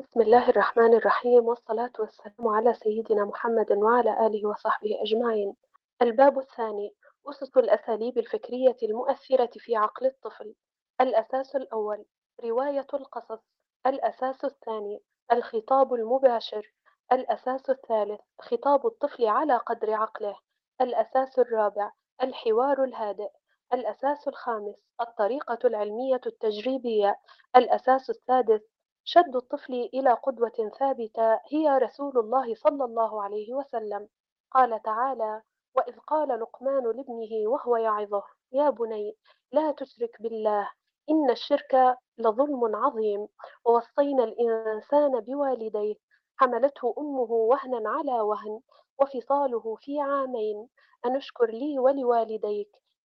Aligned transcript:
بسم 0.00 0.20
الله 0.20 0.48
الرحمن 0.48 0.94
الرحيم 0.94 1.46
والصلاة 1.46 1.92
والسلام 1.98 2.48
على 2.48 2.74
سيدنا 2.74 3.24
محمد 3.24 3.72
وعلى 3.72 4.26
آله 4.26 4.48
وصحبه 4.48 4.98
أجمعين. 5.02 5.56
الباب 6.02 6.38
الثاني: 6.38 6.94
أسس 7.26 7.56
الأساليب 7.56 8.18
الفكرية 8.18 8.76
المؤثرة 8.82 9.50
في 9.58 9.76
عقل 9.76 10.06
الطفل. 10.06 10.54
الأساس 11.00 11.56
الأول: 11.56 12.04
رواية 12.44 12.86
القصص. 12.94 13.42
الأساس 13.86 14.44
الثاني: 14.44 15.02
الخطاب 15.32 15.94
المباشر. 15.94 16.72
الأساس 17.12 17.70
الثالث: 17.70 18.20
خطاب 18.40 18.86
الطفل 18.86 19.26
على 19.26 19.56
قدر 19.56 19.92
عقله. 19.92 20.36
الأساس 20.80 21.38
الرابع: 21.38 21.92
الحوار 22.22 22.84
الهادئ. 22.84 23.30
الأساس 23.72 24.28
الخامس: 24.28 24.84
الطريقة 25.00 25.58
العلمية 25.64 26.20
التجريبية. 26.26 27.16
الأساس 27.56 28.10
السادس: 28.10 28.60
شد 29.04 29.36
الطفل 29.36 29.72
إلى 29.94 30.12
قدوة 30.12 30.70
ثابتة 30.78 31.40
هي 31.52 31.68
رسول 31.78 32.18
الله 32.18 32.54
صلى 32.54 32.84
الله 32.84 33.22
عليه 33.22 33.54
وسلم. 33.54 34.08
قال 34.50 34.82
تعالى 34.82 35.42
وإذ 35.76 35.98
قال 35.98 36.28
لقمان 36.40 36.84
لابنه 36.84 37.48
وهو 37.50 37.76
يعظه 37.76 38.22
يا 38.52 38.70
بني 38.70 39.16
لا 39.52 39.72
تشرك 39.72 40.22
بالله 40.22 40.70
إن 41.10 41.30
الشرك 41.30 41.96
لظلم 42.18 42.76
عظيم 42.76 43.28
ووصينا 43.64 44.24
الإنسان 44.24 45.20
بوالديه 45.20 45.94
حملته 46.36 46.94
أمه 46.98 47.32
وهنا 47.32 47.90
على 47.90 48.20
وهن 48.20 48.60
وفصاله 49.00 49.76
في 49.80 50.00
عامين 50.00 50.68
أن 51.06 51.16
اشكر 51.16 51.46
لي 51.46 51.78
ولوالديك 51.78 52.70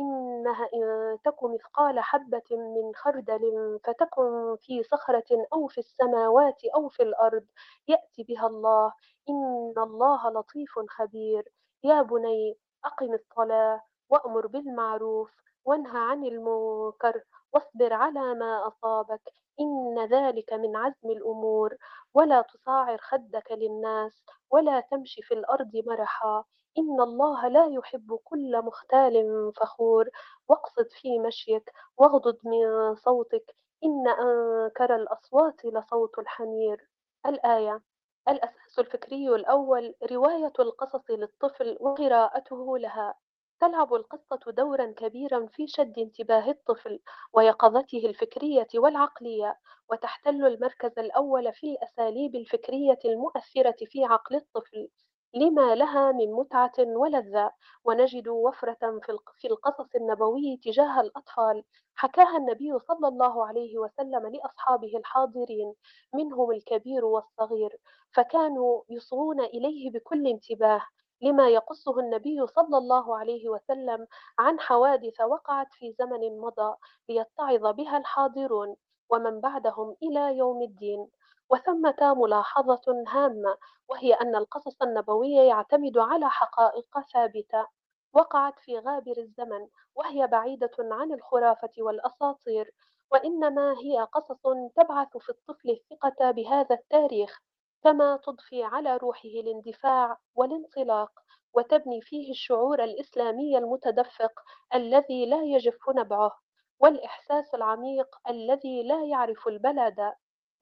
إنها 0.00 0.68
إن 0.74 1.18
تك 1.24 1.44
مثقال 1.44 2.00
حبة 2.00 2.42
من 2.52 2.92
خردل 2.96 3.78
فتكن 3.84 4.56
في 4.60 4.82
صخرة 4.82 5.46
أو 5.52 5.66
في 5.66 5.78
السماوات 5.78 6.62
أو 6.74 6.88
في 6.88 7.02
الأرض 7.02 7.46
يأت 7.88 8.14
بها 8.28 8.46
الله. 8.46 8.92
إن 9.30 9.74
الله 9.78 10.30
لطيف 10.30 10.78
خبير. 10.88 11.52
يا 11.84 12.02
بني 12.02 12.58
أقم 12.84 13.14
الصلاة 13.14 13.82
وأمر 14.10 14.46
بالمعروف. 14.46 15.30
وانه 15.64 15.98
عن 15.98 16.24
المنكر. 16.24 17.22
واصبر 17.52 17.92
على 17.92 18.34
ما 18.34 18.66
أصابك 18.68 19.22
إن 19.60 20.06
ذلك 20.06 20.52
من 20.52 20.76
عزم 20.76 21.10
الأمور. 21.10 21.76
ولا 22.14 22.42
تصاعر 22.42 22.98
خدك 22.98 23.52
للناس 23.52 24.24
ولا 24.50 24.80
تمش 24.80 25.20
في 25.22 25.34
الأرض 25.34 25.70
مرحا. 25.86 26.44
إن 26.78 27.00
الله 27.00 27.48
لا 27.48 27.66
يحب 27.66 28.18
كل 28.24 28.62
مختال 28.62 29.52
فخور. 29.56 30.08
واقصد 30.48 30.88
في 30.92 31.18
مشيك 31.18 31.72
واغضض 31.98 32.38
من 32.44 32.94
صوتك. 32.94 33.54
إن 33.84 34.08
أنكر 34.08 34.96
الأصوات 34.96 35.64
لصوت 35.64 36.18
الحمير. 36.18 36.88
الآية 37.26 37.82
الأساس 38.28 38.78
الفكري 38.78 39.28
الأول 39.28 39.94
رواية 40.12 40.52
القصص 40.58 41.10
للطفل 41.10 41.76
وقراءته 41.80 42.78
لها. 42.78 43.14
تلعب 43.60 43.94
القصة 43.94 44.50
دورا 44.52 44.86
كبيرا 44.96 45.46
في 45.46 45.66
شد 45.66 45.98
انتباه 45.98 46.50
الطفل 46.50 47.00
ويقظته 47.32 47.98
الفكرية 48.06 48.66
والعقلية 48.74 49.58
وتحتل 49.90 50.44
المركز 50.46 50.98
الأول 50.98 51.52
في 51.52 51.66
الأساليب 51.72 52.34
الفكرية 52.34 52.98
المؤثرة 53.04 53.76
في 53.86 54.04
عقل 54.04 54.36
الطفل. 54.36 54.88
لما 55.34 55.74
لها 55.74 56.12
من 56.12 56.32
متعة 56.32 56.72
ولذة 56.78 57.50
ونجد 57.84 58.28
وفرة 58.28 58.98
في 59.02 59.08
الق- 59.12 59.32
في 59.36 59.48
القصص 59.48 59.94
النبوي 59.96 60.60
تجاه 60.64 61.00
الأطفال. 61.00 61.64
حكاها 61.94 62.36
النبي 62.36 62.78
صلى 62.78 63.08
الله 63.08 63.46
عليه 63.46 63.78
وسلم 63.78 64.26
لأصحابه 64.26 64.96
الحاضرين 64.96 65.74
منهم 66.14 66.50
الكبير 66.50 67.04
والصغير 67.04 67.76
فكانوا 68.12 68.82
يصغون 68.90 69.40
إليه 69.40 69.90
بكل 69.90 70.26
انتباه. 70.26 70.82
لما 71.22 71.48
يقصه 71.48 72.00
النبي 72.00 72.46
صلى 72.46 72.78
الله 72.78 73.16
عليه 73.18 73.48
وسلم 73.48 74.06
عن 74.38 74.60
حوادث 74.60 75.20
وقعت 75.20 75.66
في 75.72 75.92
زمن 75.98 76.40
مضى 76.40 76.76
ليتعظ 77.08 77.66
بها 77.66 77.98
الحاضرون 77.98 78.76
ومن 79.10 79.40
بعدهم 79.40 79.96
إلى 80.02 80.36
يوم 80.36 80.62
الدين. 80.62 81.08
وثمة 81.50 82.14
ملاحظة 82.14 83.04
هامة 83.08 83.56
وهي 83.88 84.14
أن 84.14 84.36
القصص 84.36 84.82
النبوية 84.82 85.40
يعتمد 85.40 85.98
على 85.98 86.30
حقائق 86.30 87.00
ثابتة. 87.12 87.66
وقعت 88.12 88.58
في 88.58 88.78
غابر 88.78 89.14
الزمن 89.18 89.68
وهي 89.94 90.26
بعيدة 90.26 90.70
عن 90.78 91.12
الخرافة 91.12 91.72
والأساطير. 91.78 92.74
وإنما 93.12 93.72
هي 93.78 94.00
قصص 94.12 94.42
تبعث 94.76 95.16
في 95.16 95.28
الطفل 95.28 95.70
الثقة 95.70 96.30
بهذا 96.30 96.74
التاريخ. 96.74 97.40
كما 97.82 98.16
تضفي 98.16 98.64
على 98.64 98.96
روحه 98.96 99.28
الاندفاع 99.28 100.18
والانطلاق 100.34 101.10
وتبني 101.54 102.00
فيه 102.00 102.30
الشعور 102.30 102.84
الإسلامي 102.84 103.58
المتدفق 103.58 104.32
الذي 104.74 105.26
لا 105.26 105.42
يجف 105.42 105.78
نبعه 105.96 106.38
والإحساس 106.80 107.54
العميق 107.54 108.08
الذي 108.28 108.82
لا 108.82 109.04
يعرف 109.04 109.48
البلد. 109.48 110.12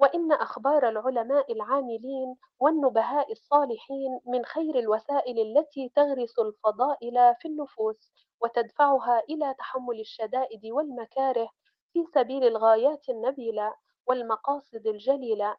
وإن 0.00 0.32
أخبار 0.32 0.88
العلماء 0.88 1.52
العاملين 1.52 2.36
والنبهاء 2.60 3.32
الصالحين 3.32 4.20
من 4.26 4.44
خير 4.44 4.78
الوسائل 4.78 5.38
التي 5.58 5.88
تغرس 5.94 6.38
الفضائل 6.38 7.34
في 7.40 7.48
النفوس 7.48 8.12
وتدفعها 8.42 9.22
إلى 9.30 9.54
تحمل 9.58 10.00
الشدائد 10.00 10.66
والمكاره 10.66 11.48
في 11.92 12.04
سبيل 12.14 12.44
الغايات 12.44 13.08
النبيلة 13.08 13.74
والمقاصد 14.06 14.86
الجليلة 14.86 15.56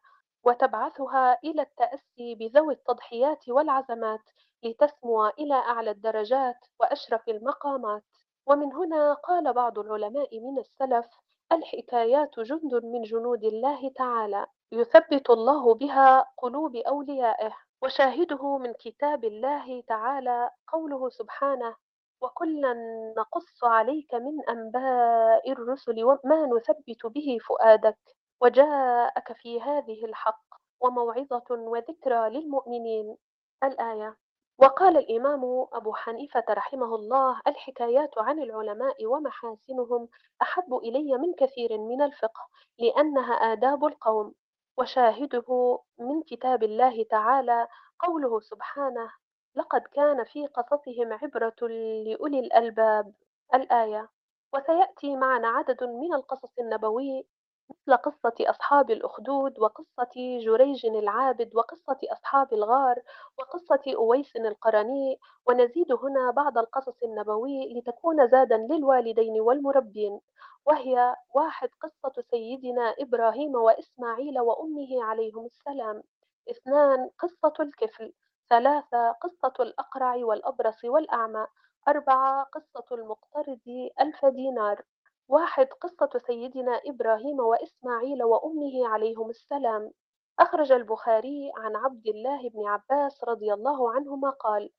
وتبعثها 0.48 1.38
إلى 1.44 1.62
التأسي 1.62 2.34
بذوي 2.34 2.74
التضحيات 2.74 3.48
والعزمات 3.48 4.20
لتسمو 4.64 5.26
إلى 5.26 5.54
أعلى 5.54 5.90
الدرجات 5.90 6.56
وأشرف 6.80 7.28
المقامات. 7.28 8.02
ومن 8.46 8.72
هنا 8.74 9.14
قال 9.14 9.52
بعض 9.52 9.78
العلماء 9.78 10.40
من 10.40 10.58
السلف 10.58 11.06
الحكايات 11.52 12.40
جند 12.40 12.74
من 12.84 13.02
جنود 13.02 13.44
الله 13.44 13.90
تعالى 13.96 14.46
يثبت 14.72 15.30
الله 15.30 15.74
بها 15.74 16.26
قلوب 16.36 16.76
أوليائه 16.76 17.52
وشاهده 17.82 18.58
من 18.58 18.72
كتاب 18.72 19.24
الله 19.24 19.80
تعالى 19.88 20.50
قوله 20.68 21.08
سبحانه 21.08 21.74
وكلا 22.20 22.74
نقص 23.16 23.64
عليك 23.64 24.14
من 24.14 24.48
أنباء 24.48 25.52
الرسل 25.52 26.04
وما 26.04 26.46
نثبت 26.46 27.06
به 27.06 27.38
فؤادك 27.48 27.98
وجاءك 28.40 29.32
في 29.32 29.60
هذه 29.60 30.04
الحق 30.04 30.44
وموعظة 30.80 31.44
وذكرى 31.50 32.30
للمؤمنين. 32.30 33.16
الآية 33.64 34.16
وقال 34.58 34.96
الإمام 34.96 35.66
أبو 35.72 35.94
حنيفة 35.94 36.44
رحمه 36.50 36.94
الله 36.94 37.40
الحكايات 37.46 38.18
عن 38.18 38.38
العلماء 38.42 39.06
ومحاسنهم 39.06 40.08
أحب 40.42 40.74
إلي 40.74 41.18
من 41.18 41.34
كثير 41.34 41.78
من 41.78 42.02
الفقه 42.02 42.48
لأنها 42.78 43.32
آداب 43.34 43.84
القوم 43.84 44.34
وشاهده 44.78 45.78
من 45.98 46.22
كتاب 46.22 46.62
الله 46.62 47.04
تعالى 47.10 47.68
قوله 48.00 48.40
سبحانه 48.40 49.12
لقد 49.54 49.80
كان 49.80 50.24
في 50.24 50.46
قصصهم 50.46 51.12
عبرة 51.12 51.68
لأولي 52.06 52.40
الألباب 52.40 53.14
الآية 53.54 54.08
وسيأتي 54.54 55.16
معنا 55.16 55.48
عدد 55.48 55.84
من 55.84 56.14
القصص 56.14 56.58
النبوي 56.58 57.26
مثل 57.70 57.96
قصة 57.96 58.34
أصحاب 58.40 58.90
الأخدود 58.90 59.58
وقصة 59.58 60.10
جريج 60.16 60.86
العابد 60.86 61.54
وقصة 61.56 61.98
أصحاب 62.12 62.52
الغار 62.52 63.02
وقصة 63.38 63.82
أويس 63.96 64.36
القرني 64.36 65.18
ونزيد 65.46 65.92
هنا 65.92 66.30
بعض 66.30 66.58
القصص 66.58 67.02
النبوي 67.02 67.74
لتكون 67.78 68.28
زادا 68.28 68.56
للوالدين 68.56 69.40
والمربين. 69.40 70.20
وهي 70.66 71.16
واحد 71.34 71.68
قصة 71.82 72.22
سيدنا 72.30 72.94
إبراهيم 72.98 73.54
وإسماعيل 73.54 74.40
وأمه 74.40 75.04
عليهم 75.04 75.46
السلام. 75.46 76.02
اثنان 76.50 77.10
قصة 77.18 77.52
الكفل. 77.60 78.12
ثلاثة 78.50 79.12
قصة 79.12 79.52
الأقرع 79.60 80.14
والأبرص 80.16 80.84
والأعمى. 80.84 81.46
أربعة 81.88 82.44
قصة 82.44 82.84
المقترض 82.92 83.90
ألف 84.00 84.24
دينار. 84.26 84.82
واحد 85.28 85.66
قصة 85.66 86.20
سيدنا 86.26 86.80
إبراهيم 86.86 87.40
وإسماعيل 87.40 88.24
وأمه 88.24 88.88
عليهم 88.88 89.30
السلام. 89.30 89.92
أخرج 90.40 90.72
البخاري 90.72 91.52
عن 91.56 91.76
عبد 91.76 92.06
الله 92.06 92.48
بن 92.48 92.66
عباس 92.66 93.24
رضي 93.24 93.52
الله 93.52 93.92
عنهما 93.92 94.30
قال 94.30 94.70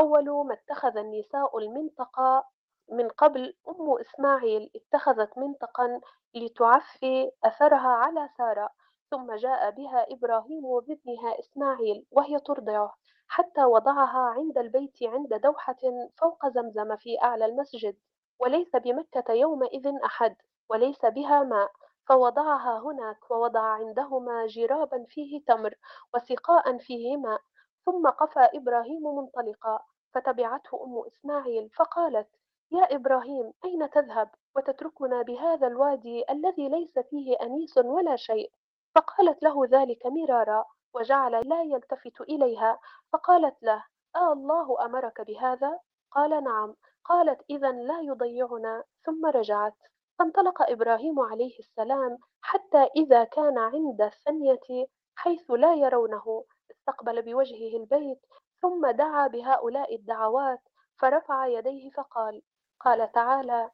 أول 0.00 0.24
ما 0.46 0.54
اتخذ 0.54 0.96
النساء 0.96 1.58
المنطقة 1.58 2.44
من 2.92 3.08
قبل 3.08 3.54
أم 3.68 3.98
إسماعيل 4.00 4.70
اتخذت 4.76 5.38
منطقا 5.38 6.00
لتعفي 6.34 7.30
أثرها 7.44 7.88
على 7.88 8.28
سارة 8.38 8.68
ثم 9.10 9.34
جاء 9.34 9.70
بها 9.70 10.06
إبراهيم 10.12 10.62
بابنها 10.62 11.38
إسماعيل 11.38 12.06
وهي 12.10 12.40
ترضعه 12.40 12.94
حتى 13.28 13.64
وضعها 13.64 14.18
عند 14.18 14.58
البيت 14.58 15.02
عند 15.02 15.34
دوحة 15.34 15.76
فوق 16.20 16.48
زمزم 16.48 16.96
في 16.96 17.22
أعلى 17.22 17.44
المسجد. 17.46 17.96
وليس 18.40 18.76
بمكة 18.76 19.32
يومئذ 19.32 19.94
أحد 20.04 20.36
وليس 20.70 21.04
بها 21.04 21.42
ماء 21.42 21.70
فوضعها 22.08 22.78
هناك 22.78 23.30
ووضع 23.30 23.60
عندهما 23.60 24.46
جرابا 24.46 25.04
فيه 25.08 25.44
تمر 25.46 25.74
وسقاء 26.14 26.78
فيه 26.78 27.16
ماء 27.16 27.40
ثم 27.86 28.08
قفى 28.08 28.48
إبراهيم 28.54 29.02
منطلقا 29.02 29.80
فتبعته 30.14 30.84
أم 30.84 31.02
إسماعيل 31.06 31.70
فقالت 31.70 32.28
يا 32.72 32.94
إبراهيم 32.94 33.52
أين 33.64 33.90
تذهب؟ 33.90 34.30
وتتركنا 34.56 35.22
بهذا 35.22 35.66
الوادي 35.66 36.24
الذي 36.30 36.68
ليس 36.68 36.98
فيه 36.98 37.36
أنيس 37.42 37.78
ولا 37.78 38.16
شيء. 38.16 38.52
فقالت 38.94 39.42
له 39.42 39.66
ذلك 39.66 40.06
مرارا 40.06 40.64
وجعل 40.94 41.48
لا 41.48 41.62
يلتفت 41.62 42.20
إليها 42.20 42.78
فقالت 43.12 43.62
له 43.62 43.84
آه 44.16 44.32
الله 44.32 44.84
أمرك 44.84 45.20
بهذا؟ 45.20 45.80
قال 46.10 46.44
نعم. 46.44 46.74
قالت 47.04 47.40
إذا 47.50 47.72
لا 47.72 48.00
يضيعنا. 48.00 48.84
ثم 49.06 49.26
رجعت. 49.26 49.74
فانطلق 50.18 50.70
إبراهيم 50.70 51.20
عليه 51.20 51.58
السلام 51.58 52.18
حتى 52.42 52.88
إذا 52.96 53.24
كان 53.24 53.58
عند 53.58 54.02
الثنية 54.02 54.86
حيث 55.16 55.50
لا 55.50 55.74
يرونه. 55.74 56.44
استقبل 56.70 57.22
بوجهه 57.22 57.76
البيت 57.76 58.18
ثم 58.62 58.90
دعا 58.90 59.26
بهؤلاء 59.26 59.94
الدعوات 59.96 60.60
فرفع 60.98 61.46
يديه 61.46 61.90
فقال 61.90 62.42
قال 62.80 63.12
تعالى 63.12 63.70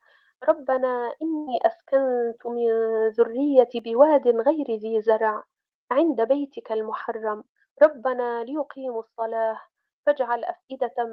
ربنا 0.48 1.12
إني 1.22 1.58
أسكنت 1.66 2.46
من 2.46 2.68
ذريتي 3.08 3.80
بواد 3.80 4.28
غير 4.28 4.66
ذي 4.70 5.02
زرع 5.02 5.44
عند 5.90 6.20
بيتك 6.20 6.72
المحرم. 6.72 7.44
ربنا 7.82 8.44
ليقيموا 8.44 9.00
الصلاة. 9.00 9.60
فاجعل 10.06 10.44
أفئدة 10.44 11.04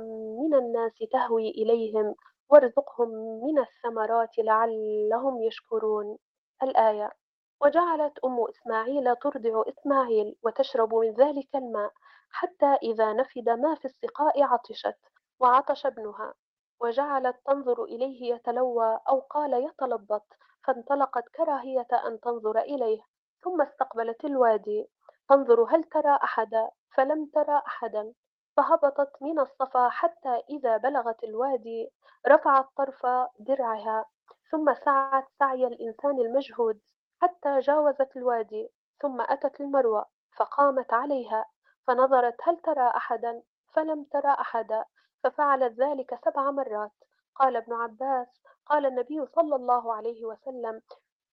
من 0.41 0.53
الناس 0.53 0.93
تهوي 1.11 1.49
إليهم 1.49 2.15
وارزقهم 2.49 3.09
من 3.45 3.59
الثمرات 3.59 4.37
لعلهم 4.37 5.41
يشكرون. 5.41 6.17
الآية 6.63 7.11
وجعلت 7.61 8.19
أم 8.25 8.45
إسماعيل 8.49 9.15
ترضع 9.15 9.63
إسماعيل 9.67 10.35
وتشرب 10.43 10.95
من 10.95 11.13
ذلك 11.13 11.55
الماء 11.55 11.91
حتى 12.31 12.65
إذا 12.83 13.13
نفد 13.13 13.49
ما 13.49 13.75
في 13.75 13.85
السقاء 13.85 14.43
عطشت 14.43 14.97
وعطش 15.39 15.85
ابنها. 15.85 16.33
وجعلت 16.81 17.35
تنظر 17.45 17.83
إليه 17.83 18.33
يتلوى 18.33 18.99
أو 19.09 19.19
قال 19.19 19.65
يتلبط 19.65 20.25
فانطلقت 20.67 21.29
كراهية 21.29 21.87
أن 22.07 22.19
تنظر 22.19 22.59
إليه 22.59 23.01
ثم 23.43 23.61
استقبلت 23.61 24.25
الوادي. 24.25 24.87
تنظر 25.29 25.63
هل 25.63 25.83
ترى 25.83 26.19
أحدا؟ 26.23 26.69
فلم 26.95 27.25
ترى 27.25 27.61
أحدا. 27.67 28.13
فهبطت 28.57 29.21
من 29.21 29.39
الصفا 29.39 29.89
حتى 29.89 30.41
إذا 30.49 30.77
بلغت 30.77 31.23
الوادي 31.23 31.91
رفعت 32.27 32.65
طرف 32.77 33.05
درعها 33.39 34.05
ثم 34.51 34.73
سعت 34.73 35.27
سعي 35.39 35.67
الإنسان 35.67 36.19
المجهود 36.19 36.79
حتى 37.21 37.59
جاوزت 37.59 38.17
الوادي 38.17 38.69
ثم 39.01 39.21
أتت 39.21 39.61
المروة 39.61 40.05
فقامت 40.37 40.93
عليها 40.93 41.45
فنظرت 41.87 42.35
هل 42.43 42.57
ترى 42.57 42.87
أحدا؟ 42.95 43.43
فلم 43.73 44.03
ترى 44.03 44.31
أحدا 44.31 44.85
ففعلت 45.23 45.79
ذلك 45.79 46.19
سبع 46.25 46.51
مرات. 46.51 46.91
قال 47.35 47.55
ابن 47.55 47.73
عباس 47.73 48.27
قال 48.65 48.85
النبي 48.85 49.25
صلى 49.25 49.55
الله 49.55 49.93
عليه 49.93 50.25
وسلم 50.25 50.81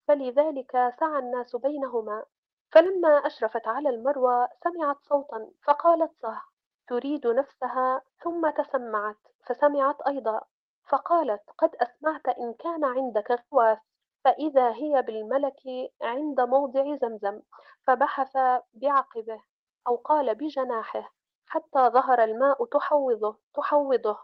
فلذلك 0.09 0.73
سعى 1.01 1.19
الناس 1.19 1.57
بينهما 1.57 2.25
فلما 2.73 3.27
أشرفت 3.27 3.69
على 3.69 3.89
المروى 3.89 4.49
سمعت 4.65 4.97
صوتا 5.03 5.51
فقالت 5.67 6.13
صح 6.23 6.48
تريد 6.89 7.27
نفسها 7.27 8.03
ثم 8.23 8.51
تسمعت 8.51 9.17
فسمعت 9.47 10.01
أيضا 10.01 10.41
فقالت 10.89 11.43
قد 11.59 11.77
أسمعت 11.77 12.29
إن 12.29 12.55
كان 12.55 12.85
عندك 12.85 13.45
غواث 13.53 13.79
فإذا 14.25 14.73
هي 14.73 15.03
بالملك 15.03 15.63
عند 16.03 16.41
موضع 16.41 16.97
زمزم 16.97 17.41
فبحث 17.87 18.37
بعقبه 18.73 19.43
أو 19.89 19.97
قال 19.97 20.35
بجناحه 20.35 21.13
حتى 21.47 21.89
ظهر 21.89 22.25
الماء 22.25 22.65
تحوضه 22.65 23.37
تحوضه 23.55 24.19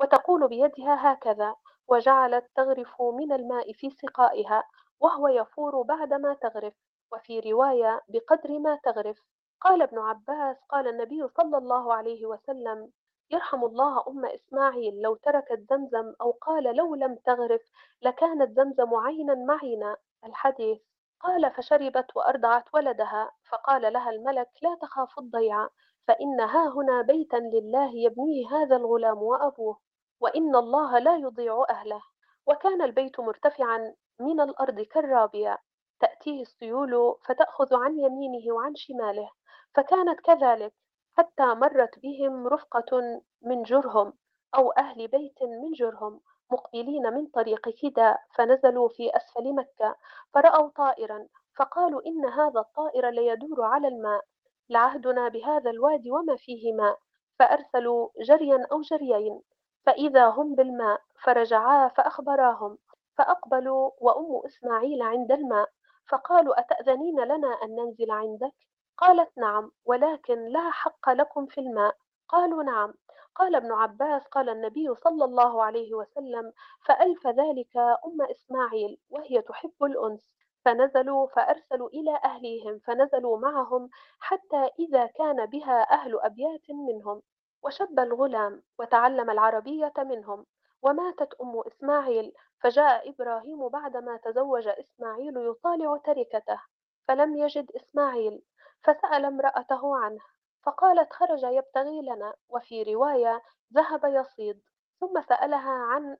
وتقول 0.00 0.48
بيدها 0.48 1.12
هكذا 1.12 1.54
وجعلت 1.88 2.50
تغرف 2.54 3.02
من 3.02 3.32
الماء 3.32 3.72
في 3.72 3.90
سقائها 3.90 4.64
وهو 5.00 5.28
يفور 5.28 5.82
بعدما 5.82 6.34
تغرف 6.34 6.74
وفي 7.12 7.40
رواية 7.40 8.00
بقدر 8.08 8.58
ما 8.58 8.78
تغرف. 8.84 9.18
قال 9.60 9.82
ابن 9.82 9.98
عباس 9.98 10.56
قال 10.68 10.88
النبي 10.88 11.28
صلى 11.28 11.58
الله 11.58 11.94
عليه 11.94 12.26
وسلم 12.26 12.90
يرحم 13.30 13.64
الله 13.64 14.04
أم 14.08 14.26
إسماعيل 14.26 15.00
لو 15.00 15.14
تركت 15.14 15.66
زمزم 15.70 16.14
أو 16.20 16.30
قال 16.30 16.76
لو 16.76 16.94
لم 16.94 17.14
تغرف 17.14 17.62
لكانت 18.02 18.56
زمزم 18.56 18.94
عينا 18.94 19.34
معينا. 19.34 19.96
الحديث 20.24 20.78
قال 21.20 21.50
فشربت 21.54 22.16
وأرضعت 22.16 22.64
ولدها 22.74 23.32
فقال 23.50 23.92
لها 23.92 24.10
الملك 24.10 24.48
لا 24.62 24.74
تخاف 24.82 25.18
الضيعة 25.18 25.70
فإن 26.08 26.40
ها 26.40 26.68
هنا 26.68 27.02
بيتا 27.02 27.36
لله 27.36 27.90
يبنيه 27.96 28.48
هذا 28.48 28.76
الغلام 28.76 29.22
وأبوه 29.22 29.78
وإن 30.20 30.56
الله 30.56 30.98
لا 30.98 31.16
يضيع 31.16 31.64
أهله. 31.70 32.02
وكان 32.46 32.82
البيت 32.82 33.20
مرتفعا 33.20 33.94
من 34.20 34.40
الأرض 34.40 34.80
كالرابية 34.80 35.58
تأتيه 36.00 36.42
السيول 36.42 37.16
فتأخذ 37.24 37.74
عن 37.74 37.98
يمينه 37.98 38.54
وعن 38.54 38.74
شماله. 38.74 39.30
فكانت 39.74 40.20
كذلك 40.20 40.72
حتى 41.18 41.54
مرت 41.54 41.98
بهم 41.98 42.46
رفقة 42.46 43.20
من 43.42 43.62
جرهم 43.62 44.12
أو 44.54 44.70
أهل 44.70 45.08
بيت 45.08 45.42
من 45.42 45.72
جرهم 45.72 46.20
مقبلين 46.52 47.12
من 47.14 47.26
طريق 47.26 47.68
كدا 47.68 48.18
فنزلوا 48.34 48.88
في 48.88 49.16
أسفل 49.16 49.54
مكة 49.54 49.96
فرأوا 50.34 50.68
طائرا 50.68 51.26
فقالوا 51.56 52.02
إن 52.06 52.24
هذا 52.26 52.60
الطائر 52.60 53.10
ليدور 53.10 53.62
على 53.62 53.88
الماء 53.88 54.24
لعهدنا 54.68 55.28
بهذا 55.28 55.70
الوادي 55.70 56.10
وما 56.10 56.36
فيه 56.36 56.72
ماء 56.72 56.98
فأرسلوا 57.38 58.08
جريا 58.20 58.66
أو 58.72 58.80
جريين 58.80 59.42
فإذا 59.86 60.28
هم 60.28 60.54
بالماء 60.54 61.00
فرجعا 61.24 61.88
فأخبراهم 61.88 62.78
فأقبلوا 63.18 63.90
وأم 64.00 64.42
إسماعيل 64.46 65.02
عند 65.02 65.32
الماء 65.32 65.68
فقالوا 66.08 66.60
أتأذنين 66.60 67.20
لنا 67.20 67.48
أن 67.62 67.74
ننزل 67.76 68.10
عندك؟ 68.10 68.54
قالت 68.98 69.38
نعم 69.38 69.72
ولكن 69.84 70.48
لا 70.48 70.70
حق 70.70 71.10
لكم 71.10 71.46
في 71.46 71.60
الماء. 71.60 71.96
قالوا 72.28 72.62
نعم. 72.62 72.94
قال 73.34 73.54
ابن 73.54 73.72
عباس 73.72 74.22
قال 74.22 74.48
النبي 74.48 74.94
صلى 74.94 75.24
الله 75.24 75.64
عليه 75.64 75.94
وسلم 75.94 76.52
فألف 76.86 77.26
ذلك 77.26 77.76
أم 77.76 78.22
إسماعيل 78.30 78.98
وهي 79.10 79.42
تحب 79.42 79.84
الأنس. 79.84 80.20
فنزلوا 80.64 81.26
فأرسلوا 81.26 81.88
إلى 81.88 82.20
أهليهم 82.24 82.78
فنزلوا 82.78 83.38
معهم 83.38 83.90
حتى 84.20 84.70
إذا 84.78 85.06
كان 85.06 85.46
بها 85.46 85.92
أهل 85.92 86.20
أبيات 86.20 86.70
منهم. 86.70 87.22
وشب 87.62 87.98
الغلام 88.00 88.62
وتعلم 88.78 89.30
العربية 89.30 89.92
منهم. 89.98 90.46
وماتت 90.82 91.34
أم 91.40 91.60
إسماعيل 91.66 92.32
فجاء 92.60 93.10
إبراهيم 93.10 93.68
بعدما 93.68 94.16
تزوج 94.16 94.68
إسماعيل 94.68 95.36
يطالع 95.36 95.96
تركته. 95.96 96.60
فلم 97.08 97.36
يجد 97.36 97.70
إسماعيل. 97.76 98.42
فسأل 98.84 99.24
امرأته 99.24 99.96
عنه 99.96 100.20
فقالت 100.62 101.12
خرج 101.12 101.42
يبتغي 101.42 102.02
لنا 102.02 102.34
وفي 102.48 102.82
رواية 102.82 103.42
ذهب 103.74 104.04
يصيد 104.04 104.62
ثم 105.00 105.22
سألها 105.28 105.70
عن 105.70 106.16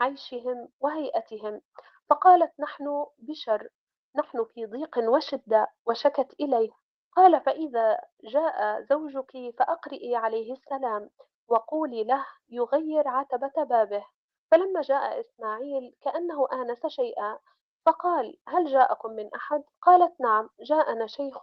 عيشهم 0.00 0.68
وهيئتهم 0.80 1.60
فقالت 2.10 2.52
نحن 2.60 3.06
بشر 3.18 3.68
نحن 4.16 4.44
في 4.44 4.66
ضيق 4.66 4.98
وشدة 4.98 5.66
وشكت 5.86 6.34
إليه 6.40 6.70
قال 7.16 7.40
فإذا 7.40 7.98
جاء 8.24 8.82
زوجك 8.82 9.54
فأقرئي 9.58 10.16
عليه 10.16 10.52
السلام 10.52 11.10
وقولي 11.48 12.04
له 12.04 12.26
يغير 12.48 13.08
عتبة 13.08 13.64
بابه 13.64 14.06
فلما 14.50 14.80
جاء 14.80 15.20
إسماعيل 15.20 15.96
كأنه 16.02 16.48
آنس 16.52 16.86
شيئا 16.86 17.38
فقال 17.86 18.36
هل 18.48 18.66
جاءكم 18.66 19.10
من 19.12 19.30
أحد؟ 19.34 19.62
قالت 19.82 20.20
نعم 20.20 20.48
جاءنا 20.60 21.06
شيخ 21.06 21.38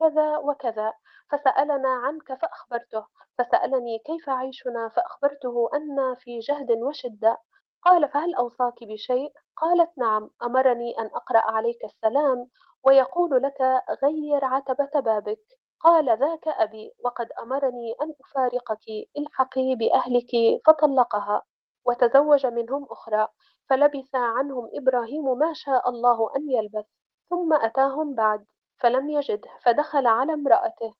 كذا 0.00 0.36
وكذا 0.38 0.92
فسألنا 1.30 1.88
عنك 1.88 2.34
فأخبرته 2.34 3.06
فسألني 3.38 3.98
كيف 3.98 4.28
عيشنا؟ 4.28 4.88
فأخبرته 4.88 5.70
أن 5.74 6.14
في 6.14 6.38
جهد 6.38 6.70
وشدة. 6.70 7.38
قال 7.82 8.08
فهل 8.08 8.34
أوصاك 8.34 8.84
بشيء؟ 8.84 9.32
قالت 9.56 9.90
نعم 9.98 10.30
أمرني 10.42 10.98
أن 10.98 11.06
أقرأ 11.06 11.38
عليك 11.50 11.84
السلام 11.84 12.48
ويقول 12.84 13.42
لك 13.42 13.60
غير 14.02 14.44
عتبة 14.44 15.00
بابك. 15.00 15.42
قال 15.80 16.18
ذاك 16.18 16.48
أبي 16.48 16.92
وقد 17.04 17.28
أمرني 17.42 17.94
أن 18.02 18.14
أفارقك 18.24 18.84
إلحقي 19.18 19.74
بأهلك. 19.74 20.60
فطلقها 20.66 21.42
وتزوج 21.86 22.46
منهم 22.46 22.86
أخرى. 22.90 23.28
فلبث 23.70 24.14
عنهم 24.14 24.70
إبراهيم 24.74 25.38
ما 25.38 25.52
شاء 25.52 25.88
الله 25.88 26.30
أن 26.36 26.50
يلبث 26.50 26.86
ثم 27.30 27.52
أتاهم 27.52 28.14
بعد 28.14 28.46
فلم 28.78 29.08
يجده 29.10 29.50
فدخل 29.62 30.06
على 30.06 30.32
امرأته 30.32 30.94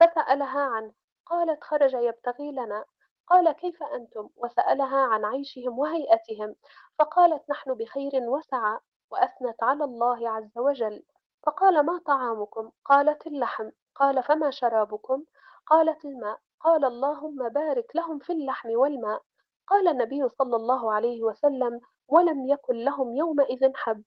فسألها 0.00 0.60
عنه 0.60 0.92
قالت 1.26 1.64
خرج 1.64 1.94
يبتغي 1.94 2.52
لنا 2.52 2.84
قال 3.26 3.52
كيف 3.52 3.82
أنتم؟ 3.82 4.28
وسألها 4.36 5.00
عن 5.00 5.24
عيشهم 5.24 5.78
وهيئتهم 5.78 6.54
فقالت 6.98 7.50
نحن 7.50 7.74
بخير 7.74 8.10
وسعة 8.14 8.80
وأثنت 9.10 9.62
على 9.62 9.84
الله 9.84 10.30
عز 10.30 10.58
وجل 10.58 11.02
فقال 11.42 11.86
ما 11.86 12.00
طعامكم؟ 12.06 12.70
قالت 12.84 13.26
اللحم 13.26 13.70
قال 13.94 14.22
فما 14.22 14.50
شرابكم؟ 14.50 15.24
قالت 15.66 16.04
الماء 16.04 16.38
قال 16.60 16.84
اللهم 16.84 17.48
بارك 17.48 17.96
لهم 17.96 18.18
في 18.18 18.32
اللحم 18.32 18.68
والماء. 18.70 19.22
قال 19.66 19.88
النبي 19.88 20.28
صلى 20.28 20.56
الله 20.56 20.92
عليه 20.92 21.22
وسلم 21.22 21.80
ولم 22.08 22.46
يكن 22.48 22.74
لهم 22.74 23.16
يومئذ 23.16 23.72
حب 23.74 24.02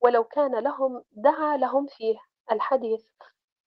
ولو 0.00 0.24
كان 0.24 0.54
لهم 0.54 1.02
دعا 1.12 1.56
لهم 1.56 1.86
فيه 1.86 2.18
الحديث. 2.52 3.04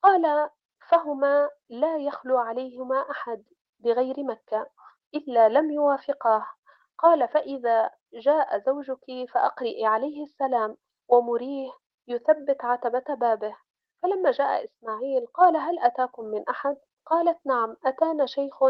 قال 0.04 0.50
فهما 0.90 1.50
لا 1.70 1.98
يخلو 1.98 2.38
عليهما 2.38 3.12
أحد 3.12 3.44
بغير 3.80 4.24
مكة 4.24 4.68
إلا 5.16 5.50
لم 5.50 5.72
يوافقاه. 5.72 6.46
قال 6.98 7.28
فإذا 7.28 7.92
جاء 8.14 8.60
زوجك 8.60 9.30
فأقرئي 9.34 9.86
عليه 9.86 10.24
السلام 10.24 10.78
ومريه 11.08 11.72
يثبت 12.08 12.66
عتبة 12.66 13.16
بابه. 13.16 13.58
فلما 14.04 14.32
جاء 14.32 14.64
إسماعيل 14.66 15.26
قال 15.26 15.58
هل 15.58 15.80
أتاكم 15.80 16.26
من 16.26 16.50
أحد؟ 16.50 16.78
قالت 17.06 17.38
نعم 17.46 17.76
أتانا 17.86 18.26
شيخ 18.26 18.64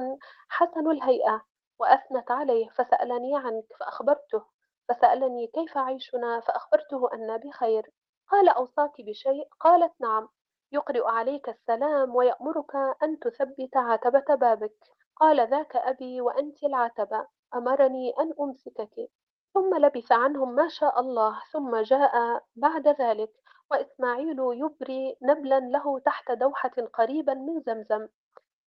حسن 0.50 0.92
الهيئة. 0.92 1.46
وأثنت 1.80 2.32
عليه 2.32 2.70
فسألني 2.70 3.38
عنك 3.38 3.66
فأخبرته 3.80 4.46
فسألني 4.90 5.48
كيف 5.48 5.78
عيشنا 5.78 6.40
فأخبرته 6.40 7.14
أن 7.14 7.38
بخير. 7.38 7.92
قال 8.28 8.50
أوصاك 8.50 9.02
بشيء؟ 9.02 9.48
قالت 9.60 9.94
نعم. 10.02 10.30
يقرئ 10.72 11.08
عليك 11.08 11.50
السلام 11.50 12.16
ويأمرك 12.16 12.76
أن 13.04 13.20
تثبت 13.20 13.78
عتبة 13.78 14.36
بابك. 14.36 14.78
قال 15.16 15.50
ذاك 15.50 15.76
أبي 15.76 16.22
وأنت 16.22 16.64
العتبة. 16.64 17.28
أمرني 17.56 18.14
أن 18.20 18.34
أمسكك. 18.40 19.10
ثم 19.54 19.78
لبث 19.78 20.12
عنهم 20.12 20.56
ما 20.56 20.68
شاء 20.68 21.00
الله 21.00 21.42
ثم 21.52 21.76
جاء 21.76 22.44
بعد 22.56 22.88
ذلك 22.88 23.32
وإسماعيل 23.72 24.38
يبري 24.40 25.18
نبلا 25.22 25.60
له 25.60 26.00
تحت 26.00 26.32
دوحة 26.32 26.76
قريبا 26.94 27.34
من 27.34 27.62
زمزم. 27.62 28.08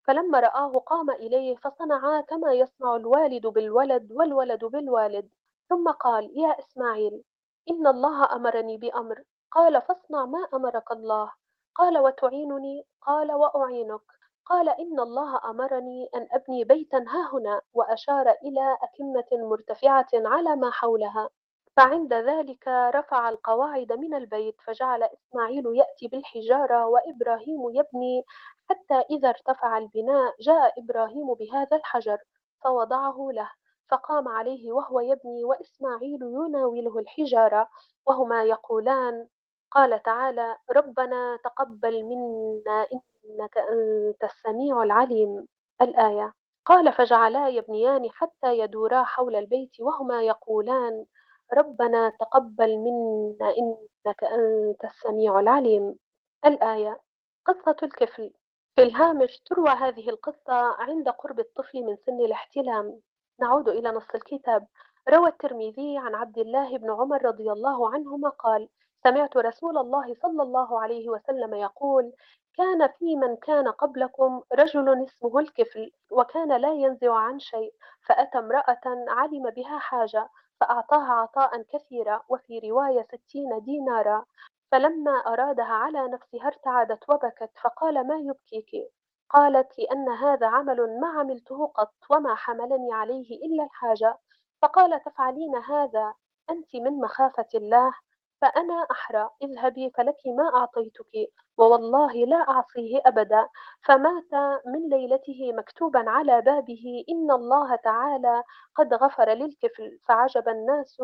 فلما 0.09 0.41
رآه 0.41 0.73
قام 0.79 1.11
إليه 1.11 1.57
فصنعا 1.57 2.21
كما 2.21 2.53
يصنع 2.53 2.97
الوالد 2.97 3.47
بالولد 3.47 4.13
والولد 4.13 4.65
بالوالد 4.65 5.29
ثم 5.69 5.91
قال 5.91 6.39
يا 6.39 6.59
إسماعيل 6.59 7.25
إن 7.71 7.87
الله 7.87 8.37
أمرني 8.37 8.77
بأمر. 8.77 9.23
قال 9.51 9.83
فاصنع 9.83 10.25
ما 10.25 10.49
أمرك 10.55 10.93
الله. 10.93 11.33
قال 11.75 11.99
وتعينني؟ 11.99 12.87
قال 13.03 13.33
وأعينك. 13.33 14.01
قال 14.47 14.69
إن 14.69 15.01
الله 15.01 15.51
أمرني 15.51 16.09
أن 16.15 16.29
أبني 16.33 16.65
بيتا 16.65 16.99
هاهنا 16.99 17.61
وأشار 17.75 18.31
إلى 18.31 18.79
أكمة 18.83 19.49
مرتفعة 19.51 20.09
على 20.15 20.57
ما 20.57 20.71
حولها. 20.71 21.31
فعند 21.79 22.15
ذلك 22.15 22.69
رفع 22.69 23.29
القواعد 23.29 23.93
من 23.93 24.15
البيت 24.15 24.57
فجعل 24.67 25.03
إسماعيل 25.03 25.65
يأتي 25.67 26.09
بالحجارة 26.09 26.87
وإبراهيم 26.87 27.71
يبني. 27.71 28.25
حتى 28.71 28.95
إذا 29.11 29.29
ارتفع 29.29 29.79
البناء 29.79 30.35
جاء 30.41 30.81
إبراهيم 30.81 31.35
بهذا 31.35 31.77
الحجر 31.77 32.19
فوضعه 32.65 33.29
له 33.33 33.51
فقام 33.91 34.29
عليه 34.29 34.73
وهو 34.73 35.01
يبني 35.01 35.45
وإسماعيل 35.45 36.23
يناوله 36.23 36.99
الحجارة 36.99 37.69
وهما 38.07 38.45
يقولان 38.45 39.29
قال 39.71 40.03
تعالى 40.03 40.57
ربنا 40.77 41.39
تقبل 41.45 42.05
منا 42.05 42.87
إنك 42.93 43.59
أنت 43.59 44.25
السميع 44.25 44.83
العليم. 44.83 45.49
الآية 45.83 46.35
قال 46.65 46.93
فجعلا 46.93 47.49
يبنيان 47.49 48.11
حتى 48.11 48.59
يدورا 48.59 49.03
حول 49.03 49.37
البيت 49.37 49.81
وهما 49.81 50.23
يقولان 50.23 51.07
ربنا 51.55 52.11
تقبل 52.21 52.79
منا 52.79 53.55
إنك 53.59 54.25
أنت 54.25 54.85
السميع 54.85 55.41
العليم. 55.41 55.99
الآية 56.47 57.01
قصة 57.47 57.77
الكفل. 57.83 58.33
في 58.77 58.83
الهامش 58.83 59.41
تروى 59.41 59.71
هذه 59.71 60.11
القصة 60.11 60.55
عند 60.83 61.09
قرب 61.09 61.41
الطفل 61.41 61.83
من 61.83 61.97
سن 62.07 62.21
الاحتلام. 62.21 63.01
نعود 63.41 63.69
إلى 63.69 63.91
نص 63.91 64.15
الكتاب. 64.15 64.67
روى 65.09 65.29
الترمذي 65.29 65.99
عن 65.99 66.15
عبد 66.15 66.39
الله 66.39 66.79
بن 66.79 66.91
عمر 66.91 67.25
رضي 67.25 67.53
الله 67.53 67.95
عنهما 67.95 68.29
قال 68.29 68.69
سمعت 69.05 69.37
رسول 69.37 69.79
الله 69.79 70.15
صلى 70.23 70.43
الله 70.43 70.81
عليه 70.81 71.09
وسلم 71.09 71.55
يقول 71.55 72.13
كان 72.57 72.89
في 72.89 73.17
من 73.17 73.37
كان 73.37 73.69
قبلكم 73.69 74.43
رجل 74.53 75.05
اسمه 75.05 75.39
الكفل 75.39 75.93
وكان 76.11 76.61
لا 76.61 76.73
ينزع 76.73 77.15
عن 77.15 77.39
شيء 77.39 77.75
فأتى 78.07 78.39
امرأة 78.39 78.81
علم 79.09 79.51
بها 79.51 79.79
حاجة 79.79 80.29
فأعطاها 80.61 81.13
عطاء 81.13 81.63
كثيرا 81.63 82.23
وفي 82.29 82.59
رواية 82.59 83.03
ستين 83.03 83.61
دينارا 83.65 84.25
فلما 84.73 85.11
أرادها 85.11 85.73
على 85.73 86.09
نفسها 86.09 86.47
ارتعدت 86.47 87.11
وبكت 87.11 87.51
فقال 87.63 88.07
ما 88.07 88.17
يبكيك؟ 88.17 88.93
قالت 89.31 89.79
لأن 89.79 90.09
هذا 90.09 90.47
عمل 90.47 91.01
ما 91.01 91.09
عملته 91.09 91.67
قط 91.67 91.95
وما 92.11 92.35
حملني 92.35 92.93
عليه 92.93 93.47
إلا 93.47 93.65
الحاجة. 93.65 94.19
فقال 94.63 95.03
تفعلين 95.05 95.57
هذا؟ 95.57 96.15
أنت 96.51 96.77
من 96.77 97.01
مخافة 97.01 97.49
الله؟ 97.55 97.93
فأنا 98.41 98.87
أحرى 98.91 99.31
اذهبي 99.43 99.91
فلك 99.91 100.17
ما 100.27 100.59
أعطيتك 100.59 101.31
ووالله 101.59 102.13
لا 102.13 102.37
أعصيه 102.37 103.01
أبدا. 103.07 103.49
فمات 103.83 104.33
من 104.67 104.89
ليلته 104.89 105.53
مكتوبا 105.53 106.11
على 106.11 106.41
بابه 106.41 107.05
إن 107.09 107.31
الله 107.31 107.77
تعالى 107.77 108.43
قد 108.75 108.95
غفر 108.95 109.31
للكفل 109.31 109.99
فعجب 110.09 110.49
الناس 110.49 111.01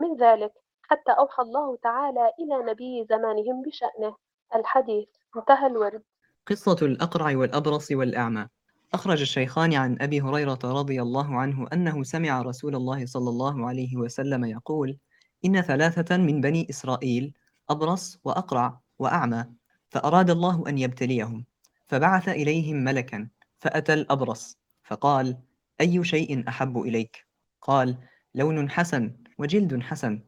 من 0.00 0.16
ذلك. 0.16 0.52
حتى 0.82 1.12
أوحى 1.12 1.42
الله 1.42 1.76
تعالى 1.76 2.32
إلى 2.38 2.72
نبي 2.72 3.06
زمانهم 3.10 3.62
بشأنه. 3.62 4.16
الحديث 4.54 5.08
انتهى 5.36 5.66
الورد. 5.66 6.02
قصة 6.46 6.86
الأقرع 6.86 7.36
والأبرص 7.36 7.92
والأعمى. 7.92 8.48
أخرج 8.94 9.20
الشيخان 9.20 9.74
عن 9.74 9.98
أبي 10.00 10.20
هريرة 10.20 10.58
رضي 10.64 11.02
الله 11.02 11.36
عنه 11.36 11.66
أنه 11.72 12.02
سمع 12.02 12.42
رسول 12.42 12.74
الله 12.74 13.06
صلى 13.06 13.30
الله 13.30 13.68
عليه 13.68 13.96
وسلم 13.96 14.44
يقول 14.44 14.98
إن 15.44 15.60
ثلاثة 15.60 16.16
من 16.16 16.40
بني 16.40 16.66
إسرائيل 16.70 17.34
أبرص 17.70 18.18
وأقرع 18.24 18.80
وأعمى 18.98 19.44
فأراد 19.88 20.30
الله 20.30 20.64
أن 20.68 20.78
يبتليهم 20.78 21.44
فبعث 21.86 22.28
إليهم 22.28 22.76
ملكا 22.76 23.28
فأتى 23.58 23.94
الأبرص 23.94 24.58
فقال 24.84 25.38
أي 25.80 26.04
شيء 26.04 26.48
أحب 26.48 26.78
إليك؟ 26.78 27.26
قال 27.60 27.98
لون 28.34 28.70
حسن 28.70 29.16
وجلد 29.38 29.82
حسن 29.82 30.22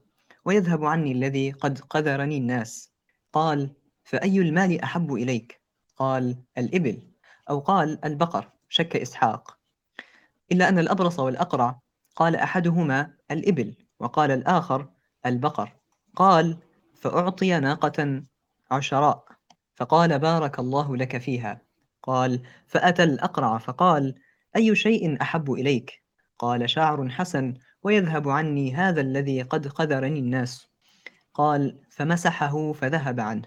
ويذهب 0.44 0.84
عني 0.84 1.12
الذي 1.12 1.50
قد 1.50 1.78
قذرني 1.78 2.38
الناس. 2.38 2.92
قال 3.32 3.70
فأي 4.04 4.38
المال 4.38 4.80
أحب 4.82 5.14
إليك؟ 5.14 5.60
قال 5.96 6.36
الإبل. 6.58 7.02
أو 7.50 7.58
قال 7.58 8.04
البقر. 8.04 8.50
شك 8.68 8.96
إسحاق 8.96 9.58
إلا 10.52 10.68
أن 10.68 10.78
الأبرص 10.78 11.18
والأقرع. 11.18 11.80
قال 12.16 12.36
أحدهما 12.36 13.14
الإبل. 13.30 13.74
وقال 14.00 14.30
الآخر 14.30 14.88
البقر. 15.26 15.76
قال 16.16 16.58
فأعطي 16.94 17.60
ناقة 17.60 18.22
عشراء. 18.70 19.24
فقال 19.74 20.18
بارك 20.18 20.58
الله 20.58 20.96
لك 20.96 21.18
فيها. 21.18 21.62
قال 22.02 22.42
فأتى 22.66 23.02
الأقرع 23.02 23.58
فقال 23.58 24.14
أي 24.56 24.76
شيء 24.76 25.22
أحب 25.22 25.52
إليك؟ 25.52 26.02
قال 26.38 26.70
شعر 26.70 27.08
حسن 27.08 27.54
ويذهب 27.82 28.28
عني 28.28 28.74
هذا 28.74 29.00
الذي 29.00 29.42
قد 29.42 29.68
قذرني 29.68 30.18
الناس. 30.18 30.68
قال 31.34 31.80
فمسحه 31.90 32.72
فذهب 32.72 33.20
عنه. 33.20 33.42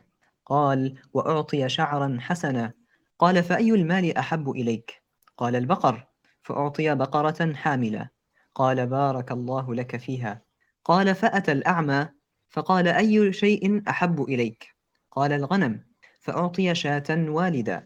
قال 0.46 0.96
وأعطي 1.14 1.70
شعرا 1.70 2.18
حسنا. 2.20 2.74
قال 3.20 3.44
فأي 3.44 3.72
المال 3.72 4.18
أحب 4.18 4.50
إليك؟ 4.50 5.04
قال 5.38 5.56
البقر. 5.56 6.08
فأعطي 6.44 6.96
بقرة 6.96 7.54
حاملة. 7.54 8.10
قال 8.56 8.88
بارك 8.88 9.32
الله 9.32 9.76
لك 9.76 9.98
فيها. 9.98 10.45
قال 10.86 11.16
فأتى 11.16 11.52
الأعمى 11.52 12.08
فقال 12.50 12.88
أي 12.88 13.34
شيء 13.34 13.82
أحب 13.90 14.22
إليك؟ 14.22 14.76
قال 15.12 15.32
الغنم 15.32 15.84
فأعطي 16.20 16.76
شاة 16.76 17.04
والدا. 17.10 17.84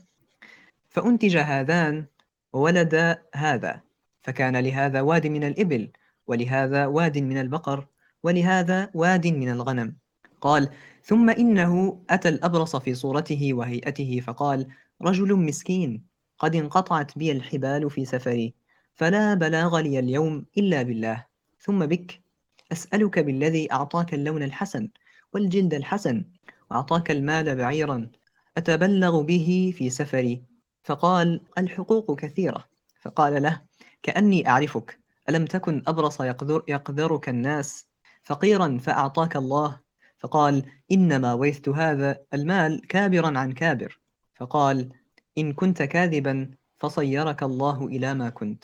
فأنتج 0.89 1.37
هذان 1.37 2.05
وولد 2.53 3.19
هذا 3.35 3.81
فكان 4.21 4.57
لهذا 4.57 5.01
واد 5.01 5.27
من 5.27 5.43
الإبل 5.43 5.91
ولهذا 6.27 6.85
واد 6.85 7.17
من 7.17 7.37
البقر 7.37 7.87
ولهذا 8.23 8.89
واد 8.93 9.27
من 9.27 9.49
الغنم. 9.49 9.95
قال 10.41 10.69
ثم 11.03 11.29
إنه 11.29 12.03
أتى 12.09 12.29
الأبرص 12.29 12.75
في 12.75 12.93
صورته 12.93 13.53
وهيئته 13.53 14.19
فقال 14.19 14.67
رجل 15.01 15.35
مسكين 15.35 16.05
قد 16.39 16.55
انقطعت 16.55 17.17
بي 17.17 17.31
الحبال 17.31 17.89
في 17.89 18.05
سفري 18.05 18.53
فلا 18.93 19.33
بلاغ 19.33 19.79
لي 19.79 19.99
اليوم 19.99 20.45
إلا 20.57 20.81
بالله 20.81 21.25
ثم 21.59 21.85
بك. 21.85 22.28
أسألك 22.71 23.19
بالذي 23.19 23.71
أعطاك 23.71 24.13
اللون 24.13 24.43
الحسن 24.43 24.89
والجلد 25.33 25.73
الحسن 25.73 26.25
وأعطاك 26.71 27.11
المال 27.11 27.55
بعيرا 27.55 28.09
أتبلغ 28.57 29.21
به 29.21 29.73
في 29.77 29.89
سفري؟ 29.89 30.43
فقال 30.83 31.41
الحقوق 31.57 32.19
كثيرة. 32.19 32.65
فقال 33.01 33.43
له 33.43 33.61
كأني 34.03 34.49
أعرفك 34.49 34.99
ألم 35.29 35.45
تكن 35.45 35.83
أبرص 35.87 36.21
يقدر 36.21 36.63
يقدرك 36.67 37.29
الناس؟ 37.29 37.87
فقيرا 38.23 38.77
فأعطاك 38.77 39.35
الله. 39.35 39.79
فقال 40.19 40.65
إنما 40.91 41.33
ورثت 41.33 41.69
هذا 41.69 42.19
المال 42.33 42.87
كابرا 42.87 43.39
عن 43.39 43.51
كابر. 43.51 43.99
فقال 44.35 44.89
إن 45.37 45.53
كنت 45.53 45.83
كاذبا 45.83 46.51
فصيرك 46.77 47.43
الله 47.43 47.85
إلى 47.85 48.13
ما 48.13 48.29
كنت. 48.29 48.63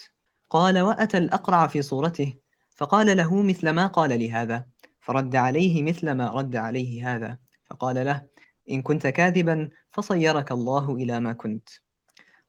قال 0.50 0.80
وأتى 0.80 1.18
الأقرع 1.18 1.68
في 1.68 1.82
صورته. 1.82 2.45
فقال 2.76 3.18
له 3.18 3.42
مثل 3.44 3.70
ما 3.70 3.88
قال 3.88 4.20
لهذا 4.20 4.66
فرد 5.00 5.36
عليه 5.36 5.84
مثل 5.84 6.12
ما 6.12 6.32
رد 6.32 6.56
عليه 6.56 7.16
هذا. 7.16 7.38
فقال 7.66 8.06
له 8.06 8.28
إن 8.72 8.82
كنت 8.82 9.08
كاذبا 9.08 9.70
فصيرك 9.92 10.52
الله 10.52 10.96
إلى 10.96 11.20
ما 11.20 11.34
كنت. 11.34 11.70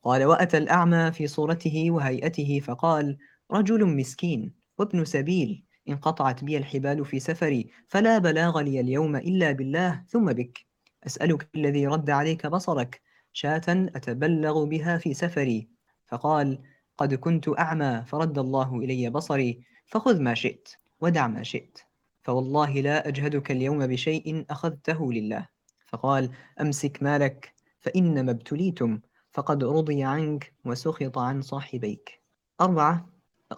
قال 0.03 0.25
وأتى 0.25 0.59
الأعمى 0.59 1.13
في 1.13 1.27
صورته 1.27 1.91
وهيئته 1.91 2.61
فقال 2.61 3.19
رجل 3.53 3.87
مسكين 3.87 4.55
وابن 4.79 5.05
سبيل 5.05 5.65
انقطعت 5.89 6.45
بي 6.45 6.57
الحبال 6.57 7.05
في 7.05 7.21
سفري 7.21 7.71
فلا 7.89 8.19
بلاغ 8.19 8.61
لي 8.61 8.81
اليوم 8.81 9.17
إلا 9.17 9.53
بالله 9.53 10.05
ثم 10.09 10.33
بك. 10.33 10.59
أسألك 11.07 11.49
الذي 11.55 11.87
رد 11.87 12.11
عليك 12.11 12.47
بصرك 12.47 13.01
شاة 13.33 13.63
أتبلغ 13.69 14.65
بها 14.65 14.99
في 14.99 15.15
سفري. 15.15 15.69
فقال 16.07 16.59
قد 16.99 17.15
كنت 17.15 17.59
أعمى 17.59 18.05
فرد 18.07 18.39
الله 18.39 18.77
إلي 18.79 19.11
بصري. 19.11 19.61
فخذ 19.87 20.21
ما 20.21 20.35
شئت 20.35 20.69
ودع 21.01 21.27
ما 21.27 21.43
شئت 21.43 21.79
فوالله 22.23 22.81
لا 22.81 23.09
أجهدك 23.09 23.51
اليوم 23.51 23.87
بشيء 23.87 24.45
أخذته 24.51 25.13
لله. 25.13 25.49
فقال 25.87 26.31
أمسك 26.61 27.03
مالك 27.03 27.55
فإنما 27.81 28.31
ابتليتم 28.31 29.01
فقد 29.33 29.65
رضي 29.65 30.05
عنك 30.05 30.55
وسخط 30.65 31.19
عن 31.19 31.43
صاحبيك. 31.43 32.23
أربعة 32.61 33.09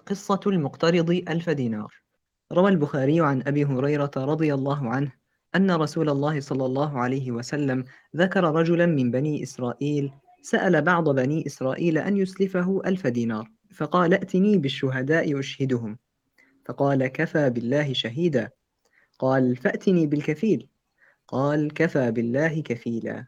قصة 0.06 0.40
المقترض 0.46 1.10
ألف 1.10 1.50
دينار. 1.50 1.94
روى 2.52 2.70
البخاري 2.70 3.20
عن 3.20 3.42
أبي 3.46 3.64
هريرة 3.64 4.10
رضي 4.16 4.54
الله 4.54 4.88
عنه 4.88 5.12
أن 5.54 5.70
رسول 5.70 6.08
الله 6.10 6.40
صلى 6.40 6.66
الله 6.66 6.98
عليه 6.98 7.32
وسلم 7.32 7.84
ذكر 8.16 8.44
رجلا 8.44 8.86
من 8.86 9.10
بني 9.10 9.42
إسرائيل 9.42 10.12
سأل 10.42 10.82
بعض 10.82 11.08
بني 11.08 11.46
إسرائيل 11.46 11.98
أن 11.98 12.16
يسلفه 12.16 12.82
ألف 12.86 13.06
دينار 13.06 13.50
فقال 13.74 14.12
ائتني 14.14 14.58
بالشهداء 14.58 15.38
أشهدهم 15.38 15.98
فقال 16.68 17.06
كفى 17.06 17.50
بالله 17.50 17.92
شهيدا. 17.92 18.50
قال 19.18 19.56
فأتني 19.56 20.06
بالكفيل. 20.06 20.68
قال 21.28 21.72
كفى 21.72 22.10
بالله 22.10 22.62
كفيلا. 22.62 23.26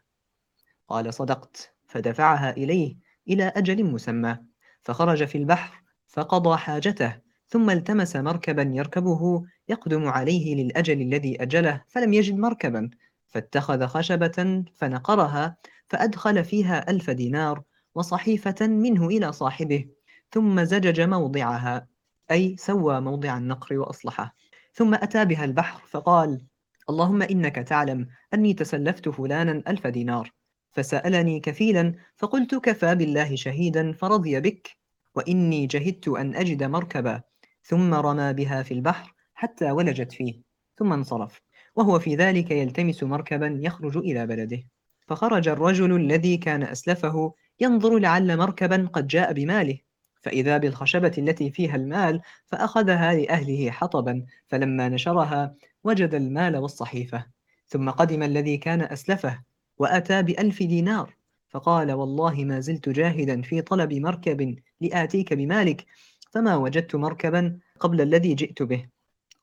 قال 0.87 1.13
صدقت. 1.13 1.73
فدفعها 1.87 2.51
إليه 2.57 2.97
إلى 3.27 3.43
أجل 3.43 3.83
مسمى. 3.83 4.37
فخرج 4.83 5.23
في 5.23 5.37
البحر 5.37 5.83
فقضى 6.07 6.57
حاجته 6.57 7.19
ثم 7.47 7.69
التمس 7.69 8.15
مركبا 8.15 8.71
يركبه 8.75 9.43
يقدم 9.69 10.07
عليه 10.07 10.55
للأجل 10.55 11.01
الذي 11.01 11.43
أجله 11.43 11.83
فلم 11.87 12.13
يجد 12.13 12.37
مركبا. 12.37 12.89
فاتخذ 13.27 13.85
خشبة 13.87 14.63
فنقرها 14.75 15.57
فأدخل 15.89 16.43
فيها 16.43 16.89
ألف 16.89 17.09
دينار 17.09 17.63
وصحيفة 17.95 18.67
منه 18.67 19.07
إلى 19.07 19.31
صاحبه 19.31 19.85
ثم 20.31 20.63
زجج 20.63 21.01
موضعها. 21.01 21.90
أي 22.31 22.55
سوى 22.57 23.01
موضع 23.01 23.37
النقر 23.37 23.77
وأصلحه. 23.77 24.35
ثم 24.73 24.93
أتى 24.93 25.25
بها 25.25 25.45
البحر 25.45 25.81
فقال 25.87 26.41
اللهم 26.89 27.21
إنك 27.21 27.55
تعلم 27.55 28.07
أني 28.33 28.53
تسلفت 28.53 29.09
فلانا 29.09 29.63
ألف 29.67 29.87
دينار. 29.87 30.31
فسألني 30.71 31.39
كفيلا 31.39 31.93
فقلت 32.17 32.55
كفى 32.55 32.95
بالله 32.95 33.35
شهيدا 33.35 33.93
فرضي 33.93 34.39
بك 34.39 34.77
وإني 35.15 35.67
جهدت 35.67 36.07
أن 36.07 36.35
أجد 36.35 36.63
مركبا. 36.63 37.21
ثم 37.63 37.93
رمى 37.93 38.33
بها 38.33 38.63
في 38.63 38.73
البحر 38.73 39.13
حتى 39.33 39.71
ولجت 39.71 40.11
فيه 40.11 40.41
ثم 40.77 40.93
انصرف 40.93 41.41
وهو 41.75 41.99
في 41.99 42.15
ذلك 42.15 42.51
يلتمس 42.51 43.03
مركبا 43.03 43.59
يخرج 43.61 43.97
إلى 43.97 44.27
بلده. 44.27 44.63
فخرج 45.07 45.47
الرجل 45.47 45.95
الذي 45.95 46.37
كان 46.37 46.63
أسلفه 46.63 47.33
ينظر 47.59 47.97
لعل 47.97 48.37
مركبا 48.37 48.89
قد 48.93 49.07
جاء 49.07 49.33
بماله. 49.33 49.79
فإذا 50.21 50.57
بالخشبة 50.57 51.11
التي 51.17 51.51
فيها 51.51 51.75
المال 51.75 52.21
فأخذها 52.45 53.13
لأهله 53.13 53.71
حطبا 53.71 54.25
فلما 54.47 54.89
نشرها 54.89 55.55
وجد 55.83 56.13
المال 56.13 56.57
والصحيفة. 56.57 57.25
ثم 57.67 57.89
قدم 57.89 58.23
الذي 58.23 58.57
كان 58.57 58.81
أسلفه 58.81 59.41
وأتى 59.77 60.23
بألف 60.23 60.63
دينار. 60.63 61.15
فقال 61.49 61.91
والله 61.91 62.45
ما 62.45 62.59
زلت 62.59 62.89
جاهدا 62.89 63.41
في 63.41 63.61
طلب 63.61 63.93
مركب 63.93 64.55
لآتيك 64.81 65.33
بمالك 65.33 65.85
فما 66.31 66.55
وجدت 66.55 66.95
مركبا 66.95 67.59
قبل 67.79 68.01
الذي 68.01 68.33
جئت 68.33 68.63
به. 68.63 68.85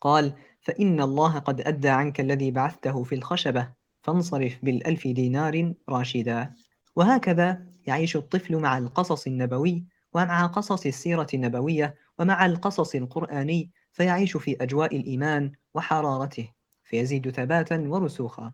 قال 0.01 0.33
فإن 0.61 1.01
الله 1.01 1.38
قد 1.38 1.61
أدى 1.61 1.88
عنك 1.88 2.21
الذي 2.21 2.51
بعثته 2.51 3.03
في 3.03 3.14
الخشبة 3.14 3.69
فانصرف 4.03 4.59
بالألف 4.62 5.09
دينار 5.09 5.75
راشدا. 5.88 6.53
وهكذا 6.97 7.67
يعيش 7.87 8.17
الطفل 8.17 8.57
مع 8.57 8.79
القصص 8.79 9.27
النبوي 9.27 9.85
ومع 10.14 10.47
قصص 10.47 10.87
السيرة 10.87 11.27
النبوية 11.35 11.94
ومع 12.18 12.47
القصص 12.47 12.94
القرآني 12.94 13.71
فيعيش 13.92 14.37
في 14.37 14.57
أجواء 14.61 14.97
الإيمان 14.97 15.53
وحرارته 15.75 16.53
فيزيد 16.85 17.31
ثباتا 17.31 17.77
ورسوخا. 17.77 18.53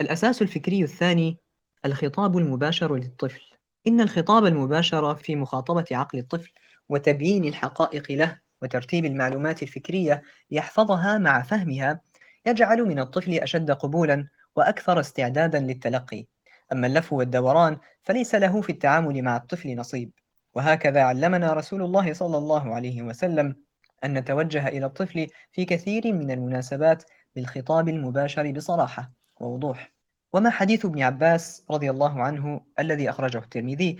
الأساس 0.00 0.42
الفكري 0.42 0.82
الثاني 0.82 1.38
الخطاب 1.84 2.38
المباشر 2.38 2.96
للطفل. 2.96 3.40
إن 3.86 4.00
الخطاب 4.00 4.46
المباشر 4.46 5.14
في 5.14 5.36
مخاطبة 5.36 5.84
عقل 5.90 6.18
الطفل 6.18 6.52
وتبيين 6.88 7.44
الحقائق 7.44 8.12
له 8.12 8.38
وترتيب 8.62 9.04
المعلومات 9.04 9.62
الفكرية 9.62 10.22
ليحفظها 10.50 11.18
مع 11.18 11.42
فهمها 11.42 12.00
يجعل 12.46 12.82
من 12.82 12.98
الطفل 12.98 13.34
أشد 13.34 13.70
قبولا 13.70 14.28
وأكثر 14.56 15.00
استعدادا 15.00 15.60
للتلقي. 15.60 16.26
أما 16.72 16.86
اللف 16.86 17.12
والدوران 17.12 17.78
فليس 18.02 18.34
له 18.34 18.60
في 18.60 18.72
التعامل 18.72 19.22
مع 19.22 19.36
الطفل 19.36 19.76
نصيب. 19.76 20.10
وهكذا 20.58 21.02
علمنا 21.02 21.52
رسول 21.52 21.82
الله 21.82 22.12
صلى 22.12 22.38
الله 22.38 22.74
عليه 22.74 23.02
وسلم 23.02 23.56
أن 24.04 24.18
نتوجه 24.18 24.68
إلى 24.68 24.86
الطفل 24.86 25.26
في 25.52 25.64
كثير 25.64 26.12
من 26.12 26.30
المناسبات 26.30 27.04
بالخطاب 27.36 27.88
المباشر 27.88 28.52
بصراحة 28.52 29.12
ووضوح. 29.40 29.92
وما 30.32 30.50
حديث 30.50 30.84
ابن 30.84 31.02
عباس 31.02 31.64
رضي 31.70 31.90
الله 31.90 32.22
عنه 32.22 32.60
الذي 32.78 33.10
أخرجه 33.10 33.38
الترمذي؟ 33.38 33.98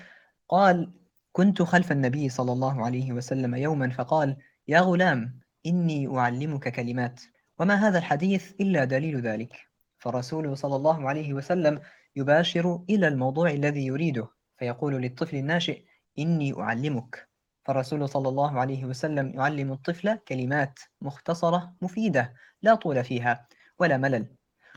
قال 0.48 0.92
كنت 1.32 1.62
خلف 1.62 1.92
النبي 1.92 2.28
صلى 2.28 2.52
الله 2.52 2.84
عليه 2.86 3.12
وسلم 3.12 3.54
يوما 3.54 3.90
فقال 3.90 4.36
يا 4.68 4.80
غلام 4.80 5.40
إني 5.66 6.18
أعلمك 6.18 6.68
كلمات 6.68 7.20
وما 7.58 7.74
هذا 7.74 7.98
الحديث 7.98 8.52
إلا 8.60 8.84
دليل 8.84 9.20
ذلك 9.20 9.56
فالرسول 9.98 10.56
صلى 10.56 10.76
الله 10.76 11.08
عليه 11.08 11.34
وسلم 11.34 11.80
يباشر 12.16 12.84
إلى 12.90 13.08
الموضوع 13.08 13.50
الذي 13.50 13.86
يريده 13.86 14.28
فيقول 14.56 15.02
للطفل 15.02 15.36
الناشئ 15.36 15.87
إني 16.18 16.60
أعلمك. 16.60 17.28
فالرسول 17.64 18.08
صلى 18.08 18.28
الله 18.28 18.60
عليه 18.60 18.84
وسلم 18.84 19.32
يعلم 19.34 19.72
الطفل 19.72 20.16
كلمات 20.28 20.78
مختصرة 21.00 21.74
مفيدة 21.82 22.34
لا 22.62 22.74
طول 22.74 23.04
فيها 23.04 23.46
ولا 23.78 23.96
ملل. 23.96 24.26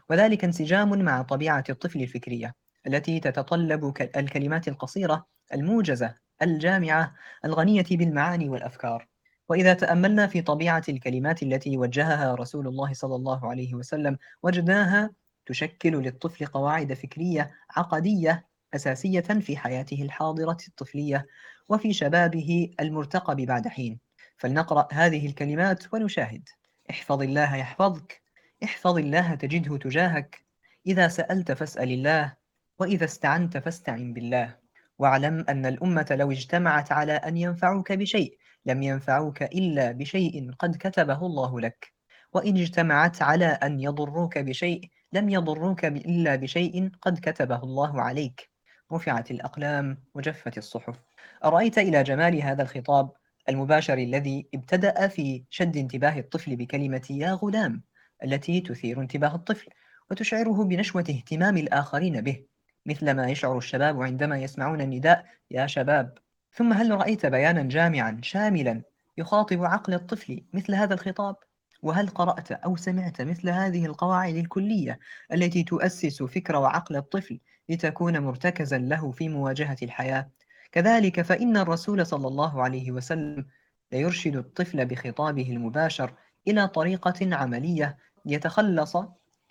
وذلك 0.09 0.43
انسجام 0.43 0.99
مع 1.03 1.21
طبيعة 1.21 1.63
الطفل 1.69 2.01
الفكرية 2.01 2.53
التي 2.87 3.19
تتطلب 3.19 3.93
الكلمات 4.17 4.67
القصيرة 4.67 5.25
الموجزة 5.53 6.15
الجامعة 6.41 7.15
الغنية 7.45 7.85
بالمعاني 7.91 8.49
والأفكار. 8.49 9.07
وإذا 9.49 9.73
تأملنا 9.73 10.27
في 10.27 10.41
طبيعة 10.41 10.83
الكلمات 10.89 11.43
التي 11.43 11.77
وجهها 11.77 12.35
رسول 12.35 12.67
الله 12.67 12.93
صلى 12.93 13.15
الله 13.15 13.49
عليه 13.49 13.75
وسلم 13.75 14.17
وجدناها 14.43 15.13
تشكل 15.45 15.91
للطفل 15.91 16.45
قواعد 16.45 16.93
فكرية 16.93 17.51
عقدية 17.69 18.50
أساسية 18.73 19.19
في 19.21 19.57
حياته 19.57 20.01
الحاضرة 20.01 20.57
الطفلية 20.67 21.27
وفي 21.69 21.93
شبابه 21.93 22.71
المرتقب 22.79 23.35
بعد 23.37 23.67
حين. 23.67 23.99
فلنقرأ 24.37 24.87
هذه 24.91 25.25
الكلمات 25.25 25.93
ونشاهد. 25.93 26.49
احفظ 26.89 27.21
الله 27.21 27.55
يحفظك. 27.55 28.21
احفظ 28.63 28.97
الله 28.97 29.35
تجده 29.35 29.77
تجاهك. 29.77 30.45
إذا 30.87 31.07
سألت 31.07 31.51
فاسأل 31.51 31.91
الله 31.91 32.33
وإذا 32.79 33.05
استعنت 33.05 33.57
فاستعن 33.57 34.13
بالله. 34.13 34.57
واعلم 34.99 35.45
أن 35.49 35.65
الأمة 35.65 36.07
لو 36.11 36.31
اجتمعت 36.31 36.91
على 36.91 37.13
أن 37.13 37.37
ينفعوك 37.37 37.91
بشيء 37.91 38.37
لم 38.65 38.83
ينفعوك 38.83 39.43
إلا 39.43 39.91
بشيء 39.91 40.51
قد 40.59 40.75
كتبه 40.75 41.25
الله 41.25 41.59
لك. 41.59 41.93
وإن 42.33 42.57
اجتمعت 42.57 43.21
على 43.21 43.45
أن 43.45 43.79
يضروك 43.79 44.37
بشيء 44.37 44.89
لم 45.13 45.29
يضروك 45.29 45.85
إلا 45.85 46.35
بشيء 46.35 46.91
قد 47.01 47.19
كتبه 47.19 47.63
الله 47.63 48.01
عليك. 48.01 48.50
رفعت 48.93 49.31
الأقلام 49.31 49.97
وجفت 50.15 50.57
الصحف 50.57 50.99
أرأيت 51.45 51.77
إلى 51.77 52.03
جمال 52.03 52.41
هذا 52.41 52.63
الخطاب 52.63 53.11
المباشر 53.49 53.97
الذي 53.97 54.47
ابتدأ 54.53 55.07
في 55.07 55.43
شد 55.49 55.77
انتباه 55.77 56.19
الطفل 56.19 56.55
بكلمة 56.55 57.07
يا 57.09 57.33
غلام 57.33 57.83
التي 58.23 58.61
تثير 58.61 59.01
انتباه 59.01 59.35
الطفل 59.35 59.69
وتشعره 60.11 60.63
بنشوة 60.63 61.05
اهتمام 61.09 61.57
الآخرين 61.57 62.21
به 62.21 62.45
مثل 62.85 63.11
ما 63.11 63.29
يشعر 63.29 63.57
الشباب 63.57 64.01
عندما 64.01 64.39
يسمعون 64.39 64.81
النداء 64.81 65.25
يا 65.51 65.67
شباب 65.67 66.17
ثم 66.53 66.73
هل 66.73 66.91
رأيت 66.91 67.25
بيانا 67.25 67.63
جامعا 67.63 68.19
شاملا 68.23 68.81
يخاطب 69.17 69.63
عقل 69.63 69.93
الطفل 69.93 70.43
مثل 70.53 70.75
هذا 70.75 70.93
الخطاب؟ 70.93 71.35
وهل 71.81 72.07
قرأت 72.07 72.51
أو 72.51 72.75
سمعت 72.75 73.21
مثل 73.21 73.49
هذه 73.49 73.85
القواعد 73.85 74.35
الكلية 74.35 74.99
التي 75.33 75.63
تؤسس 75.63 76.23
فكر 76.23 76.55
وعقل 76.55 76.95
الطفل 76.95 77.39
لتكون 77.71 78.19
مرتكزا 78.19 78.77
له 78.77 79.11
في 79.11 79.29
مواجهة 79.29 79.77
الحياة؟ 79.83 80.29
كذلك 80.71 81.21
فإن 81.21 81.57
الرسول 81.57 82.05
صلى 82.05 82.27
الله 82.27 82.63
عليه 82.63 82.91
وسلم 82.91 83.45
ليرشد 83.91 84.35
الطفل 84.35 84.85
بخطابه 84.85 85.51
المباشر 85.51 86.13
إلى 86.47 86.67
طريقة 86.67 87.35
عملية 87.35 87.97
ليتخلص 88.25 88.95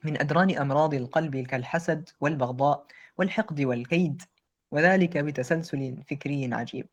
من 0.04 0.20
أدران 0.20 0.58
أمراض 0.58 0.94
القلب 0.94 1.36
كالحسد 1.36 2.08
والبغضاء 2.20 2.86
والحقد 3.18 3.60
والكيد 3.60 4.22
وذلك 4.70 5.18
بتسلسل 5.18 6.02
فكري 6.10 6.54
عجيب 6.54 6.88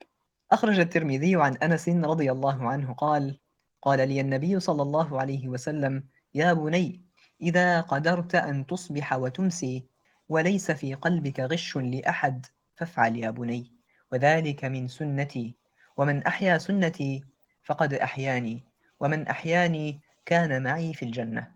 أخرج 0.52 0.80
الترمذي 0.80 1.36
عن 1.36 1.58
أنس 1.58 1.90
رضي 1.90 2.32
الله 2.32 2.68
عنه 2.70 2.94
قال 2.94 3.40
قال 3.82 4.10
لي 4.10 4.22
النبي 4.22 4.60
صلى 4.60 4.82
الله 4.82 5.22
عليه 5.22 5.48
وسلم 5.48 6.04
يا 6.34 6.54
بني 6.54 7.02
إذا 7.42 7.82
قدرت 7.82 8.36
أن 8.36 8.66
تصبح 8.66 9.14
وتمسي 9.14 9.86
وليس 10.30 10.72
في 10.72 10.94
قلبك 10.94 11.40
غش 11.40 11.78
لأحد 11.78 12.46
فافعل 12.76 13.16
يا 13.16 13.30
بني. 13.30 13.72
وذلك 14.12 14.66
من 14.66 14.88
سنتي. 14.88 15.56
ومن 15.98 16.24
أحيا 16.24 16.58
سنتي 16.58 17.24
فقد 17.64 17.94
أحياني. 17.94 18.64
ومن 19.00 19.28
أحياني 19.28 20.00
كان 20.26 20.64
معي 20.64 20.94
في 20.94 21.06
الجنة. 21.06 21.52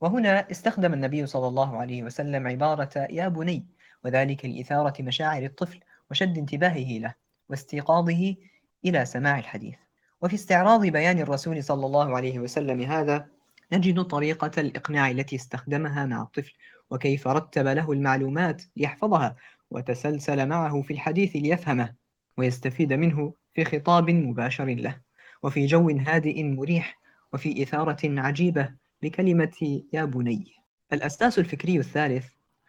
وهنا 0.00 0.50
استخدم 0.50 0.94
النبي 0.94 1.26
صلى 1.26 1.48
الله 1.48 1.76
عليه 1.76 2.02
وسلم 2.02 2.46
عبارة 2.46 3.06
يا 3.10 3.28
بني. 3.28 3.66
وذلك 4.04 4.44
لإثارة 4.44 5.02
مشاعر 5.02 5.42
الطفل 5.42 5.80
وشد 6.10 6.38
انتباهه 6.38 6.98
له 6.98 7.14
واستيقاظه 7.48 8.36
إلى 8.84 9.04
سماع 9.04 9.38
الحديث. 9.38 9.74
وفي 10.22 10.34
استعراض 10.34 10.86
بيان 10.86 11.18
الرسول 11.18 11.64
صلى 11.64 11.86
الله 11.86 12.16
عليه 12.16 12.38
وسلم 12.38 12.80
هذا 12.80 13.26
نجد 13.72 14.02
طريقة 14.02 14.50
الإقناع 14.58 15.10
التي 15.10 15.36
استخدمها 15.36 16.06
مع 16.06 16.22
الطفل 16.22 16.52
وكيف 16.90 17.28
رتب 17.28 17.66
له 17.66 17.92
المعلومات 17.92 18.62
ليحفظها 18.76 19.36
وتسلسل 19.70 20.48
معه 20.48 20.82
في 20.82 20.92
الحديث 20.92 21.36
ليفهمه 21.36 21.94
ويستفيد 22.36 22.92
منه 22.92 23.34
في 23.54 23.64
خطاب 23.64 24.10
مباشر 24.10 24.64
له. 24.64 25.00
وفي 25.42 25.66
جو 25.66 25.90
هادئ 25.90 26.42
مريح 26.42 27.00
وفي 27.32 27.62
إثارة 27.62 28.20
عجيبة 28.20 28.74
بكلمة 29.02 29.82
يا 29.92 30.04
بني. 30.04 30.44
الأساس 30.92 31.38
الفكري 31.38 31.78
الثالث 31.78 32.26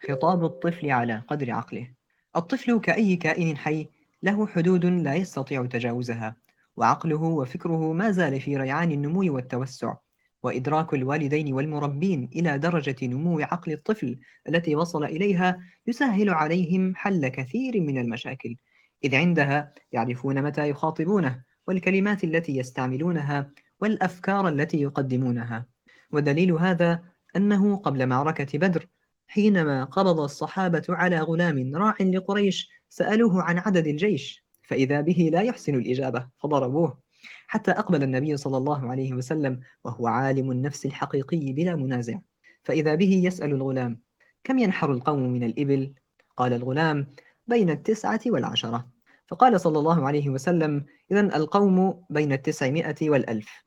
خطاب 0.08 0.44
الطفل 0.44 0.90
على 0.90 1.22
قدر 1.28 1.50
عقله. 1.50 1.88
الطفل 2.36 2.80
كأي 2.80 3.16
كائن 3.16 3.56
حي 3.56 3.88
له 4.22 4.46
حدود 4.46 4.86
لا 4.86 5.14
يستطيع 5.14 5.66
تجاوزها 5.66 6.36
وعقله 6.76 7.22
وفكره 7.22 7.92
ما 7.92 8.10
زال 8.10 8.40
في 8.40 8.56
ريعان 8.56 8.92
النمو 8.92 9.34
والتوسع. 9.34 9.94
وإدراك 10.46 10.94
الوالدين 10.94 11.52
والمربين 11.52 12.28
إلى 12.36 12.58
درجة 12.58 12.96
نمو 13.02 13.40
عقل 13.40 13.72
الطفل 13.72 14.18
التي 14.48 14.76
وصل 14.76 15.04
إليها 15.04 15.58
يسهل 15.86 16.30
عليهم 16.30 16.94
حل 16.94 17.28
كثير 17.28 17.80
من 17.80 17.98
المشاكل. 17.98 18.56
إذ 19.04 19.14
عندها 19.14 19.72
يعرفون 19.92 20.42
متى 20.42 20.68
يخاطبونه 20.68 21.42
والكلمات 21.66 22.24
التي 22.24 22.56
يستعملونها 22.56 23.50
والأفكار 23.80 24.48
التي 24.48 24.80
يقدمونها. 24.80 25.66
ودليل 26.12 26.52
هذا 26.52 27.02
أنه 27.36 27.76
قبل 27.76 28.06
معركة 28.06 28.58
بدر 28.58 28.86
حينما 29.26 29.84
قبض 29.84 30.20
الصحابة 30.20 30.84
على 30.88 31.20
غلام 31.20 31.76
راع 31.76 31.96
لقريش 32.00 32.70
سألوه 32.88 33.42
عن 33.42 33.58
عدد 33.58 33.86
الجيش 33.86 34.46
فإذا 34.62 35.00
به 35.00 35.30
لا 35.32 35.42
يحسن 35.42 35.74
الإجابة 35.74 36.28
فضربوه. 36.38 37.05
حتى 37.46 37.70
أقبل 37.70 38.02
النبي 38.02 38.36
صلى 38.36 38.56
الله 38.56 38.90
عليه 38.90 39.12
وسلم 39.12 39.60
وهو 39.84 40.06
عالم 40.06 40.50
النفس 40.50 40.86
الحقيقي 40.86 41.52
بلا 41.52 41.76
منازع. 41.76 42.18
فإذا 42.62 42.94
به 42.94 43.22
يسأل 43.24 43.50
الغلام 43.50 44.00
كم 44.44 44.58
ينحر 44.58 44.92
القوم 44.92 45.32
من 45.32 45.42
الإبل؟ 45.42 45.94
قال 46.36 46.52
الغلام 46.52 47.06
بين 47.46 47.70
التسعة 47.70 48.20
والعشرة. 48.26 48.88
فقال 49.26 49.60
صلى 49.60 49.78
الله 49.78 50.06
عليه 50.06 50.28
وسلم 50.28 50.84
إذا 51.12 51.20
القوم 51.20 52.04
بين 52.10 52.32
التسعمائة 52.32 53.10
والألف. 53.10 53.64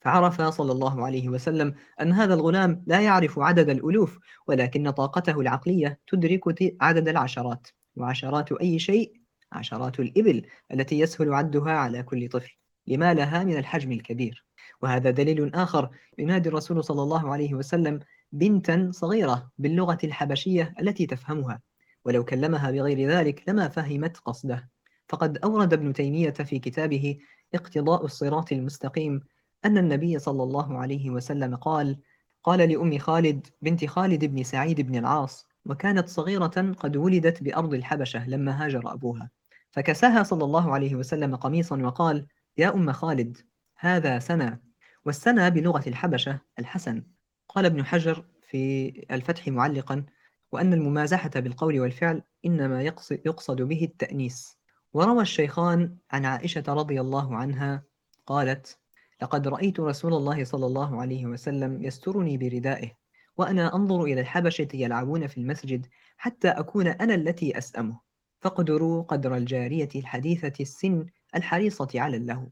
فعرف 0.00 0.42
صلى 0.42 0.72
الله 0.72 1.06
عليه 1.06 1.28
وسلم 1.28 1.74
أن 2.00 2.12
هذا 2.12 2.34
الغلام 2.34 2.84
لا 2.86 3.00
يعرف 3.00 3.38
عدد 3.38 3.70
الألوف 3.70 4.18
ولكن 4.46 4.90
طاقته 4.90 5.40
العقلية 5.40 6.00
تدرك 6.06 6.74
عدد 6.80 7.08
العشرات 7.08 7.66
وعشرات 7.96 8.52
أي 8.52 8.78
شيء 8.78 9.12
عشرات 9.52 10.00
الإبل 10.00 10.46
التي 10.72 10.98
يسهل 10.98 11.34
عدها 11.34 11.72
على 11.72 12.02
كل 12.02 12.28
طفل 12.28 12.52
لما 12.86 13.14
لها 13.14 13.44
من 13.44 13.56
الحجم 13.56 13.92
الكبير. 13.92 14.44
وهذا 14.82 15.10
دليل 15.10 15.54
آخر 15.54 15.90
ينادي 16.18 16.48
الرسول 16.48 16.84
صلى 16.84 17.02
الله 17.02 17.32
عليه 17.32 17.54
وسلم 17.54 18.00
بنتا 18.32 18.90
صغيرة 18.92 19.50
باللغة 19.58 19.98
الحبشية 20.04 20.74
التي 20.80 21.06
تفهمها. 21.06 21.60
ولو 22.04 22.24
كلمها 22.24 22.70
بغير 22.70 23.08
ذلك 23.08 23.48
لما 23.48 23.68
فهمت 23.68 24.16
قصده. 24.16 24.68
فقد 25.08 25.38
أورد 25.38 25.72
ابن 25.72 25.92
تيمية 25.92 26.30
في 26.30 26.58
كتابه 26.58 27.18
اقتضاء 27.54 28.04
الصراط 28.04 28.52
المستقيم 28.52 29.20
أن 29.64 29.78
النبي 29.78 30.18
صلى 30.18 30.42
الله 30.42 30.78
عليه 30.78 31.10
وسلم 31.10 31.56
قال 31.56 31.98
قال 32.44 32.68
لأم 32.68 32.98
خالد 32.98 33.46
بنت 33.62 33.84
خالد 33.84 34.24
بن 34.24 34.42
سعيد 34.42 34.80
بن 34.80 34.96
العاص 34.96 35.46
وكانت 35.66 36.08
صغيرة 36.08 36.72
قد 36.78 36.96
ولدت 36.96 37.42
بأرض 37.42 37.74
الحبشة 37.74 38.28
لما 38.28 38.64
هاجر 38.64 38.92
أبوها. 38.92 39.30
فكساها 39.78 40.22
صلى 40.22 40.44
الله 40.44 40.74
عليه 40.74 40.94
وسلم 40.94 41.36
قميصا 41.36 41.82
وقال 41.82 42.26
يا 42.56 42.74
أم 42.74 42.92
خالد 42.92 43.38
هذا 43.76 44.18
سنة 44.18 44.58
والسنة 45.04 45.48
بلغة 45.48 45.88
الحبشة 45.88 46.40
الحسن. 46.58 47.02
قال 47.48 47.64
ابن 47.66 47.84
حجر 47.84 48.24
في 48.48 48.88
الفتح 49.10 49.48
معلقا 49.48 50.04
وأن 50.52 50.72
الممازحة 50.72 51.30
بالقول 51.36 51.80
والفعل 51.80 52.22
إنما 52.44 52.82
يقصد 53.10 53.62
به 53.62 53.84
التأنيس. 53.84 54.58
وروى 54.92 55.22
الشيخان 55.22 55.96
عن 56.10 56.24
عائشة 56.24 56.64
رضي 56.68 57.00
الله 57.00 57.36
عنها 57.36 57.82
قالت 58.26 58.78
لقد 59.22 59.48
رأيت 59.48 59.80
رسول 59.80 60.14
الله 60.14 60.44
صلى 60.44 60.66
الله 60.66 61.00
عليه 61.00 61.26
وسلم 61.26 61.82
يسترني 61.82 62.38
بردائه 62.38 62.92
وأنا 63.36 63.74
أنظر 63.74 64.04
إلى 64.04 64.20
الحبشة 64.20 64.68
يلعبون 64.74 65.26
في 65.26 65.38
المسجد 65.38 65.86
حتى 66.16 66.48
أكون 66.48 66.86
أنا 66.86 67.14
التي 67.14 67.58
أسأمه. 67.58 68.07
فاقدروا 68.40 69.02
قدر 69.02 69.36
الجارية 69.36 69.88
الحديثة 69.96 70.52
السن 70.60 71.06
الحريصة 71.36 71.88
على 71.94 72.16
اللهو. 72.16 72.46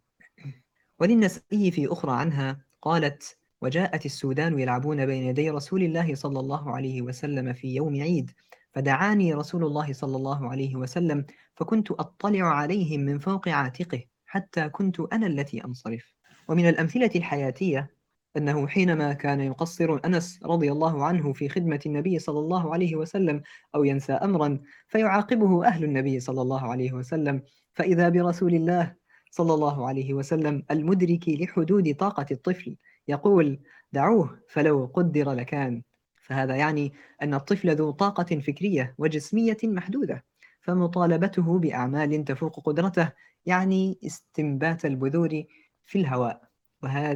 وللنسائي 1.01 1.71
في 1.71 1.93
أخرى 1.93 2.13
عنها 2.13 2.65
قالت 2.83 3.39
وجاءت 3.63 4.07
السودان 4.07 4.59
يلعبون 4.59 5.07
بين 5.07 5.23
يدي 5.23 5.51
رسول 5.51 5.83
الله 5.83 6.15
صلى 6.15 6.41
الله 6.41 6.71
عليه 6.71 7.03
وسلم 7.03 7.53
في 7.53 7.75
يوم 7.75 8.03
عيد 8.03 8.31
فدعاني 8.73 9.35
رسول 9.35 9.65
الله 9.65 9.93
صلى 9.93 10.17
الله 10.17 10.51
عليه 10.51 10.77
وسلم 10.77 11.27
فكنت 11.55 11.91
أطلع 11.91 12.45
عليهم 12.45 13.01
من 13.01 13.19
فوق 13.19 13.49
عاتقه 13.49 14.05
حتى 14.27 14.69
كنت 14.69 15.01
أنا 15.01 15.27
التي 15.27 15.65
أنصرف. 15.65 16.15
ومن 16.49 16.69
الأمثلة 16.69 17.11
الحياتية 17.17 17.96
أنه 18.37 18.67
حينما 18.67 19.13
كان 19.13 19.41
يقصر 19.41 20.01
أنس 20.05 20.41
رضي 20.45 20.73
الله 20.73 21.05
عنه 21.05 21.33
في 21.33 21.49
خدمة 21.49 21.81
النبي 21.87 22.19
صلى 22.19 22.39
الله 22.39 22.73
عليه 22.73 22.97
وسلم 22.97 23.43
أو 23.75 23.85
ينسى 23.85 24.13
أمرا 24.13 24.59
فيعاقبه 24.89 25.67
أهل 25.67 25.85
النبي 25.85 26.21
صلى 26.21 26.43
الله 26.43 26.71
عليه 26.71 26.93
وسلم. 26.93 27.43
فإذا 27.75 28.09
برسول 28.09 28.55
الله 28.55 28.95
صلى 29.31 29.55
الله 29.55 29.89
عليه 29.89 30.15
وسلم 30.15 30.63
المدرك 30.71 31.29
لحدود 31.29 31.95
طاقة 31.95 32.27
الطفل 32.31 32.77
يقول 33.09 33.61
دعوه 33.93 34.39
فلو 34.49 34.91
قدر 34.95 35.33
لكان 35.33 35.83
فهذا 36.17 36.57
يعني 36.57 36.93
أن 37.23 37.35
الطفل 37.35 37.77
ذو 37.77 37.91
طاقة 37.91 38.41
فكرية 38.41 38.95
وجسمية 38.99 39.57
محدودة 39.65 40.25
فمطالبته 40.61 41.59
بأعمال 41.59 42.25
تفوق 42.25 42.61
قدرته 42.61 43.13
يعني 43.47 43.99
استنبات 44.07 44.85
البذور 44.85 45.43
في 45.85 45.99
الهواء. 45.99 46.46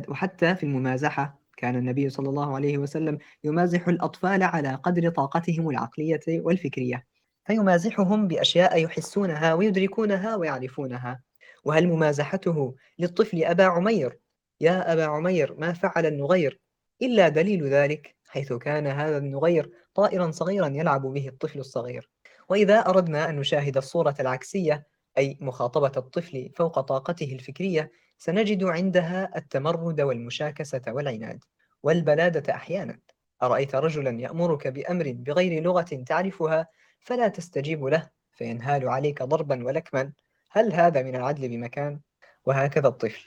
وحتى 0.09 0.55
في 0.55 0.62
الممازحة 0.62 1.40
كان 1.57 1.77
النبي 1.77 2.11
صلى 2.11 2.29
الله 2.29 2.55
عليه 2.55 2.79
وسلم 2.79 3.18
يمازح 3.44 3.88
الأطفال 3.88 4.42
على 4.42 4.75
قدر 4.75 5.11
طاقتهم 5.11 5.70
العقلية 5.70 6.20
والفكرية 6.29 7.07
فيمازحهم 7.44 8.29
بأشياء 8.29 8.85
يحسونها 8.85 9.55
ويدركونها 9.55 10.37
ويعرفونها. 10.37 11.23
وهل 11.64 11.88
ممازحته 11.88 12.75
للطفل 12.99 13.44
أبا 13.44 13.64
عمير؟ 13.64 14.18
يا 14.61 14.92
أبا 14.92 15.05
عمير 15.05 15.55
ما 15.59 15.73
فعل 15.73 16.07
النغير؟ 16.07 16.61
إلا 17.03 17.29
دليل 17.29 17.66
ذلك 17.66 18.16
حيث 18.29 18.53
كان 18.53 18.87
هذا 18.87 19.18
النغير 19.18 19.70
طائرا 19.94 20.31
صغيرا 20.31 20.66
يلعب 20.68 21.03
به 21.03 21.29
الطفل 21.29 21.59
الصغير. 21.59 22.11
وإذا 22.49 22.79
أردنا 22.79 23.31
أن 23.31 23.37
نشاهد 23.37 23.77
الصورة 23.77 24.14
العكسية 24.20 24.87
أي 25.18 25.38
مخاطبة 25.40 25.92
الطفل 25.96 26.51
فوق 26.57 26.81
طاقته 26.81 27.33
الفكرية 27.33 27.90
سنجد 28.22 28.64
عندها 28.64 29.30
التمرد 29.37 30.00
والمشاكسة 30.00 30.83
والعناد 30.88 31.44
والبلادة 31.83 32.54
أحيانا. 32.54 32.98
أرأيت 33.42 33.74
رجلا 33.74 34.20
يأمرك 34.20 34.68
بأمر 34.68 35.12
بغير 35.16 35.62
لغة 35.62 36.04
تعرفها 36.06 36.66
فلا 37.00 37.28
تستجيب 37.28 37.85
له 37.85 38.11
فينهال 38.33 38.88
عليك 38.88 39.22
ضربا 39.22 39.66
ولكما. 39.66 40.12
هل 40.50 40.72
هذا 40.72 41.02
من 41.02 41.16
العدل 41.16 41.48
بمكان؟ 41.48 42.00
وهكذا 42.46 42.88
الطفل. 42.88 43.24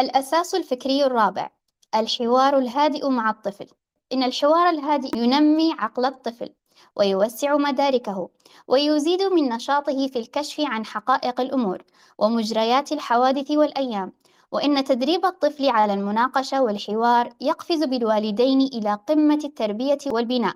الأساس 0.00 0.54
الفكري 0.54 1.04
الرابع 1.04 1.50
الحوار 1.94 2.58
الهادئ 2.58 3.08
مع 3.08 3.30
الطفل. 3.30 3.66
إن 4.12 4.22
الحوار 4.22 4.70
الهادئ 4.70 5.18
ينمي 5.18 5.72
عقل 5.78 6.04
الطفل 6.04 6.54
ويوسع 6.96 7.56
مداركه 7.56 8.30
ويزيد 8.68 9.22
من 9.22 9.48
نشاطه 9.48 10.08
في 10.08 10.18
الكشف 10.18 10.60
عن 10.60 10.86
حقائق 10.86 11.40
الأمور 11.40 11.82
ومجريات 12.18 12.92
الحوادث 12.92 13.50
والأيام. 13.50 14.12
وإن 14.52 14.84
تدريب 14.84 15.24
الطفل 15.24 15.68
على 15.68 15.94
المناقشة 15.94 16.62
والحوار 16.62 17.32
يقفز 17.40 17.84
بالوالدين 17.84 18.60
إلى 18.60 18.98
قمة 19.08 19.40
التربية 19.44 19.98
والبناء. 20.06 20.54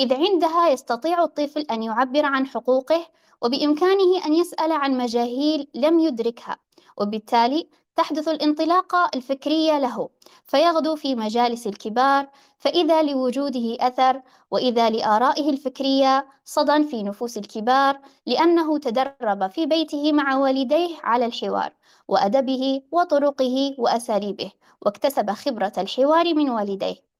إذ 0.00 0.14
عندها 0.14 0.68
يستطيع 0.68 1.24
الطفل 1.24 1.60
أن 1.60 1.82
يعبر 1.82 2.24
عن 2.24 2.46
حقوقه 2.46 3.06
وبإمكانه 3.42 4.26
أن 4.26 4.34
يسأل 4.34 4.72
عن 4.72 4.98
مجاهيل 4.98 5.68
لم 5.74 5.98
يدركها 5.98 6.56
وبالتالي 6.96 7.68
تحدث 7.96 8.28
الانطلاقة 8.28 9.10
الفكرية 9.14 9.78
له 9.78 10.08
فيغدو 10.44 10.96
في 10.96 11.14
مجالس 11.14 11.66
الكبار 11.66 12.28
فإذا 12.58 13.02
لوجوده 13.02 13.76
أثر 13.80 14.22
وإذا 14.50 14.90
لآرائه 14.90 15.50
الفكرية 15.50 16.26
صدى 16.44 16.84
في 16.84 17.02
نفوس 17.02 17.38
الكبار 17.38 18.00
لأنه 18.26 18.78
تدرب 18.78 19.50
في 19.50 19.66
بيته 19.66 20.12
مع 20.12 20.36
والديه 20.36 20.96
على 21.02 21.26
الحوار 21.26 21.72
وأدبه 22.08 22.82
وطرقه 22.92 23.74
وأساليبه 23.78 24.52
واكتسب 24.82 25.30
خبرة 25.30 25.72
الحوار 25.78 26.34
من 26.34 26.50
والديه. 26.50 27.11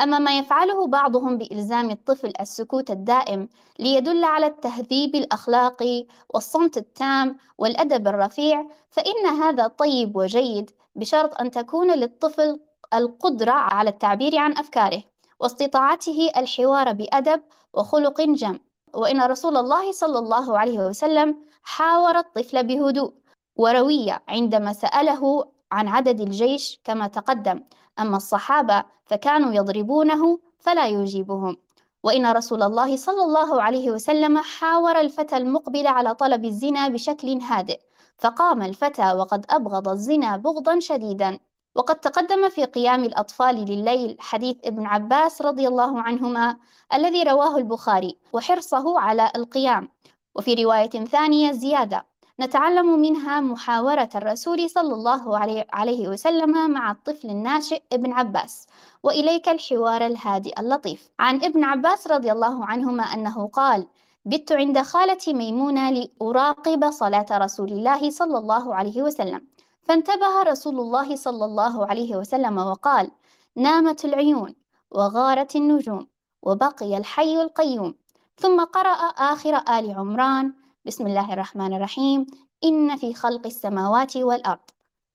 أما 0.00 0.18
ما 0.18 0.38
يفعله 0.38 0.86
بعضهم 0.86 1.38
بإلزام 1.38 1.90
الطفل 1.90 2.32
السكوت 2.40 2.90
الدائم 2.90 3.48
ليدل 3.78 4.24
على 4.24 4.46
التهذيب 4.46 5.14
الأخلاقي 5.14 6.06
والصمت 6.34 6.76
التام 6.76 7.36
والأدب 7.58 8.08
الرفيع 8.08 8.66
فإن 8.90 9.26
هذا 9.26 9.66
طيب 9.66 10.16
وجيد 10.16 10.70
بشرط 10.96 11.40
أن 11.40 11.50
تكون 11.50 11.94
للطفل 11.94 12.60
القدرة 12.94 13.52
على 13.52 13.90
التعبير 13.90 14.36
عن 14.36 14.58
أفكاره 14.58 15.02
واستطاعته 15.40 16.30
الحوار 16.36 16.92
بأدب 16.92 17.42
وخلق 17.74 18.20
جم. 18.20 18.58
وإن 18.94 19.22
رسول 19.22 19.56
الله 19.56 19.92
صلى 19.92 20.18
الله 20.18 20.58
عليه 20.58 20.78
وسلم 20.78 21.36
حاور 21.62 22.18
الطفل 22.18 22.66
بهدوء 22.66 23.12
وروية 23.56 24.22
عندما 24.28 24.72
سأله 24.72 25.44
عن 25.72 25.88
عدد 25.88 26.20
الجيش 26.20 26.80
كما 26.84 27.06
تقدم. 27.06 27.60
أما 27.98 28.16
الصحابة 28.16 28.84
فكانوا 29.06 29.52
يضربونه 29.52 30.38
فلا 30.58 30.86
يجيبهم. 30.86 31.56
وإن 32.02 32.26
رسول 32.26 32.62
الله 32.62 32.96
صلى 32.96 33.22
الله 33.22 33.62
عليه 33.62 33.90
وسلم 33.90 34.38
حاور 34.38 35.00
الفتى 35.00 35.36
المقبل 35.36 35.86
على 35.86 36.14
طلب 36.14 36.44
الزنا 36.44 36.88
بشكل 36.88 37.28
هادئ 37.40 37.80
فقام 38.18 38.62
الفتى 38.62 39.12
وقد 39.12 39.46
أبغض 39.50 39.88
الزنا 39.88 40.36
بغضا 40.36 40.80
شديدا. 40.80 41.38
وقد 41.74 41.96
تقدم 41.96 42.48
في 42.48 42.64
قيام 42.64 43.04
الأطفال 43.04 43.54
لليل 43.54 44.16
حديث 44.20 44.56
ابن 44.64 44.86
عباس 44.86 45.42
رضي 45.42 45.68
الله 45.68 46.00
عنهما 46.00 46.56
الذي 46.94 47.22
رواه 47.22 47.56
البخاري 47.56 48.18
وحرصه 48.32 49.00
على 49.00 49.32
القيام. 49.36 49.88
وفي 50.34 50.54
رواية 50.54 50.90
ثانية 50.90 51.52
زيادة 51.52 52.06
نتعلم 52.40 53.00
منها 53.00 53.40
محاورة 53.40 54.08
الرسول 54.14 54.70
صلى 54.70 54.94
الله 54.94 55.38
عليه 55.72 56.08
وسلم 56.08 56.70
مع 56.70 56.90
الطفل 56.90 57.30
الناشئ 57.30 57.82
ابن 57.92 58.12
عباس. 58.12 58.66
وإليك 59.02 59.48
الحوار 59.48 60.06
الهادئ 60.06 60.60
اللطيف. 60.60 61.10
عن 61.20 61.44
ابن 61.44 61.64
عباس 61.64 62.06
رضي 62.06 62.32
الله 62.32 62.66
عنهما 62.66 63.02
أنه 63.02 63.46
قال 63.48 63.86
بت 64.26 64.52
عند 64.52 64.82
خالتي 64.82 65.32
ميمونة 65.32 65.90
لأراقب 65.90 66.90
صلاة 66.90 67.26
رسول 67.32 67.68
الله 67.72 68.10
صلى 68.10 68.38
الله 68.38 68.74
عليه 68.74 69.02
وسلم 69.02 69.46
فانتبه 69.82 70.42
رسول 70.42 70.80
الله 70.80 71.16
صلى 71.16 71.44
الله 71.44 71.86
عليه 71.86 72.16
وسلم 72.16 72.58
وقال 72.58 73.10
نامت 73.56 74.04
العيون 74.04 74.54
وغارت 74.90 75.56
النجوم 75.56 76.06
وبقي 76.42 76.96
الحي 76.96 77.42
القيوم 77.42 77.94
ثم 78.36 78.64
قرأ 78.64 78.96
آخر 79.32 79.56
آل 79.56 79.90
عمران 79.90 80.52
بسم 80.86 81.06
الله 81.06 81.32
الرحمن 81.32 81.74
الرحيم. 81.74 82.26
إن 82.64 82.96
في 82.96 83.14
خلق 83.14 83.46
السماوات 83.46 84.16
والأرض. 84.16 84.70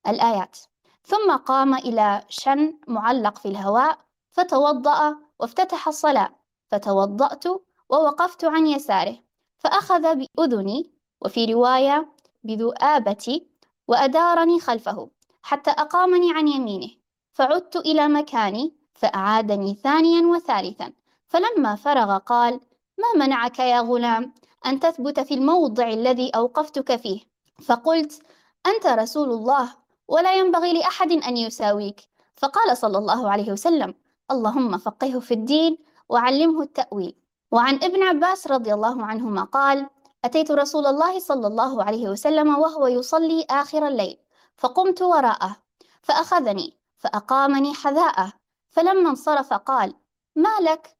الآيات. 0.08 0.58
ثم 1.04 1.36
قام 1.36 1.74
إلى 1.74 2.22
شن 2.28 2.74
معلق 2.88 3.38
في 3.38 3.48
الهواء 3.48 3.98
فتوضأ 4.30 5.16
وافتتح 5.38 5.88
الصلاة. 5.88 6.30
فتوضأت 6.68 7.44
ووقفت 7.88 8.44
عن 8.44 8.66
يساره. 8.66 9.16
فأخذ 9.58 10.14
بأذني 10.14 10.90
وفي 11.20 11.44
رواية 11.44 12.08
بذؤابتي 12.44 13.46
وأدارني 13.88 14.60
خلفه 14.60 15.10
حتى 15.42 15.70
أقامني 15.70 16.32
عن 16.32 16.48
يمينه. 16.48 16.90
فعدت 17.32 17.76
إلى 17.76 18.08
مكاني 18.08 18.74
فأعادني 18.94 19.74
ثانيا 19.74 20.26
وثالثا. 20.26 20.92
فلما 21.26 21.74
فرغ 21.74 22.18
قال 22.18 22.60
ما 22.98 23.26
منعك 23.26 23.58
يا 23.58 23.80
غلام؟ 23.80 24.34
أن 24.66 24.80
تثبت 24.80 25.20
في 25.20 25.34
الموضع 25.34 25.88
الذي 25.88 26.30
أوقفتك 26.30 26.96
فيه. 26.96 27.20
فقلت 27.64 28.22
أنت 28.66 28.86
رسول 28.86 29.30
الله 29.30 29.74
ولا 30.08 30.34
ينبغي 30.34 30.72
لأحد 30.72 31.12
أن 31.12 31.36
يساويك. 31.36 32.00
فقال 32.36 32.76
صلى 32.76 32.98
الله 32.98 33.30
عليه 33.30 33.52
وسلم 33.52 33.94
اللهم 34.30 34.78
فقهه 34.78 35.20
في 35.20 35.34
الدين 35.34 35.78
وعلمه 36.08 36.62
التأويل. 36.62 37.16
وعن 37.52 37.74
ابن 37.74 38.02
عباس 38.02 38.46
رضي 38.46 38.74
الله 38.74 39.04
عنهما 39.04 39.44
قال 39.44 39.90
أتيت 40.24 40.50
رسول 40.50 40.86
الله 40.86 41.18
صلى 41.18 41.46
الله 41.46 41.84
عليه 41.84 42.08
وسلم 42.08 42.58
وهو 42.58 42.86
يصلي 42.86 43.46
آخر 43.50 43.88
الليل. 43.88 44.18
فقمت 44.56 45.02
وراءه 45.02 45.56
فأخذني 46.02 46.78
فأقامني 46.98 47.74
حذاءه. 47.74 48.32
فلما 48.70 49.10
انصرف 49.10 49.52
قال 49.52 49.94
ما 50.36 50.60
لك؟ 50.60 50.96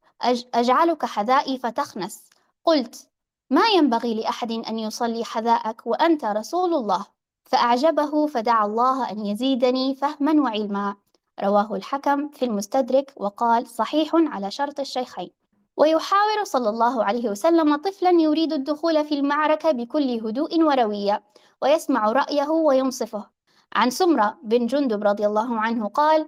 أجعلك 0.55 1.05
حذائي 1.05 1.59
فتخنس. 1.59 2.25
قلت 2.65 3.10
ما 3.51 3.67
ينبغي 3.67 4.15
لأحد 4.15 4.53
أن 4.53 4.79
يصلي 4.79 5.25
حذاءك 5.25 5.87
وأنت 5.87 6.25
رسول 6.25 6.75
الله. 6.75 7.07
فأعجبه 7.45 8.27
فدعا 8.27 8.67
الله 8.67 9.11
أن 9.11 9.27
يزيدني 9.27 9.95
فهما 9.95 10.43
وعلما. 10.43 10.97
رواه 11.43 11.75
الحكم 11.75 12.29
في 12.29 12.45
المستدرك 12.45 13.13
وقال 13.17 13.67
صحيح 13.67 14.11
على 14.15 14.51
شرط 14.51 14.81
الشيخين. 14.81 15.31
ويحاور 15.77 16.45
صلى 16.45 16.69
الله 16.69 17.05
عليه 17.05 17.31
وسلم 17.31 17.77
طفلا 17.77 18.11
يريد 18.11 18.53
الدخول 18.53 19.05
في 19.05 19.15
المعركة 19.15 19.71
بكل 19.71 20.21
هدوء 20.27 20.63
وروية 20.63 21.23
ويسمع 21.63 22.13
رأيه 22.13 22.49
وينصفه. 22.49 23.27
عن 23.77 23.91
سمرة 23.91 24.39
بن 24.43 24.67
جندب 24.67 25.03
رضي 25.03 25.27
الله 25.27 25.61
عنه 25.61 25.89
قال 25.89 26.27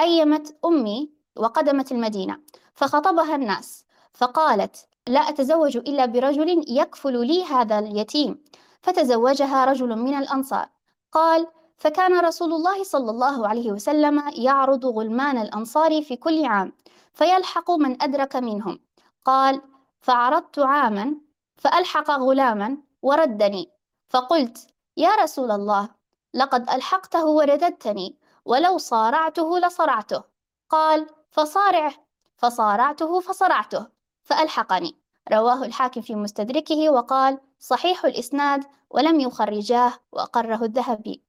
أيمت 0.00 0.56
أمي 0.64 1.10
وقدمت 1.36 1.92
المدينة 1.92 2.40
فخطبها 2.74 3.34
الناس 3.34 3.84
فقالت 4.12 4.86
لا 5.08 5.20
أتزوج 5.20 5.76
إلا 5.76 6.06
برجل 6.06 6.64
يكفل 6.68 7.26
لي 7.26 7.44
هذا 7.44 7.78
اليتيم. 7.78 8.44
فتزوجها 8.82 9.64
رجل 9.64 9.96
من 9.96 10.14
الأنصار. 10.14 10.68
قال 11.12 11.46
فكان 11.76 12.20
رسول 12.20 12.52
الله 12.52 12.84
صلى 12.84 13.10
الله 13.10 13.48
عليه 13.48 13.72
وسلم 13.72 14.22
يعرض 14.32 14.86
غلمان 14.86 15.38
الأنصار 15.38 16.02
في 16.02 16.16
كل 16.16 16.44
عام 16.44 16.72
فيلحق 17.12 17.70
من 17.70 18.02
أدرك 18.02 18.36
منهم. 18.36 18.80
قال 19.24 19.62
فعرضت 20.00 20.58
عاما 20.58 21.16
فألحق 21.56 22.10
غلاما 22.10 22.78
وردني. 23.02 23.70
فقلت 24.08 24.66
يا 24.96 25.14
رسول 25.14 25.50
الله 25.50 25.88
لقد 26.34 26.70
ألحقته 26.70 27.26
ورددتني 27.26 28.18
ولو 28.44 28.78
صارعته 28.78 29.58
لصرعته. 29.58 30.22
قال 30.70 31.06
فصارعه 31.30 31.94
فصارعته 32.36 33.20
فصرعته. 33.20 33.93
فألحقني. 34.24 34.96
رواه 35.32 35.64
الحاكم 35.64 36.00
في 36.00 36.14
مستدركه 36.14 36.90
وقال 36.90 37.38
صحيح 37.58 38.04
الإسناد 38.04 38.64
ولم 38.90 39.20
يخرجاه 39.20 39.92
وأقره 40.12 40.64
الذهبي. 40.64 41.22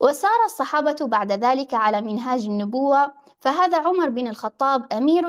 وسار 0.00 0.44
الصحابة 0.44 0.96
بعد 1.00 1.32
ذلك 1.32 1.74
على 1.74 2.00
منهاج 2.00 2.44
النبوة 2.44 3.12
فهذا 3.40 3.78
عمر 3.78 4.08
بن 4.08 4.28
الخطاب 4.28 4.92
أمير 4.92 5.28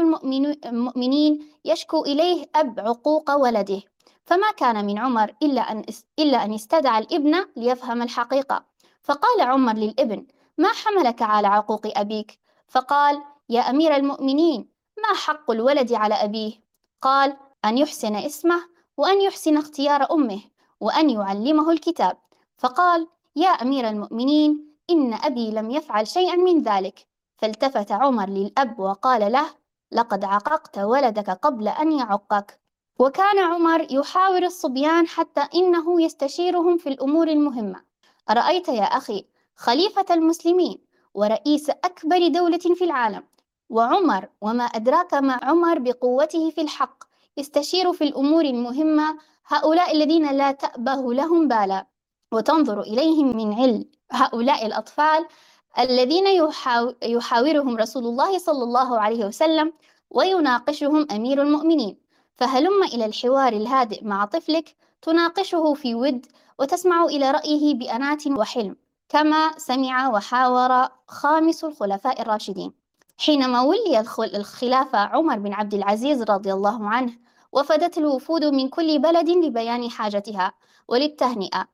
المؤمنين 0.66 1.50
يشكو 1.66 2.06
إليه 2.06 2.50
أب 2.56 2.80
عقوق 2.80 3.32
ولده. 3.32 3.82
فما 4.26 4.52
كان 4.52 4.86
من 4.86 4.98
عمر 4.98 5.36
إلا 5.44 5.62
أن 5.62 5.84
إلا 6.20 6.46
أن 6.46 6.54
يستدعى 6.54 7.00
الإبن 7.00 7.46
ليفهم 7.56 8.02
الحقيقة. 8.02 8.64
فقال 9.04 9.42
عمر 9.42 9.74
للإبن 9.74 10.26
ما 10.58 10.70
حملك 10.70 11.22
على 11.22 11.48
عقوق 11.48 11.82
أبيك؟ 11.98 12.40
فقال 12.68 13.24
يا 13.50 13.62
أمير 13.62 13.96
المؤمنين 13.96 14.70
ما 14.98 15.16
حق 15.16 15.52
الولد 15.52 15.94
على 15.94 16.16
أبيه؟ 16.16 16.71
قال 17.02 17.38
أن 17.66 17.78
يحسن 17.78 18.16
اسمه 18.16 18.64
وأن 18.98 19.22
يحسن 19.22 19.58
اختيار 19.58 20.12
أمه 20.12 20.42
وأن 20.80 21.10
يعلمه 21.10 21.72
الكتاب. 21.72 22.18
فقال 22.58 23.08
يا 23.36 23.50
أمير 23.50 23.90
المؤمنين 23.90 24.76
إن 24.90 25.14
أبي 25.14 25.52
لم 25.52 25.72
يفعل 25.72 26.08
شيئا 26.08 26.36
من 26.36 26.62
ذلك. 26.62 27.08
فالتفت 27.38 27.92
عمر 27.92 28.30
للأب 28.30 28.80
وقال 28.80 29.32
له 29.32 29.46
لقد 29.92 30.24
عققت 30.24 30.78
ولدك 30.78 31.30
قبل 31.30 31.68
أن 31.68 31.92
يعقك. 31.92 32.60
وكان 33.00 33.40
عمر 33.40 33.88
يحاور 33.92 34.44
الصبيان 34.44 35.08
حتى 35.08 35.42
إنه 35.56 36.02
يستشيرهم 36.02 36.78
في 36.78 36.90
الأمور 36.90 37.28
المهمة. 37.28 37.84
أرأيت 38.30 38.68
يا 38.68 38.84
أخي 38.84 39.26
خليفة 39.56 40.06
المسلمين 40.12 40.78
ورئيس 41.14 41.70
أكبر 41.70 42.28
دولة 42.28 42.58
في 42.58 42.84
العالم 42.84 43.24
وعمر 43.72 44.30
وما 44.42 44.64
أدراك 44.64 45.14
ما 45.14 45.40
عمر 45.44 45.80
بقوته 45.80 46.50
في 46.50 46.62
الحق. 46.62 47.04
يستشير 47.38 47.94
في 47.94 48.04
الأمور 48.04 48.46
المهمة 48.46 49.18
هؤلاء 49.48 49.92
الذين 49.92 50.32
لا 50.32 50.52
تأبه 50.52 51.14
لهم 51.14 51.48
بالا. 51.48 51.86
وتنظر 52.32 52.82
إليهم 52.82 53.38
من 53.38 53.54
علم 53.54 53.86
هؤلاء 54.12 54.66
الأطفال 54.66 55.26
الذين 55.80 56.28
يحاورهم 57.04 57.78
رسول 57.78 58.06
الله 58.06 58.38
صلى 58.38 58.64
الله 58.64 59.00
عليه 59.00 59.26
وسلم 59.26 59.74
ويناقشهم 60.10 61.08
أمير 61.12 61.42
المؤمنين. 61.42 61.98
فهلم 62.38 62.84
إلى 62.84 63.06
الحوار 63.06 63.54
الهادئ 63.54 64.04
مع 64.06 64.26
طفلك 64.26 64.76
تناقشه 65.02 65.74
في 65.74 65.96
ود 65.96 66.26
وتسمع 66.60 67.06
إلى 67.06 67.32
رأيه 67.32 67.76
بأنات 67.76 68.28
وحلم 68.28 68.76
كما 69.10 69.52
سمع 69.58 70.10
وحاور 70.10 70.90
خامس 71.08 71.64
الخلفاء 71.64 72.22
الراشدين. 72.22 72.81
حينما 73.26 73.62
ولي 73.62 74.00
الخلافة 74.20 74.98
عمر 74.98 75.40
بن 75.40 75.54
عبد 75.54 75.74
العزيز 75.74 76.22
رضي 76.22 76.54
الله 76.54 76.90
عنه 76.90 77.14
وفدت 77.52 77.98
الوفود 77.98 78.46
من 78.46 78.70
كل 78.70 79.00
بلد 79.00 79.30
لبيان 79.30 79.90
حاجتها 79.90 80.54
وللتهنئة. 80.88 81.68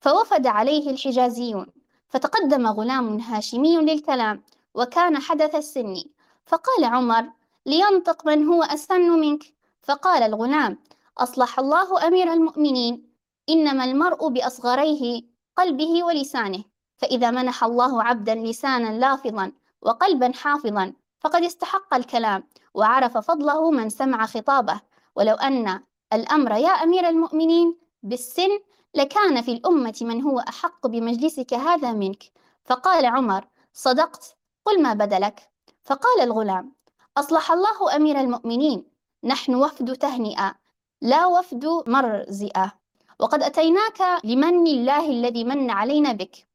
فوفد 0.00 0.46
عليه 0.46 0.90
الحجازيون 0.90 1.66
فتقدم 2.08 2.66
غلام 2.66 3.20
هاشمي 3.20 3.76
للكلام 3.76 4.42
وكان 4.74 5.18
حدث 5.18 5.54
السن. 5.54 6.04
فقال 6.46 6.84
عمر 6.84 7.24
لينطق 7.66 8.26
من 8.26 8.46
هو 8.46 8.62
أسن 8.62 9.10
منك. 9.10 9.44
فقال 9.82 10.22
الغلام 10.22 10.78
أصلح 11.18 11.58
الله 11.58 12.06
أمير 12.06 12.32
المؤمنين 12.32 13.08
إنما 13.48 13.84
المرء 13.84 14.28
بأصغريه 14.28 15.22
قلبه 15.56 16.04
ولسانه 16.04 16.64
فإذا 16.96 17.30
منح 17.30 17.64
الله 17.64 18.02
عبدا 18.02 18.34
لسانا 18.34 18.98
لافظا 18.98 19.52
وقلبا 19.82 20.32
حافظا 20.32 20.92
فقد 21.20 21.42
استحق 21.42 21.94
الكلام 21.94 22.48
وعرف 22.74 23.18
فضله 23.18 23.70
من 23.70 23.88
سمع 23.88 24.26
خطابه. 24.26 24.80
ولو 25.16 25.34
أن 25.34 25.80
الأمر 26.12 26.52
يا 26.52 26.68
أمير 26.68 27.08
المؤمنين 27.08 27.76
بالسن 28.02 28.58
لكان 28.94 29.42
في 29.42 29.52
الأمة 29.52 29.98
من 30.00 30.22
هو 30.22 30.38
أحق 30.38 30.86
بمجلسك 30.86 31.54
هذا 31.54 31.92
منك. 31.92 32.22
فقال 32.64 33.06
عمر 33.06 33.44
صدقت 33.72 34.36
قل 34.64 34.82
ما 34.82 34.94
بدلك. 34.94 35.50
فقال 35.84 36.20
الغلام 36.20 36.72
أصلح 37.16 37.52
الله 37.52 37.96
أمير 37.96 38.20
المؤمنين 38.20 38.84
نحن 39.24 39.54
وفد 39.54 39.96
تهنئة 39.96 40.54
لا 41.02 41.26
وفد 41.26 41.66
مرزئة. 41.86 42.72
وقد 43.20 43.42
أتيناك 43.42 44.24
لمن 44.24 44.66
الله 44.66 45.10
الذي 45.10 45.44
من 45.44 45.70
علينا 45.70 46.12
بك 46.12 46.48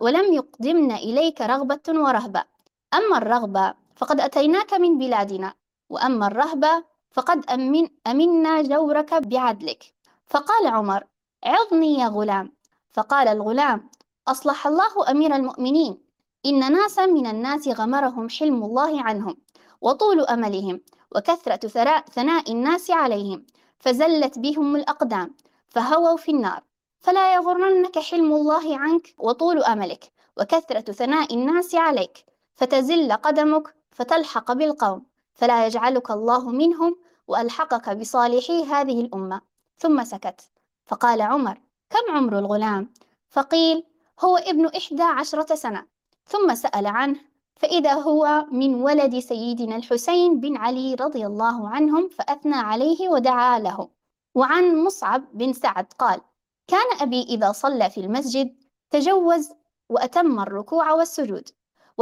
ولم 0.00 0.32
يقدمنا 0.32 0.96
إليك 0.96 1.40
رغبة 1.40 1.82
ورهبة. 1.88 2.51
أما 2.94 3.18
الرغبة 3.18 3.74
فقد 3.96 4.20
أتيناك 4.20 4.74
من 4.74 4.98
بلادنا 4.98 5.54
وأما 5.90 6.26
الرهبة 6.26 6.84
فقد 7.10 7.50
أمن 7.50 7.88
أمنا 8.06 8.62
جورك 8.62 9.14
بعدلك. 9.14 9.94
فقال 10.26 10.66
عمر 10.66 11.04
عظني 11.44 11.98
يا 11.98 12.08
غلام. 12.08 12.52
فقال 12.92 13.28
الغلام 13.28 13.90
أصلح 14.28 14.66
الله 14.66 15.10
أمير 15.10 15.36
المؤمنين. 15.36 15.98
إن 16.46 16.72
ناسا 16.72 17.06
من 17.06 17.26
الناس 17.26 17.68
غمرهم 17.68 18.28
حلم 18.28 18.64
الله 18.64 19.02
عنهم 19.02 19.36
وطول 19.80 20.20
أملهم 20.20 20.80
وكثرة 21.14 21.68
ثناء 22.12 22.52
الناس 22.52 22.90
عليهم 22.90 23.46
فزلت 23.78 24.38
بهم 24.38 24.76
الأقدام 24.76 25.34
فهووا 25.68 26.16
في 26.16 26.30
النار. 26.30 26.62
فلا 27.00 27.34
يغرنك 27.34 27.98
حلم 27.98 28.32
الله 28.32 28.78
عنك 28.78 29.14
وطول 29.18 29.62
أملك 29.64 30.12
وكثرة 30.36 30.92
ثناء 30.92 31.34
الناس 31.34 31.74
عليك. 31.74 32.31
فتزل 32.54 33.12
قدمك 33.12 33.74
فتلحق 33.90 34.52
بالقوم 34.52 35.06
فلا 35.34 35.66
يجعلك 35.66 36.10
الله 36.10 36.50
منهم 36.50 36.96
وألحقك 37.26 37.96
بصالحي 37.96 38.64
هذه 38.64 39.00
الأمة. 39.00 39.40
ثم 39.78 40.04
سكت. 40.04 40.40
فقال 40.86 41.22
عمر 41.22 41.60
كم 41.90 42.16
عمر 42.16 42.38
الغلام؟ 42.38 42.92
فقيل 43.28 43.84
هو 44.20 44.36
ابن 44.36 44.66
إحدى 44.66 45.02
عشرة 45.02 45.54
سنة. 45.54 45.86
ثم 46.26 46.54
سأل 46.54 46.86
عنه 46.86 47.20
فإذا 47.56 47.92
هو 47.92 48.46
من 48.52 48.74
ولد 48.74 49.18
سيدنا 49.18 49.76
الحسين 49.76 50.40
بن 50.40 50.56
علي 50.56 50.94
رضي 50.94 51.26
الله 51.26 51.68
عنهم 51.68 52.08
فأثنى 52.08 52.54
عليه 52.56 53.08
ودعا 53.08 53.58
له. 53.58 53.88
وعن 54.34 54.84
مصعب 54.84 55.24
بن 55.32 55.52
سعد 55.52 55.92
قال 55.98 56.20
كان 56.68 56.86
أبي 57.00 57.22
إذا 57.22 57.52
صلى 57.52 57.90
في 57.90 58.00
المسجد 58.00 58.56
تجوز 58.90 59.52
وأتم 59.88 60.40
الركوع 60.40 60.92
والسجود. 60.92 61.48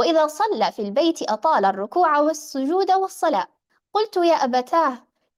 وإذا 0.01 0.27
صلى 0.27 0.71
في 0.71 0.81
البيت 0.81 1.21
أطال 1.21 1.65
الركوع 1.65 2.19
والسجود 2.19 2.91
والصلاة. 2.91 3.47
قلت 3.93 4.17
يا 4.17 4.33
أبتاه 4.33 4.97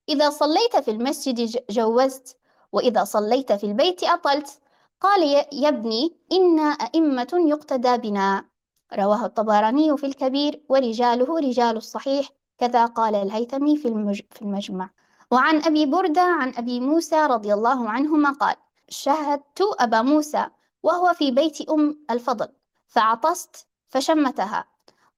إذا 0.09 0.29
صليت 0.29 0.75
في 0.77 0.91
المسجد 0.91 1.63
جوزت 1.69 2.37
وإذا 2.71 3.03
صليت 3.03 3.53
في 3.53 3.63
البيت 3.63 4.03
أطلت. 4.03 4.59
قال 5.01 5.23
يا 5.51 5.69
ابني 5.69 6.15
إنا 6.31 6.63
أئمة 6.63 7.27
يقتدى 7.33 7.97
بنا. 7.97 8.45
رواه 8.93 9.25
الطبراني 9.25 9.97
في 9.97 10.05
الكبير 10.05 10.63
ورجاله 10.69 11.39
رجال 11.39 11.77
الصحيح 11.77 12.29
كذا 12.57 12.85
قال 12.85 13.15
الهيثمي 13.15 13.77
في, 13.77 13.87
المج... 13.87 14.21
في 14.31 14.41
المجمع. 14.41 14.89
وعن 15.31 15.63
أبي 15.63 15.85
بردة 15.85 16.21
عن 16.21 16.53
أبي 16.57 16.79
موسى 16.79 17.25
رضي 17.25 17.53
الله 17.53 17.89
عنهما 17.89 18.31
قال 18.31 18.55
شاهدت 18.89 19.61
أبا 19.79 20.01
موسى 20.01 20.45
وهو 20.83 21.13
في 21.13 21.31
بيت 21.31 21.69
أم 21.69 22.05
الفضل 22.11 22.47
فعطست 22.87 23.67
فشمتها. 23.93 24.65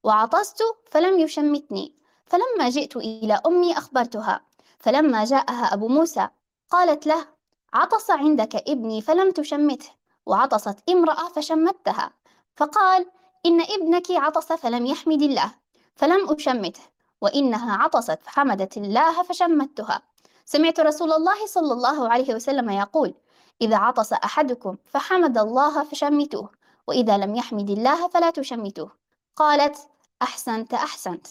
وعطست 0.04 0.62
فلم 0.90 1.18
يشمتني. 1.18 1.94
فلما 2.26 2.68
جئت 2.68 2.96
إلى 2.96 3.40
أمي 3.46 3.78
أخبرتها. 3.78 4.40
فلما 4.78 5.24
جاءها 5.24 5.74
أبو 5.74 5.88
موسى 5.88 6.28
قالت 6.70 7.06
له 7.06 7.26
عطس 7.74 8.10
عندك 8.10 8.54
ابني 8.54 9.00
فلم 9.00 9.30
تشمته. 9.30 9.90
وعطست 10.26 10.76
امرأة 10.88 11.28
فشمتها. 11.28 12.10
فقال 12.56 13.06
إن 13.46 13.60
ابنك 13.60 14.10
عطس 14.10 14.52
فلم 14.52 14.86
يحمد 14.86 15.22
الله 15.22 15.54
فلم 15.96 16.30
أشمته. 16.30 16.84
وإنها 17.20 17.76
عطست 17.76 18.18
فحمدت 18.22 18.76
الله 18.76 19.22
فشمتها. 19.22 20.02
سمعت 20.44 20.80
رسول 20.80 21.12
الله 21.12 21.46
صلى 21.46 21.72
الله 21.72 22.08
عليه 22.08 22.34
وسلم 22.34 22.70
يقول 22.70 23.14
إذا 23.60 23.76
عطس 23.76 24.12
أحدكم 24.12 24.76
فحمد 24.84 25.38
الله 25.38 25.84
فشمتوه. 25.84 26.50
وإذا 26.86 27.18
لم 27.18 27.34
يحمد 27.34 27.70
الله 27.70 28.08
فلا 28.08 28.30
تشمتوه 28.30 28.90
قالت 29.36 29.76
أحسنت 30.22 30.74
أحسنت. 30.74 31.26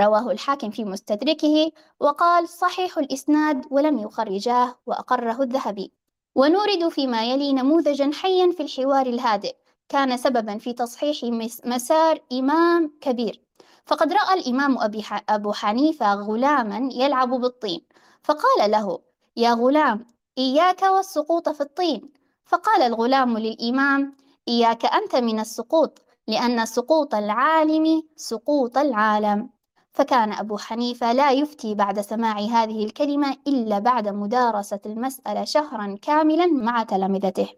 رواه 0.00 0.30
الحاكم 0.30 0.70
في 0.70 0.84
مستدركه 0.84 1.72
وقال 2.00 2.48
صحيح 2.48 2.98
الإسناد 2.98 3.66
ولم 3.70 3.98
يخرجاه 3.98 4.76
وأقره 4.86 5.42
الذهبي. 5.42 5.92
ونورد 6.34 6.88
فيما 6.88 7.24
يلي 7.24 7.52
نموذجا 7.52 8.10
حيا 8.14 8.52
في 8.52 8.62
الحوار 8.62 9.06
الهادئ 9.06 9.56
كان 9.88 10.16
سببا 10.16 10.58
في 10.58 10.72
تصحيح 10.72 11.24
مسار 11.64 12.20
إمام 12.32 12.92
كبير. 13.00 13.40
فقد 13.86 14.12
رأى 14.12 14.40
الإمام 14.40 14.78
أبي 14.78 15.04
أبو 15.28 15.52
حنيفة 15.52 16.14
غلاما 16.14 16.88
يلعب 16.92 17.30
بالطين. 17.30 17.80
فقال 18.22 18.70
له 18.70 18.98
يا 19.36 19.52
غلام 19.52 20.06
إياك 20.38 20.82
والسقوط 20.82 21.48
في 21.48 21.60
الطين. 21.60 22.12
فقال 22.46 22.82
الغلام 22.82 23.38
للإمام 23.38 24.16
إياك 24.48 24.86
أنت 24.86 25.16
من 25.16 25.40
السقوط 25.40 26.02
لأن 26.28 26.66
سقوط 26.66 27.14
العالم 27.14 28.02
سقوط 28.16 28.78
العالم. 28.78 29.50
فكان 29.92 30.32
أبو 30.32 30.58
حنيفة 30.58 31.12
لا 31.12 31.30
يفتي 31.30 31.74
بعد 31.74 32.00
سماع 32.00 32.38
هذه 32.38 32.84
الكلمة 32.84 33.36
إلا 33.46 33.78
بعد 33.78 34.08
مدارسة 34.08 34.80
المسألة 34.86 35.44
شهرا 35.44 35.98
كاملا 36.02 36.46
مع 36.46 36.82
تلامذته. 36.82 37.48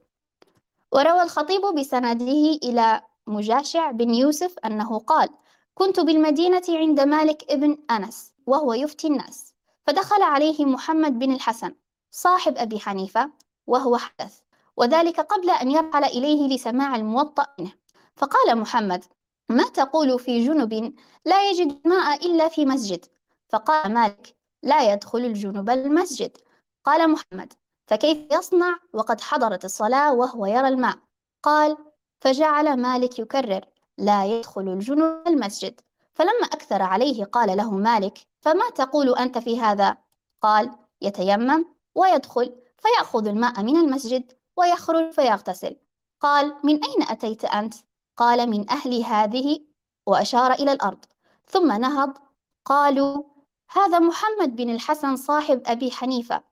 وروى 0.92 1.22
الخطيب 1.22 1.60
بسنده 1.78 2.58
إلى 2.62 3.00
مجاشع 3.26 3.90
بن 3.90 4.14
يوسف 4.14 4.58
أنه 4.64 4.98
قال 4.98 5.28
كنت 5.74 6.00
بالمدينة 6.00 6.62
عند 6.68 7.00
مالك 7.00 7.44
ابن 7.50 7.78
أنس 7.90 8.32
وهو 8.46 8.72
يفتي 8.72 9.06
الناس. 9.06 9.54
فدخل 9.86 10.22
عليه 10.22 10.64
محمد 10.64 11.18
بن 11.18 11.32
الحسن 11.32 11.74
صاحب 12.10 12.58
أبي 12.58 12.80
حنيفة 12.80 13.30
وهو 13.66 13.96
حدث. 13.96 14.40
وذلك 14.76 15.20
قبل 15.20 15.50
أن 15.50 15.70
يرحل 15.70 16.04
إليه 16.04 16.56
لسماع 16.56 16.96
الموطأ 16.96 17.46
منه 17.58 17.72
فقال 18.16 18.58
محمد 18.58 19.04
ما 19.48 19.64
تقول 19.64 20.18
في 20.18 20.46
جنب 20.46 20.94
لا 21.24 21.50
يجد 21.50 21.86
ماء 21.86 22.26
إلا 22.26 22.48
في 22.48 22.66
مسجد؟ 22.66 23.04
فقال 23.48 23.94
مالك 23.94 24.36
لا 24.62 24.92
يدخل 24.92 25.18
الجنب 25.18 25.70
المسجد. 25.70 26.38
قال 26.84 27.10
محمد 27.10 27.52
فكيف 27.86 28.18
يصنع 28.32 28.78
وقد 28.92 29.20
حضرت 29.20 29.64
الصلاة 29.64 30.14
وهو 30.14 30.46
يرى 30.46 30.68
الماء؟ 30.68 30.98
قال 31.42 31.76
فجعل 32.20 32.76
مالك 32.76 33.18
يكرر 33.18 33.64
لا 33.98 34.24
يدخل 34.26 34.68
الجنوب 34.68 35.28
المسجد. 35.28 35.80
فلما 36.14 36.46
أكثر 36.52 36.82
عليه 36.82 37.24
قال 37.24 37.56
له 37.56 37.70
مالك 37.70 38.18
فما 38.40 38.70
تقول 38.70 39.14
أنت 39.16 39.38
في 39.38 39.60
هذا؟ 39.60 39.96
قال 40.42 40.70
يتيمم 41.00 41.64
ويدخل 41.94 42.56
فيأخذ 42.78 43.26
الماء 43.26 43.62
من 43.62 43.76
المسجد. 43.76 44.32
ويخرج 44.60 45.10
فيغتسل. 45.10 45.76
قال 46.20 46.54
من 46.64 46.84
أين 46.84 47.02
أتيت 47.02 47.44
أنت؟ 47.44 47.74
قال 48.16 48.50
من 48.50 48.70
أهل 48.70 49.04
هذه. 49.04 49.60
وأشار 50.06 50.52
إلى 50.52 50.72
الأرض. 50.72 51.04
ثم 51.46 51.72
نهض. 51.72 52.18
قالوا 52.64 53.22
هذا 53.70 53.98
محمد 53.98 54.56
بن 54.56 54.70
الحسن 54.70 55.16
صاحب 55.16 55.62
أبي 55.66 55.90
حنيفة. 55.90 56.42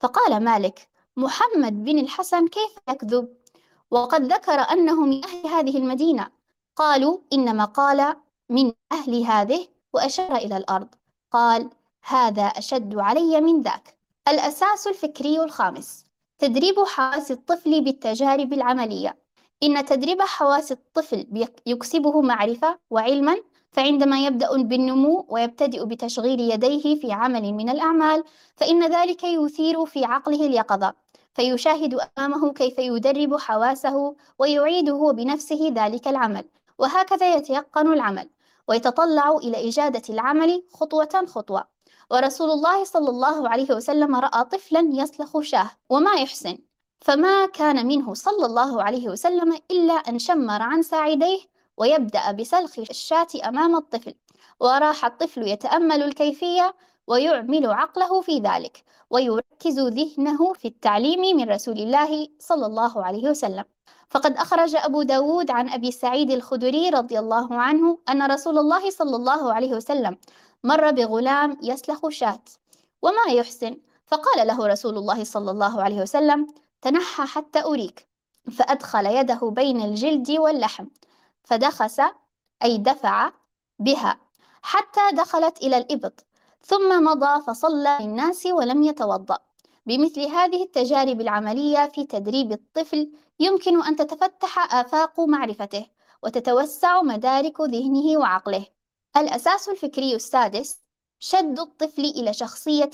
فقال 0.00 0.44
مالك 0.44 0.88
محمد 1.16 1.84
بن 1.84 1.98
الحسن 1.98 2.48
كيف 2.48 2.78
يكذب؟ 2.88 3.36
وقد 3.90 4.32
ذكر 4.32 4.60
أنه 4.60 5.06
من 5.06 5.24
أهل 5.24 5.46
هذه 5.46 5.78
المدينة. 5.78 6.30
قالوا 6.76 7.18
إنما 7.32 7.64
قال 7.64 8.16
من 8.48 8.72
أهل 8.92 9.22
هذه. 9.24 9.68
وأشار 9.92 10.36
إلى 10.36 10.56
الأرض. 10.56 10.88
قال 11.30 11.70
هذا 12.04 12.44
أشد 12.44 12.98
علي 12.98 13.40
من 13.40 13.62
ذاك. 13.62 13.96
الأساس 14.28 14.86
الفكري 14.86 15.42
الخامس. 15.42 16.05
تدريب 16.38 16.74
حواس 16.84 17.30
الطفل 17.30 17.80
بالتجارب 17.80 18.52
العملية. 18.52 19.18
إن 19.62 19.84
تدريب 19.84 20.22
حواس 20.22 20.72
الطفل 20.72 21.46
يكسبه 21.66 22.20
معرفة 22.20 22.78
وعلما 22.90 23.36
فعندما 23.72 24.26
يبدأ 24.26 24.62
بالنمو 24.62 25.26
ويبتدئ 25.28 25.84
بتشغيل 25.84 26.40
يديه 26.40 27.00
في 27.00 27.12
عمل 27.12 27.52
من 27.52 27.68
الأعمال 27.68 28.24
فإن 28.56 28.92
ذلك 28.92 29.24
يثير 29.24 29.86
في 29.86 30.04
عقله 30.04 30.46
اليقظة. 30.46 30.94
فيشاهد 31.34 31.98
أمامه 32.18 32.52
كيف 32.52 32.78
يدرب 32.78 33.36
حواسه 33.36 34.16
ويعيد 34.38 34.90
هو 34.90 35.12
بنفسه 35.12 35.72
ذلك 35.76 36.08
العمل. 36.08 36.44
وهكذا 36.78 37.34
يتيقن 37.34 37.92
العمل 37.92 38.30
ويتطلع 38.68 39.36
إلى 39.36 39.68
إجادة 39.68 40.02
العمل 40.10 40.62
خطوة 40.72 41.24
خطوة. 41.26 41.75
ورسول 42.10 42.50
الله 42.50 42.84
صلى 42.84 43.10
الله 43.10 43.48
عليه 43.48 43.74
وسلم 43.74 44.16
رأى 44.16 44.44
طفلا 44.44 44.80
يسلخ 44.92 45.40
شاه 45.40 45.70
وما 45.90 46.14
يحسن 46.14 46.58
فما 47.00 47.46
كان 47.46 47.86
منه 47.86 48.14
صلى 48.14 48.46
الله 48.46 48.82
عليه 48.82 49.08
وسلم 49.08 49.58
إلا 49.70 49.94
أن 49.94 50.18
شمر 50.18 50.62
عن 50.62 50.82
ساعديه 50.82 51.38
ويبدأ 51.76 52.32
بسلخ 52.32 52.78
الشاة 52.78 53.26
أمام 53.44 53.76
الطفل 53.76 54.14
وراح 54.60 55.04
الطفل 55.04 55.48
يتأمل 55.48 56.02
الكيفية 56.02 56.74
ويعمل 57.06 57.66
عقله 57.66 58.20
في 58.20 58.38
ذلك 58.38 58.84
ويركز 59.10 59.80
ذهنه 59.80 60.52
في 60.52 60.68
التعليم 60.68 61.36
من 61.36 61.50
رسول 61.50 61.78
الله 61.78 62.28
صلى 62.38 62.66
الله 62.66 63.04
عليه 63.04 63.30
وسلم. 63.30 63.64
فقد 64.08 64.36
أخرج 64.36 64.76
أبو 64.76 65.02
داود 65.02 65.50
عن 65.50 65.68
أبي 65.68 65.90
سعيد 65.90 66.30
الخدري 66.30 66.90
رضي 66.90 67.18
الله 67.18 67.54
عنه 67.54 67.98
أن 68.08 68.30
رسول 68.32 68.58
الله 68.58 68.90
صلى 68.90 69.16
الله 69.16 69.52
عليه 69.52 69.74
وسلم 69.74 70.16
مر 70.64 70.90
بغلام 70.90 71.58
يسلخ 71.62 72.08
شاة 72.08 72.42
وما 73.02 73.32
يحسن؟ 73.32 73.76
فقال 74.06 74.46
له 74.46 74.66
رسول 74.66 74.98
الله 74.98 75.24
صلى 75.24 75.50
الله 75.50 75.82
عليه 75.82 76.00
وسلم 76.02 76.46
تنحى 76.82 77.26
حتى 77.26 77.62
أريك. 77.64 78.08
فأدخل 78.52 79.06
يده 79.06 79.40
بين 79.42 79.82
الجلد 79.82 80.30
واللحم 80.30 80.86
فدخس 81.44 82.00
أي 82.64 82.78
دفع 82.78 83.32
بها 83.78 84.20
حتى 84.62 85.00
دخلت 85.12 85.58
إلى 85.62 85.76
الإبط 85.76 86.24
ثم 86.62 87.04
مضى 87.04 87.42
فصلى 87.42 87.98
للناس 88.00 88.46
ولم 88.46 88.82
يتوضأ. 88.82 89.38
بمثل 89.86 90.20
هذه 90.20 90.62
التجارب 90.62 91.20
العملية 91.20 91.88
في 91.88 92.06
تدريب 92.06 92.52
الطفل 92.52 93.12
يمكن 93.40 93.82
أن 93.82 93.96
تتفتح 93.96 94.74
آفاق 94.74 95.20
معرفته 95.20 95.86
وتتوسع 96.22 97.02
مدارك 97.02 97.60
ذهنه 97.60 98.18
وعقله. 98.18 98.75
الأساس 99.16 99.68
الفكري 99.68 100.14
السادس 100.14 100.76
شد 101.18 101.60
الطفل 101.60 102.04
إلى 102.04 102.32
شخصية 102.32 102.90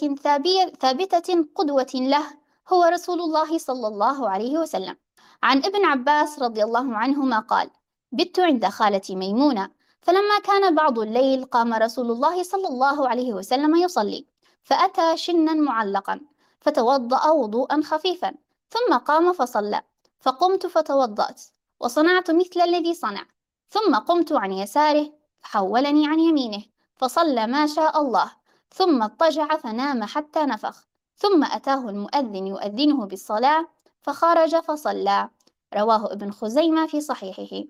ثابتة 0.81 1.45
قدوة 1.55 1.93
له 1.95 2.25
هو 2.73 2.85
رسول 2.85 3.21
الله 3.21 3.59
صلى 3.59 3.89
الله 3.89 4.29
عليه 4.31 4.59
وسلم. 4.59 4.97
عن 5.43 5.59
ابن 5.59 5.85
عباس 5.85 6.39
رضي 6.39 6.65
الله 6.65 6.97
عنهما 6.97 7.39
قال 7.39 7.71
بت 8.13 8.41
عند 8.41 8.67
خالتي 8.67 9.17
ميمونة 9.17 9.71
فلما 10.03 10.39
كان 10.45 10.75
بعض 10.75 10.99
الليل 10.99 11.45
قام 11.45 11.75
رسول 11.75 12.11
الله 12.11 12.43
صلى 12.43 12.69
الله 12.69 13.09
عليه 13.09 13.33
وسلم 13.33 13.77
يصلي 13.77 14.27
فأتى 14.63 15.17
شنا 15.17 15.55
معلقا 15.55 16.21
فتوضأ 16.61 17.31
وضوءا 17.31 17.81
خفيفا 17.83 18.35
ثم 18.71 18.97
قام 18.97 19.33
فصلى 19.33 19.83
فقمت 20.21 20.67
فتوضأت 20.67 21.43
وصنعت 21.81 22.31
مثل 22.31 22.61
الذي 22.61 22.95
صنع 22.95 23.27
ثم 23.69 23.97
قمت 23.97 24.33
عن 24.33 24.53
يساره 24.53 25.13
فحولني 25.43 26.07
عن 26.07 26.21
يمينه 26.21 26.63
فصلى 26.95 27.47
ما 27.47 27.67
شاء 27.67 28.01
الله 28.01 28.33
ثم 28.75 29.03
اضطجع 29.03 29.57
فنام 29.57 30.05
حتى 30.05 30.41
نفخ 30.41 30.87
ثم 31.17 31.45
أتاه 31.45 31.89
المؤذن 31.89 32.47
يؤذنه 32.47 33.07
بالصلاة 33.07 33.69
فخرج 34.03 34.57
فصلى. 34.57 35.29
رواه 35.75 36.13
ابن 36.13 36.31
خزيمة 36.31 36.87
في 36.87 37.01
صحيحه. 37.01 37.65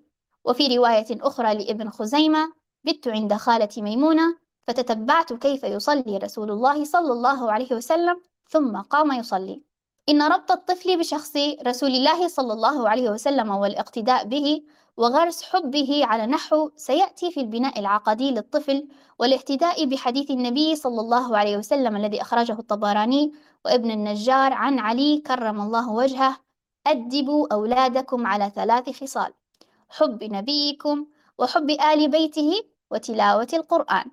وفي 0.45 0.77
رواية 0.77 1.07
أخرى 1.11 1.55
لابن 1.55 1.91
خزيمة 1.91 2.53
بت 2.85 3.09
عند 3.09 3.35
خالة 3.35 3.69
ميمونة 3.79 4.39
فتتبعت 4.67 5.33
كيف 5.33 5.65
يصلي 5.65 6.19
رسول 6.19 6.51
الله 6.51 6.85
صلى 6.85 7.13
الله 7.13 7.53
عليه 7.53 7.73
وسلم 7.73 8.21
ثم 8.49 8.77
قام 8.77 9.13
يصلي. 9.13 9.63
إن 10.09 10.23
ربط 10.23 10.51
الطفل 10.51 10.99
بشخص 10.99 11.37
رسول 11.67 11.91
الله 11.91 12.29
صلى 12.29 12.53
الله 12.53 12.89
عليه 12.89 13.11
وسلم 13.11 13.51
والإقتداء 13.51 14.25
به 14.25 14.63
وغرس 14.97 15.43
حبه 15.43 16.01
على 16.05 16.27
نحو 16.27 16.71
سيأتي 16.77 17.31
في 17.31 17.41
البناء 17.41 17.81
العقدي 17.81 18.31
للطفل 18.31 18.89
والاهتداء 19.19 19.85
بحديث 19.85 20.31
النبي 20.31 20.77
صلى 20.77 21.01
الله 21.01 21.37
عليه 21.39 21.57
وسلم 21.57 21.97
الذي 21.97 22.23
أخرجه 22.23 22.53
الطبراني 22.53 23.33
وابن 23.65 23.91
النجار 23.91 24.53
عن 24.53 24.79
علي 24.79 25.23
كرم 25.27 25.61
الله 25.61 25.91
وجهه 25.93 26.37
أدبوا 26.87 27.55
أولادكم 27.55 28.27
على 28.27 28.53
ثلاث 28.55 29.01
خصال 29.01 29.33
حب 29.89 30.25
نبيكم 30.25 31.07
وحب 31.39 31.71
آل 31.71 32.09
بيته 32.11 32.53
وتلاوة 32.91 33.49
القرآن. 33.53 34.05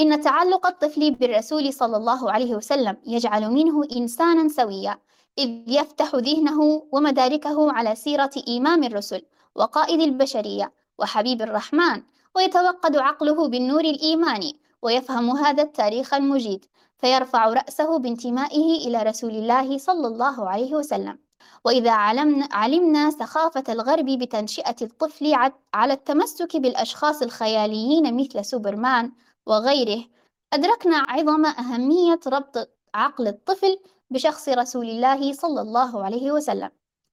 إن 0.00 0.20
تعلق 0.20 0.66
الطفل 0.66 1.10
بالرسول 1.10 1.72
صلى 1.72 1.96
الله 1.96 2.32
عليه 2.32 2.54
وسلم 2.54 2.96
يجعل 3.06 3.50
منه 3.50 3.84
إنسانا 3.96 4.48
سويا 4.48 4.98
إذ 5.38 5.62
يفتح 5.66 6.14
ذهنه 6.14 6.86
ومداركه 6.92 7.72
على 7.72 7.94
سيرة 7.94 8.30
إمام 8.48 8.84
الرسل 8.84 9.22
وقائد 9.56 10.00
البشرية 10.00 10.72
وحبيب 10.98 11.42
الرحمن 11.42 12.02
ويتوقد 12.36 12.96
عقله 12.96 13.48
بالنور 13.48 13.80
الإيماني 13.80 14.60
ويفهم 14.82 15.30
هذا 15.30 15.62
التاريخ 15.62 16.14
المجيد 16.14 16.64
فيرفع 16.98 17.46
رأسه 17.46 17.98
بانتمائه 17.98 18.88
إلى 18.88 19.02
رسول 19.02 19.30
الله 19.30 19.78
صلى 19.78 20.06
الله 20.06 20.48
عليه 20.48 20.74
وسلم. 20.74 21.18
وإذا 21.64 21.90
علمنا, 21.90 22.48
علمنا 22.52 23.10
سخافة 23.10 23.64
الغرب 23.68 24.04
بتنشئة 24.04 24.76
الطفل 24.82 25.52
على 25.74 25.92
التمسك 25.92 26.56
بالأشخاص 26.56 27.22
الخياليين 27.22 28.16
مثل 28.16 28.44
سوبرمان 28.44 29.12
وغيره 29.46 30.04
أدركنا 30.52 30.96
عظم 31.08 31.46
أهمية 31.46 32.20
ربط 32.26 32.68
عقل 32.94 33.28
الطفل 33.28 33.78
بشخص 34.10 34.48
رسول 34.48 34.88
الله 34.90 35.32
صلى 35.32 35.60
الله 35.60 36.04
عليه 36.04 36.32
وسلم. 36.32 36.70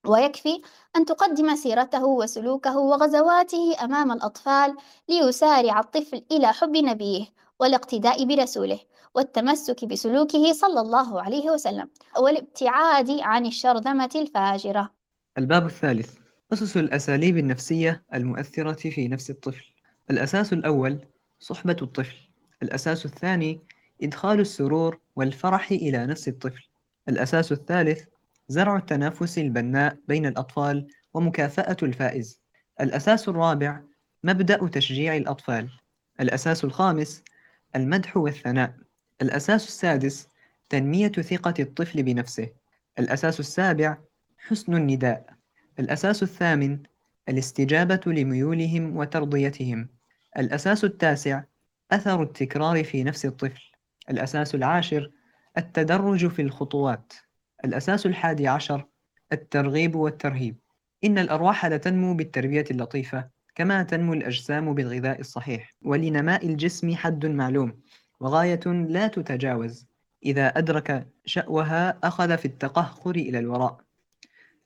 ويكفي 0.07 0.61
أن 0.95 1.05
تقدم 1.05 1.55
سيرته 1.55 2.05
وسلوكه 2.05 2.77
وغزواته 2.77 3.75
أمام 3.83 4.11
الأطفال 4.11 4.75
ليسارع 5.09 5.79
الطفل 5.79 6.23
إلى 6.31 6.53
حب 6.53 6.77
نبيه 6.77 7.25
والاقتداء 7.59 8.25
برسوله 8.25 8.79
والتمسك 9.15 9.85
بسلوكه 9.85 10.53
صلى 10.53 10.81
الله 10.81 11.21
عليه 11.21 11.51
وسلم 11.51 11.89
والابتعاد 12.17 13.11
عن 13.11 13.45
الشرذمة 13.45 14.09
الفاجرة. 14.15 14.89
الباب 15.37 15.65
الثالث 15.65 16.17
أسس 16.53 16.77
الأساليب 16.77 17.37
النفسية 17.37 18.03
المؤثرة 18.13 18.89
في 18.89 19.07
نفس 19.07 19.29
الطفل. 19.29 19.65
الأساس 20.11 20.53
الأول 20.53 20.99
صحبة 21.39 21.77
الطفل. 21.81 22.15
الأساس 22.63 23.05
الثاني 23.05 23.61
إدخال 24.03 24.39
السرور 24.39 24.99
والفرح 25.15 25.71
إلى 25.71 26.05
نفس 26.05 26.27
الطفل. 26.27 26.63
الأساس 27.09 27.51
الثالث 27.51 28.03
زرع 28.49 28.77
التنافس 28.77 29.37
البناء 29.37 29.97
بين 30.07 30.25
الأطفال 30.25 30.87
ومكافأة 31.13 31.77
الفائز. 31.83 32.41
الأساس 32.81 33.29
الرابع 33.29 33.81
مبدأ 34.23 34.67
تشجيع 34.67 35.15
الأطفال. 35.15 35.69
الأساس 36.21 36.63
الخامس 36.63 37.23
المدح 37.75 38.17
والثناء. 38.17 38.73
الأساس 39.21 39.67
السادس 39.67 40.27
تنمية 40.69 41.11
ثقة 41.11 41.53
الطفل 41.59 42.03
بنفسه. 42.03 42.49
الأساس 42.99 43.39
السابع 43.39 43.97
حسن 44.37 44.75
النداء. 44.75 45.25
الأساس 45.79 46.23
الثامن 46.23 46.79
الاستجابة 47.29 48.01
لميولهم 48.05 48.97
وترضيتهم. 48.97 49.89
الأساس 50.37 50.83
التاسع 50.83 51.43
أثر 51.91 52.23
التكرار 52.23 52.83
في 52.83 53.03
نفس 53.03 53.25
الطفل. 53.25 53.61
الأساس 54.09 54.55
العاشر 54.55 55.11
التدرج 55.57 56.27
في 56.27 56.41
الخطوات. 56.41 57.13
الأساس 57.65 58.05
الحادي 58.05 58.47
عشر 58.47 58.85
الترغيب 59.31 59.95
والترهيب. 59.95 60.57
إن 61.03 61.17
الأرواح 61.17 61.65
لتنمو 61.65 62.13
بالتربية 62.13 62.65
اللطيفة 62.71 63.29
كما 63.55 63.83
تنمو 63.83 64.13
الأجسام 64.13 64.73
بالغذاء 64.73 65.19
الصحيح. 65.19 65.75
ولنماء 65.81 66.45
الجسم 66.45 66.95
حد 66.95 67.25
معلوم 67.25 67.79
وغاية 68.19 68.59
لا 68.65 69.07
تتجاوز. 69.07 69.87
إذا 70.25 70.47
أدرك 70.47 71.07
شأوها 71.25 71.99
أخذ 72.03 72.37
في 72.37 72.45
التقهقر 72.45 73.15
إلى 73.15 73.39
الوراء. 73.39 73.77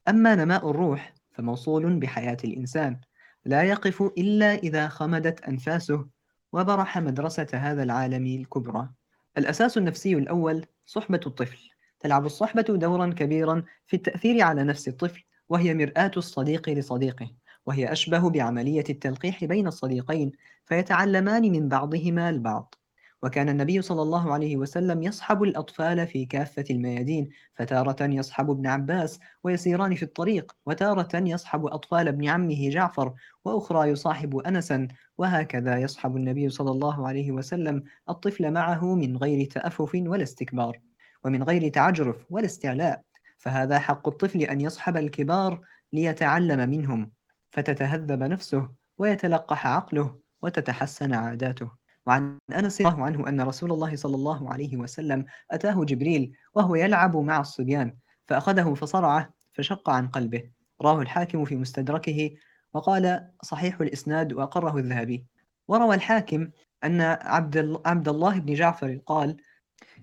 أما 0.07 0.35
نماء 0.35 0.69
الروح 0.69 1.13
فموصول 1.31 1.99
بحياة 1.99 2.37
الإنسان. 2.43 2.99
لا 3.45 3.63
يقف 3.63 4.01
إلا 4.01 4.55
إذا 4.55 4.87
خمدت 4.87 5.41
أنفاسه 5.41 6.07
وبرح 6.53 6.97
مدرسة 6.97 7.47
هذا 7.53 7.83
العالم 7.83 8.25
الكبرى. 8.25 8.89
الأساس 9.37 9.77
النفسي 9.77 10.13
الأول 10.13 10.65
صحبة 10.85 11.19
الطفل. 11.25 11.72
تلعب 12.03 12.25
الصحبة 12.25 12.61
دورا 12.61 13.07
كبيرا 13.07 13.63
في 13.87 13.95
التأثير 13.95 14.41
على 14.41 14.63
نفس 14.63 14.87
الطفل 14.87 15.23
وهي 15.49 15.73
مرآة 15.73 16.11
الصديق 16.17 16.69
لصديقه 16.69 17.31
وهي 17.65 17.91
أشبه 17.91 18.29
بعملية 18.29 18.83
التلقيح 18.89 19.45
بين 19.45 19.67
الصديقين 19.67 20.31
فيتعلمان 20.65 21.41
من 21.51 21.69
بعضهما 21.69 22.29
البعض. 22.29 22.75
وكان 23.23 23.49
النبي 23.49 23.81
صلى 23.81 24.01
الله 24.01 24.33
عليه 24.33 24.57
وسلم 24.57 25.03
يصحب 25.03 25.43
الأطفال 25.43 26.07
في 26.07 26.25
كافة 26.25 26.63
الميادين 26.69 27.29
فتارة 27.55 28.03
يصحب 28.05 28.49
ابن 28.49 28.67
عباس 28.67 29.19
ويسيران 29.43 29.95
في 29.95 30.03
الطريق 30.03 30.55
وتارة 30.65 31.17
يصحب 31.17 31.65
أطفال 31.65 32.07
ابن 32.07 32.27
عمه 32.27 32.69
جعفر 32.69 33.13
وأخرى 33.45 33.89
يصاحب 33.89 34.37
أنسا 34.37 34.87
وهكذا 35.17 35.77
يصحب 35.77 36.17
النبي 36.17 36.49
صلى 36.49 36.71
الله 36.71 37.07
عليه 37.07 37.31
وسلم 37.31 37.83
الطفل 38.09 38.51
معه 38.51 38.95
من 38.95 39.17
غير 39.17 39.45
تأفف 39.45 39.95
ولا 39.95 40.23
استكبار. 40.23 40.79
ومن 41.25 41.43
غير 41.43 41.69
تعجرف 41.69 42.25
ولا 42.29 42.45
استعلاء 42.45 43.01
فهذا 43.37 43.79
حق 43.79 44.07
الطفل 44.07 44.41
أن 44.41 44.61
يصحب 44.61 44.97
الكبار 44.97 45.61
ليتعلم 45.93 46.69
منهم 46.69 47.11
فتتهذب 47.51 48.23
نفسه 48.23 48.69
ويتلقح 48.97 49.67
عقله 49.67 50.19
وتتحسن 50.41 51.13
عاداته. 51.13 51.71
وعن 52.05 52.37
أنس 52.51 52.81
الله 52.81 53.03
عنه 53.03 53.29
أن 53.29 53.41
رسول 53.41 53.71
الله 53.71 53.95
صلى 53.95 54.15
الله 54.15 54.53
عليه 54.53 54.77
وسلم 54.77 55.25
أتاه 55.51 55.83
جبريل 55.83 56.33
وهو 56.53 56.75
يلعب 56.75 57.17
مع 57.17 57.39
الصبيان 57.39 57.95
فأخذه 58.27 58.73
فصرعه 58.73 59.29
فشق 59.53 59.89
عن 59.89 60.07
قلبه. 60.07 60.43
راه 60.81 61.01
الحاكم 61.01 61.45
في 61.45 61.55
مستدركه 61.55 62.31
وقال 62.73 63.29
صحيح 63.43 63.81
الإسناد 63.81 64.33
وأقره 64.33 64.77
الذهبي. 64.77 65.25
وروى 65.67 65.95
الحاكم 65.95 66.49
أن 66.83 67.01
عبد, 67.01 67.81
عبد 67.85 68.09
الله 68.09 68.39
بن 68.39 68.53
جعفر 68.53 68.99
قال 69.05 69.37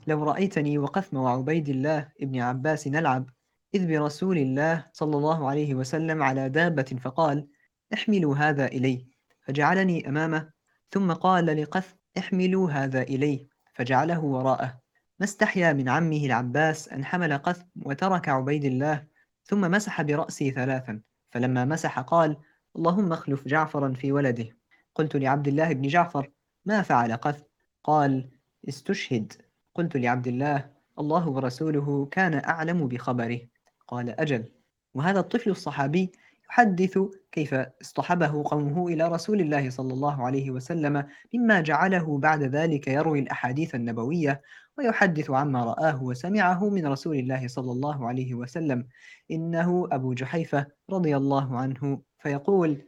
لو 0.07 0.25
رأيتني 0.25 0.79
وقثم 0.79 1.17
وعبيد 1.17 1.69
الله 1.69 2.09
بن 2.21 2.41
عباس 2.41 2.89
نلعب 2.89 3.31
إذ 3.75 3.89
برسول 3.89 4.39
الله 4.39 4.85
صلى 4.93 5.17
الله 5.17 5.49
عليه 5.49 5.75
وسلم 5.75 6.23
على 6.23 6.49
دابة 6.49 6.99
فقال 7.01 7.49
احملوا 7.95 8.37
هذا 8.37 8.67
إلي. 8.67 9.07
فجعلني 9.43 10.09
أمامه 10.09 10.51
ثم 10.91 11.13
قال 11.13 11.47
لقث 11.47 11.95
احملوا 12.19 12.71
هذا 12.71 13.03
إليه 13.03 13.49
فجعله 13.75 14.25
وراءه. 14.25 14.81
ما 15.19 15.25
استحيا 15.25 15.73
من 15.73 15.89
عمه 15.89 16.27
العباس 16.27 16.89
أن 16.89 17.05
حمل 17.05 17.39
قث 17.39 17.63
وترك 17.85 18.29
عبيد 18.29 18.65
الله 18.65 19.07
ثم 19.45 19.71
مسح 19.71 20.03
برأسه 20.03 20.51
ثلاثا. 20.51 21.01
فلما 21.31 21.65
مسح 21.65 22.01
قال 22.01 22.37
اللهم 22.77 23.13
اخلف 23.13 23.49
جعفرا 23.49 23.93
في 23.93 24.13
ولده. 24.13 24.49
قلت 24.95 25.17
لعبد 25.17 25.49
الله 25.49 25.73
بن 25.73 25.89
جعفر 25.89 26.31
ما 26.65 26.83
فعل 26.83 27.17
قث؟ 27.17 27.43
قال 27.85 28.31
استشهد. 28.69 29.50
قلت 29.75 29.97
لعبد 29.97 30.27
الله 30.27 30.71
الله 30.99 31.29
ورسوله 31.29 32.07
كان 32.07 32.35
أعلم 32.35 32.89
بخبره. 32.89 33.41
قال 33.89 34.21
أجل. 34.21 34.45
وهذا 34.95 35.21
الطفل 35.21 35.51
الصحابي 35.51 36.13
يحدث 36.51 36.99
كيف 37.33 37.55
اصطحبه 37.55 38.43
قومه 38.47 38.89
إلى 38.89 39.09
رسول 39.09 39.41
الله 39.41 39.71
صلى 39.71 39.93
الله 39.93 40.27
عليه 40.27 40.51
وسلم 40.51 41.07
مما 41.35 41.61
جعله 41.61 42.19
بعد 42.19 42.43
ذلك 42.43 42.89
يروي 42.89 43.19
الأحاديث 43.19 43.75
النبوية 43.75 44.43
ويحدث 44.79 45.31
عما 45.31 45.65
رآه 45.65 46.03
وسمعه 46.03 46.69
من 46.69 46.87
رسول 46.87 47.17
الله 47.17 47.49
صلى 47.49 47.73
الله 47.73 48.09
عليه 48.09 48.35
وسلم. 48.35 48.87
إنه 49.31 49.89
أبو 49.93 50.13
جحيفة 50.13 50.67
رضي 50.91 51.17
الله 51.17 51.59
عنه. 51.59 52.03
فيقول 52.19 52.83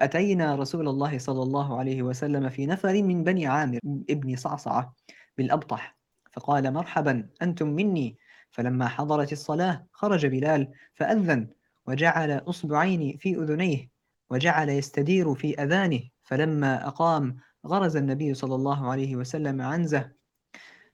أتينا 0.00 0.54
رسول 0.54 0.88
الله 0.88 1.18
صلى 1.18 1.42
الله 1.42 1.78
عليه 1.78 2.02
وسلم 2.02 2.48
في 2.48 2.66
نفر 2.66 3.02
من 3.02 3.24
بني 3.24 3.46
عامر 3.46 3.78
ابن 4.10 4.36
صعصعة 4.36 4.94
بالأبطح. 5.38 5.99
فقال 6.30 6.72
مرحبا 6.72 7.28
أنتم 7.42 7.68
مني. 7.68 8.18
فلما 8.50 8.88
حضرت 8.88 9.32
الصلاة 9.32 9.86
خرج 9.92 10.26
بلال 10.26 10.72
فأذن 10.94 11.48
وجعل 11.86 12.30
أصبعين 12.30 13.16
في 13.16 13.36
أذنيه 13.36 13.90
وجعل 14.30 14.68
يستدير 14.68 15.34
في 15.34 15.62
أذانه. 15.62 16.00
فلما 16.22 16.86
أقام 16.86 17.36
غرز 17.66 17.96
النبي 17.96 18.34
صلى 18.34 18.54
الله 18.54 18.90
عليه 18.90 19.16
وسلم 19.16 19.62
عنزة 19.62 20.12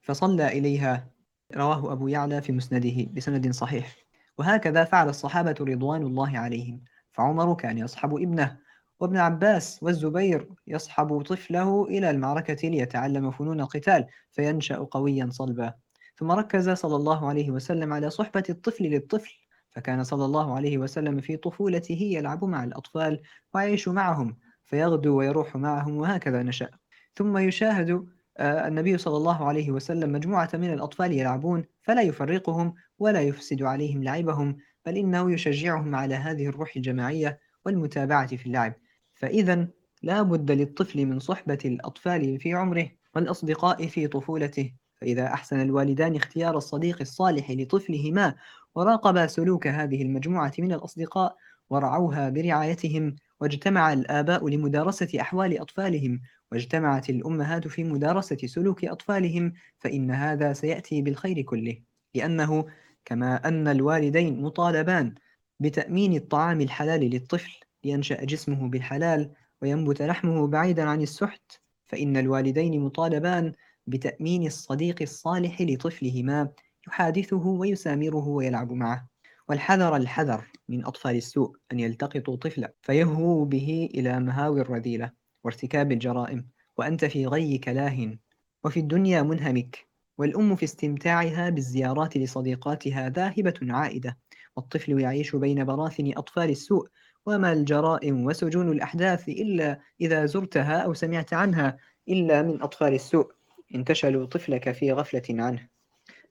فصلى 0.02 0.46
إليها. 0.46 1.10
رواه 1.56 1.92
أبو 1.92 2.08
يعلى 2.08 2.42
في 2.42 2.52
مسنده 2.52 3.06
بسند 3.12 3.52
صحيح. 3.52 3.96
وهكذا 4.38 4.84
فعل 4.84 5.08
الصحابة 5.08 5.54
رضوان 5.60 6.02
الله 6.02 6.38
عليهم. 6.38 6.84
فعمر 7.12 7.54
كان 7.54 7.78
يصحب 7.78 8.14
ابنه. 8.14 8.65
وابن 9.00 9.16
عباس 9.16 9.82
والزبير 9.82 10.48
يصحب 10.66 11.22
طفله 11.22 11.84
إلى 11.84 12.10
المعركة 12.10 12.68
ليتعلم 12.68 13.30
فنون 13.30 13.60
القتال 13.60 14.06
فينشأ 14.30 14.76
قويا 14.76 15.28
صلبا. 15.30 15.74
ثم 16.16 16.30
ركز 16.30 16.70
صلى 16.70 16.96
الله 16.96 17.28
عليه 17.28 17.50
وسلم 17.50 17.92
على 17.92 18.10
صحبة 18.10 18.44
الطفل 18.50 18.84
للطفل 18.84 19.34
فكان 19.70 20.04
صلى 20.04 20.24
الله 20.24 20.54
عليه 20.54 20.78
وسلم 20.78 21.20
في 21.20 21.36
طفولته 21.36 21.98
يلعب 22.02 22.44
مع 22.44 22.64
الأطفال 22.64 23.20
ويعيش 23.54 23.88
معهم 23.88 24.36
فيغدو 24.64 25.18
ويروح 25.18 25.56
معهم 25.56 25.96
وهكذا 25.96 26.42
نشأ. 26.42 26.70
ثم 27.14 27.38
يشاهد 27.38 28.06
آه، 28.38 28.68
النبي 28.68 28.98
صلى 28.98 29.16
الله 29.16 29.48
عليه 29.48 29.70
وسلم 29.70 30.12
مجموعة 30.12 30.50
من 30.54 30.72
الأطفال 30.72 31.12
يلعبون 31.12 31.64
فلا 31.82 32.02
يفرقهم 32.02 32.74
ولا 32.98 33.20
يفسد 33.20 33.62
عليهم 33.62 34.04
لعبهم 34.04 34.56
بل 34.86 34.96
إنه 34.96 35.32
يشجعهم 35.32 35.94
على 35.94 36.14
هذه 36.14 36.46
الروح 36.46 36.76
الجماعية 36.76 37.40
والمتابعة 37.64 38.36
في 38.36 38.46
اللعب. 38.46 38.74
فإذا 39.16 39.68
لا 40.02 40.22
بد 40.22 40.50
للطفل 40.50 41.06
من 41.06 41.18
صحبة 41.18 41.58
الأطفال 41.64 42.40
في 42.40 42.54
عمره 42.54 42.90
والأصدقاء 43.14 43.86
في 43.86 44.08
طفولته. 44.08 44.72
فإذا 45.00 45.26
أحسن 45.26 45.60
الوالدان 45.60 46.16
اختيار 46.16 46.56
الصديق 46.56 46.96
الصالح 47.00 47.50
لطفلهما 47.50 48.34
وراقبا 48.74 49.26
سلوك 49.26 49.66
هذه 49.66 50.02
المجموعة 50.02 50.52
من 50.58 50.72
الأصدقاء 50.72 51.36
ورعوها 51.70 52.28
برعايتهم 52.28 53.16
واجتمع 53.40 53.92
الآباء 53.92 54.48
لمدارسة 54.48 55.20
أحوال 55.20 55.60
أطفالهم 55.60 56.20
واجتمعت 56.52 57.10
الأمهات 57.10 57.68
في 57.68 57.84
مدارسة 57.84 58.36
سلوك 58.36 58.84
أطفالهم 58.84 59.52
فإن 59.78 60.10
هذا 60.10 60.52
سيأتي 60.52 61.02
بالخير 61.02 61.42
كله. 61.42 61.78
لأنه 62.14 62.66
كما 63.04 63.48
أن 63.48 63.68
الوالدين 63.68 64.42
مطالبان 64.42 65.14
بتأمين 65.60 66.16
الطعام 66.16 66.60
الحلال 66.60 67.00
للطفل 67.00 67.65
لينشأ 67.86 68.24
جسمه 68.24 68.68
بالحلال 68.68 69.30
وينبت 69.62 70.02
لحمه 70.02 70.46
بعيدا 70.46 70.82
عن 70.82 71.02
السحت 71.02 71.60
فإن 71.86 72.16
الوالدين 72.16 72.80
مطالبان 72.80 73.52
بتأمين 73.86 74.46
الصديق 74.46 75.02
الصالح 75.02 75.62
لطفلهما 75.62 76.48
يحادثه 76.88 77.46
ويسامره 77.46 78.28
ويلعب 78.28 78.72
معه. 78.72 79.08
والحذر 79.48 79.96
الحذر 79.96 80.44
من 80.68 80.84
أطفال 80.84 81.16
السوء 81.16 81.56
أن 81.72 81.80
يلتقطوا 81.80 82.36
طفلا 82.36 82.72
فيهووا 82.82 83.44
به 83.44 83.88
إلى 83.94 84.20
مهاوي 84.20 84.60
الرذيلة 84.60 85.10
وارتكاب 85.44 85.92
الجرائم. 85.92 86.48
وأنت 86.78 87.04
في 87.04 87.26
غيك 87.26 87.68
لاه 87.68 88.18
وفي 88.64 88.80
الدنيا 88.80 89.22
منهمك 89.22 89.86
والأم 90.18 90.56
في 90.56 90.64
استمتاعها 90.64 91.50
بالزيارات 91.50 92.16
لصديقاتها 92.16 93.08
ذاهبة 93.08 93.54
عائدة 93.62 94.18
والطفل 94.56 95.00
يعيش 95.00 95.36
بين 95.36 95.64
براثن 95.64 96.12
أطفال 96.16 96.50
السوء 96.50 96.88
وما 97.26 97.52
الجرائم 97.52 98.26
وسجون 98.26 98.72
الأحداث 98.72 99.28
إلا 99.28 99.80
إذا 100.00 100.26
زرتها 100.26 100.78
أو 100.78 100.94
سمعت 100.94 101.32
عنها 101.32 101.76
إلا 102.08 102.42
من 102.42 102.62
أطفال 102.62 102.94
السوء. 102.94 103.32
انتشلوا 103.74 104.26
طفلك 104.26 104.72
في 104.72 104.92
غفلة 104.92 105.22
عنه 105.42 105.68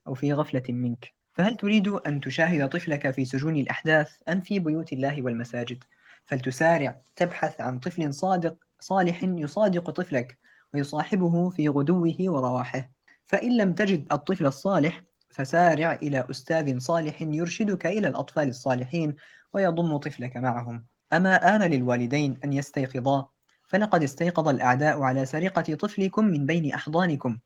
أو 0.07 0.13
في 0.13 0.33
غفلة 0.33 0.63
منك. 0.69 1.13
فهل 1.33 1.55
تريد 1.55 1.87
أن 1.87 2.21
تشاهد 2.21 2.69
طفلك 2.69 3.11
في 3.11 3.25
سجون 3.25 3.55
الأحداث 3.55 4.15
أم 4.29 4.41
في 4.41 4.59
بيوت 4.59 4.93
الله 4.93 5.21
والمساجد؟ 5.21 5.83
فلتسارع 6.25 7.01
تبحث 7.15 7.61
عن 7.61 7.79
طفل 7.79 8.13
صادق 8.13 8.55
صالح 8.79 9.23
يصادق 9.23 9.89
طفلك 9.89 10.37
ويصاحبه 10.73 11.49
في 11.49 11.69
غدوه 11.69 12.15
ورواحه. 12.19 12.91
فإن 13.25 13.57
لم 13.57 13.73
تجد 13.73 14.05
الطفل 14.11 14.45
الصالح 14.45 15.03
فسارع 15.29 15.93
إلى 15.93 16.27
أستاذ 16.31 16.79
صالح 16.79 17.21
يرشدك 17.21 17.85
إلى 17.85 18.07
الأطفال 18.07 18.47
الصالحين 18.47 19.15
ويضم 19.53 19.97
طفلك 19.97 20.37
معهم. 20.37 20.85
أما 21.13 21.55
آن 21.55 21.61
للوالدين 21.63 22.39
أن 22.43 22.53
يستيقظا 22.53 23.27
فلقد 23.67 24.03
استيقظ 24.03 24.47
الأعداء 24.47 25.01
على 25.01 25.25
سرقة 25.25 25.75
طفلكم 25.75 26.25
من 26.25 26.45
بين 26.45 26.73
أحضانكم 26.73 27.37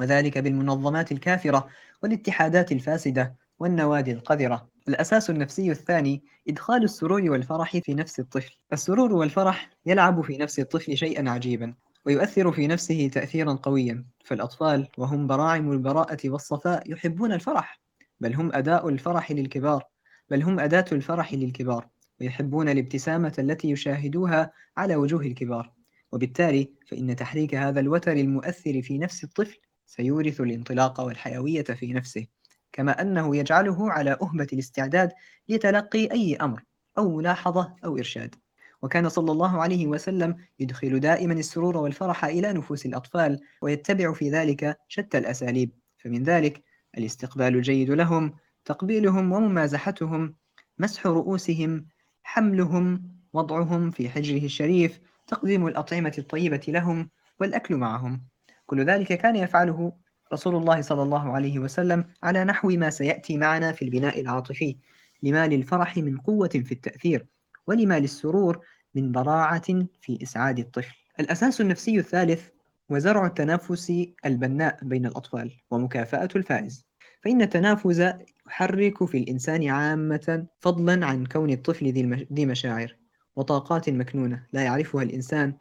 وذلك 0.00 0.38
بالمنظمات 0.38 1.12
الكافرة 1.12 1.68
والاتحادات 2.02 2.72
الفاسدة 2.72 3.36
والنوادي 3.58 4.12
القذرة. 4.12 4.68
الأساس 4.88 5.30
النفسي 5.30 5.70
الثاني 5.70 6.22
إدخال 6.48 6.84
السرور 6.84 7.30
والفرح 7.30 7.76
في 7.76 7.94
نفس 7.94 8.20
الطفل. 8.20 8.54
السرور 8.72 9.12
والفرح 9.12 9.70
يلعب 9.86 10.20
في 10.20 10.36
نفس 10.36 10.58
الطفل 10.58 10.96
شيئا 10.96 11.30
عجيبا 11.30 11.74
ويؤثر 12.06 12.52
في 12.52 12.66
نفسه 12.66 13.08
تأثيرا 13.08 13.52
قويا. 13.52 14.04
فالأطفال 14.24 14.88
وهم 14.98 15.26
براعم 15.26 15.72
البراءة 15.72 16.18
والصفاء 16.24 16.92
يحبون 16.92 17.32
الفرح 17.32 17.80
بل 18.20 18.34
هم 18.34 18.50
أداء 18.54 18.88
الفرح 18.88 19.32
للكبار. 19.32 19.84
بل 20.30 20.42
هم 20.42 20.60
أداة 20.60 20.84
الفرح 20.92 21.34
للكبار 21.34 21.88
ويحبون 22.20 22.68
الابتسامة 22.68 23.32
التي 23.38 23.70
يشاهدوها 23.70 24.52
على 24.76 24.96
وجوه 24.96 25.22
الكبار. 25.22 25.72
وبالتالي 26.12 26.70
فإن 26.86 27.16
تحريك 27.16 27.54
هذا 27.54 27.80
الوتر 27.80 28.12
المؤثر 28.12 28.82
في 28.82 28.98
نفس 28.98 29.24
الطفل 29.24 29.58
سيورث 29.86 30.40
الانطلاق 30.40 31.00
والحيوية 31.00 31.62
في 31.62 31.92
نفسه 31.92 32.26
كما 32.72 33.02
أنه 33.02 33.36
يجعله 33.36 33.92
على 33.92 34.18
أهبة 34.22 34.46
الاستعداد 34.52 35.12
لتلقي 35.48 36.10
أي 36.12 36.36
أمر 36.36 36.64
أو 36.98 37.16
ملاحظة 37.16 37.76
أو 37.84 37.96
إرشاد. 37.96 38.34
وكان 38.82 39.08
صلى 39.08 39.32
الله 39.32 39.62
عليه 39.62 39.86
وسلم 39.86 40.36
يدخل 40.60 41.00
دائما 41.00 41.34
السرور 41.34 41.76
والفرح 41.76 42.24
إلى 42.24 42.52
نفوس 42.52 42.86
الأطفال 42.86 43.40
ويتبع 43.62 44.12
في 44.12 44.30
ذلك 44.30 44.78
شتى 44.88 45.18
الأساليب. 45.18 45.70
فمن 45.98 46.22
ذلك 46.22 46.62
الاستقبال 46.98 47.56
الجيد 47.56 47.90
لهم 47.90 48.34
تقبيلهم 48.68 49.32
وممازحتهم 49.32 50.34
مسح 50.78 51.06
رؤوسهم 51.06 51.86
حملهم 52.22 53.02
وضعهم 53.32 53.90
في 53.90 54.08
حجره 54.08 54.44
الشريف 54.44 55.00
تقديم 55.26 55.66
الأطعمة 55.66 56.12
الطيبة 56.18 56.60
لهم 56.68 57.10
والأكل 57.40 57.76
معهم. 57.76 58.22
كل 58.66 58.84
ذلك 58.84 59.12
كان 59.12 59.36
يفعله 59.36 59.92
رسول 60.32 60.56
الله 60.56 60.80
صلى 60.80 61.02
الله 61.02 61.32
عليه 61.32 61.58
وسلم 61.58 62.04
على 62.22 62.44
نحو 62.44 62.68
ما 62.68 62.90
سيأتي 62.90 63.36
معنا 63.38 63.72
في 63.72 63.84
البناء 63.84 64.20
العاطفي. 64.20 64.76
لما 65.22 65.46
للفرح 65.46 65.96
من 65.96 66.18
قوة 66.18 66.48
في 66.48 66.72
التأثير 66.72 67.26
ولما 67.66 67.98
للسرور 67.98 68.60
من 68.94 69.12
براعة 69.12 69.86
في 70.00 70.18
إسعاد 70.22 70.58
الطفل. 70.58 70.96
الأساس 71.20 71.60
النفسي 71.60 71.98
الثالث 71.98 72.48
وزرع 72.88 73.26
التنافس 73.26 73.92
البناء 74.26 74.78
بين 74.82 75.06
الأطفال 75.06 75.52
ومكافأة 75.70 76.28
الفائز. 76.36 76.88
فإن 77.22 77.42
التنافس 77.42 78.12
يحرك 78.48 79.04
في 79.04 79.18
الإنسان 79.18 79.68
عامة 79.68 80.46
فضلا 80.60 81.06
عن 81.06 81.26
كون 81.26 81.50
الطفل 81.50 81.86
ذي 82.32 82.46
مشاعر 82.46 82.96
وطاقات 83.36 83.90
مكنونة 83.90 84.46
لا 84.52 84.62
يعرفها 84.62 85.02
الإنسان 85.02 85.54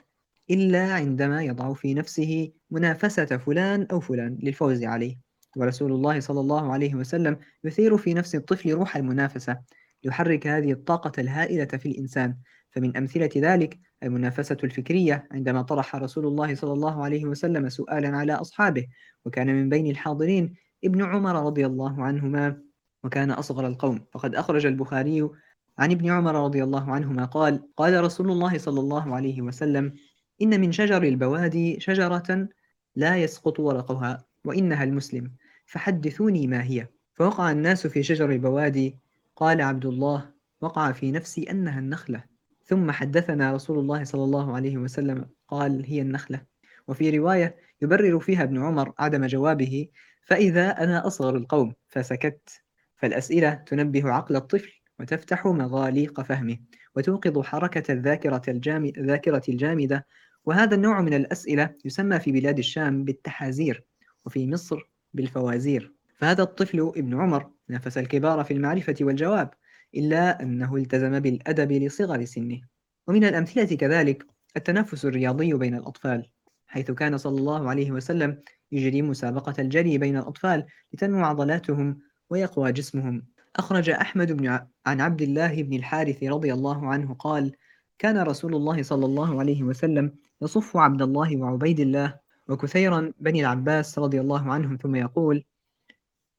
إلا 0.49 0.93
عندما 0.93 1.43
يضع 1.43 1.73
في 1.73 1.93
نفسه 1.93 2.51
منافسة 2.71 3.37
فلان 3.37 3.87
أو 3.91 3.99
فلان 3.99 4.39
للفوز 4.43 4.83
عليه. 4.83 5.19
ورسول 5.57 5.91
الله 5.91 6.19
صلى 6.19 6.39
الله 6.39 6.73
عليه 6.73 6.95
وسلم 6.95 7.37
يثير 7.63 7.97
في 7.97 8.13
نفس 8.13 8.35
الطفل 8.35 8.71
روح 8.71 8.97
المنافسة 8.97 9.59
ليحرك 10.03 10.47
هذه 10.47 10.71
الطاقة 10.71 11.21
الهائلة 11.21 11.65
في 11.65 11.85
الإنسان. 11.85 12.37
فمن 12.71 12.97
أمثلة 12.97 13.29
ذلك 13.37 13.79
المنافسة 14.03 14.57
الفكرية 14.63 15.27
عندما 15.31 15.61
طرح 15.61 15.95
رسول 15.95 16.25
الله 16.25 16.55
صلى 16.55 16.73
الله 16.73 17.03
عليه 17.03 17.25
وسلم 17.25 17.69
سؤالا 17.69 18.17
على 18.17 18.33
أصحابه 18.33 18.87
وكان 19.25 19.47
من 19.47 19.69
بين 19.69 19.87
الحاضرين 19.87 20.55
ابن 20.83 21.03
عمر 21.03 21.45
رضي 21.45 21.65
الله 21.65 22.03
عنهما 22.03 22.66
وكان 23.03 23.31
أصغر 23.31 23.67
القوم. 23.67 24.05
فقد 24.11 24.35
أخرج 24.35 24.65
البخاري 24.65 25.29
عن 25.77 25.91
ابن 25.91 26.09
عمر 26.09 26.43
رضي 26.45 26.63
الله 26.63 26.91
عنهما 26.91 27.25
قال 27.25 27.61
قال 27.77 28.03
رسول 28.03 28.31
الله 28.31 28.57
صلى 28.57 28.79
الله 28.79 29.15
عليه 29.15 29.41
وسلم 29.41 29.93
إن 30.41 30.61
من 30.61 30.71
شجر 30.71 31.03
البوادي 31.03 31.79
شجرة 31.79 32.47
لا 32.95 33.17
يسقط 33.17 33.59
ورقها 33.59 34.25
وإنها 34.45 34.83
المسلم. 34.83 35.31
فحدثوني 35.65 36.47
ما 36.47 36.63
هي 36.63 36.87
فوقع 37.13 37.51
الناس 37.51 37.87
في 37.87 38.03
شجر 38.03 38.31
البوادي. 38.31 38.95
قال 39.35 39.61
عبد 39.61 39.85
الله 39.85 40.29
وقع 40.61 40.91
في 40.91 41.11
نفسي 41.11 41.43
أنها 41.51 41.79
النخلة 41.79 42.23
ثم 42.63 42.91
حدثنا 42.91 43.53
رسول 43.53 43.79
الله 43.79 44.03
صلى 44.03 44.23
الله 44.23 44.55
عليه 44.55 44.77
وسلم 44.77 45.25
قال 45.47 45.85
هي 45.85 46.01
النخلة 46.01 46.41
وفي 46.87 47.17
رواية 47.17 47.55
يبرر 47.81 48.19
فيها 48.19 48.43
ابن 48.43 48.63
عمر 48.63 48.93
عدم 48.99 49.25
جوابه 49.25 49.87
فإذا 50.21 50.83
أنا 50.83 51.07
أصغر 51.07 51.37
القوم 51.37 51.73
فسكت 51.87 52.61
فالأسئلة 52.97 53.53
تنبه 53.53 54.09
عقل 54.09 54.35
الطفل 54.35 54.71
وتفتح 54.99 55.47
مغاليق 55.47 56.21
فهمه 56.21 56.57
وتوقظ 56.95 57.41
حركة 57.41 57.91
الذاكرة, 57.91 58.41
الجامد 58.47 58.97
الذاكرة 58.97 59.41
الجامدة. 59.49 60.07
وهذا 60.45 60.75
النوع 60.75 61.01
من 61.01 61.13
الأسئلة 61.13 61.75
يسمى 61.85 62.19
في 62.19 62.31
بلاد 62.31 62.57
الشام 62.57 63.03
بالتحازير 63.03 63.83
وفي 64.25 64.47
مصر 64.47 64.89
بالفوازير. 65.13 65.93
فهذا 66.15 66.43
الطفل 66.43 66.91
ابن 66.95 67.21
عمر 67.21 67.51
نافس 67.69 67.97
الكبار 67.97 68.43
في 68.43 68.53
المعرفة 68.53 68.95
والجواب 69.01 69.49
إلا 69.95 70.41
أنه 70.41 70.75
التزم 70.75 71.19
بالأدب 71.19 71.71
لصغر 71.71 72.25
سنه. 72.25 72.61
ومن 73.07 73.23
الأمثلة 73.23 73.77
كذلك 73.77 74.25
التنافس 74.57 75.05
الرياضي 75.05 75.53
بين 75.53 75.75
الأطفال 75.75 76.29
حيث 76.67 76.91
كان 76.91 77.17
صلى 77.17 77.39
الله 77.39 77.69
عليه 77.69 77.91
وسلم 77.91 78.41
يجري 78.71 79.01
مسابقة 79.01 79.53
الجري 79.59 79.97
بين 79.97 80.17
الأطفال 80.17 80.65
لتنمو 80.93 81.25
عضلاتهم 81.25 81.99
ويقوى 82.29 82.71
جسمهم. 82.71 83.25
أخرج 83.55 83.89
أحمد 83.89 84.31
بن 84.31 84.59
عن 84.85 85.01
عبد 85.01 85.21
الله 85.21 85.63
بن 85.63 85.73
الحارث 85.73 86.23
رضي 86.23 86.53
الله 86.53 86.87
عنه 86.87 87.13
قال 87.13 87.55
كان 87.99 88.17
رسول 88.17 88.55
الله 88.55 88.83
صلى 88.83 89.05
الله 89.05 89.39
عليه 89.39 89.63
وسلم 89.63 90.15
يصف 90.41 90.77
عبد 90.77 91.01
الله 91.01 91.37
وعبيد 91.37 91.79
الله 91.79 92.19
وكثيرا 92.47 93.13
بني 93.19 93.41
العباس 93.41 93.99
رضي 93.99 94.21
الله 94.21 94.51
عنهم 94.51 94.77
ثم 94.77 94.95
يقول 94.95 95.43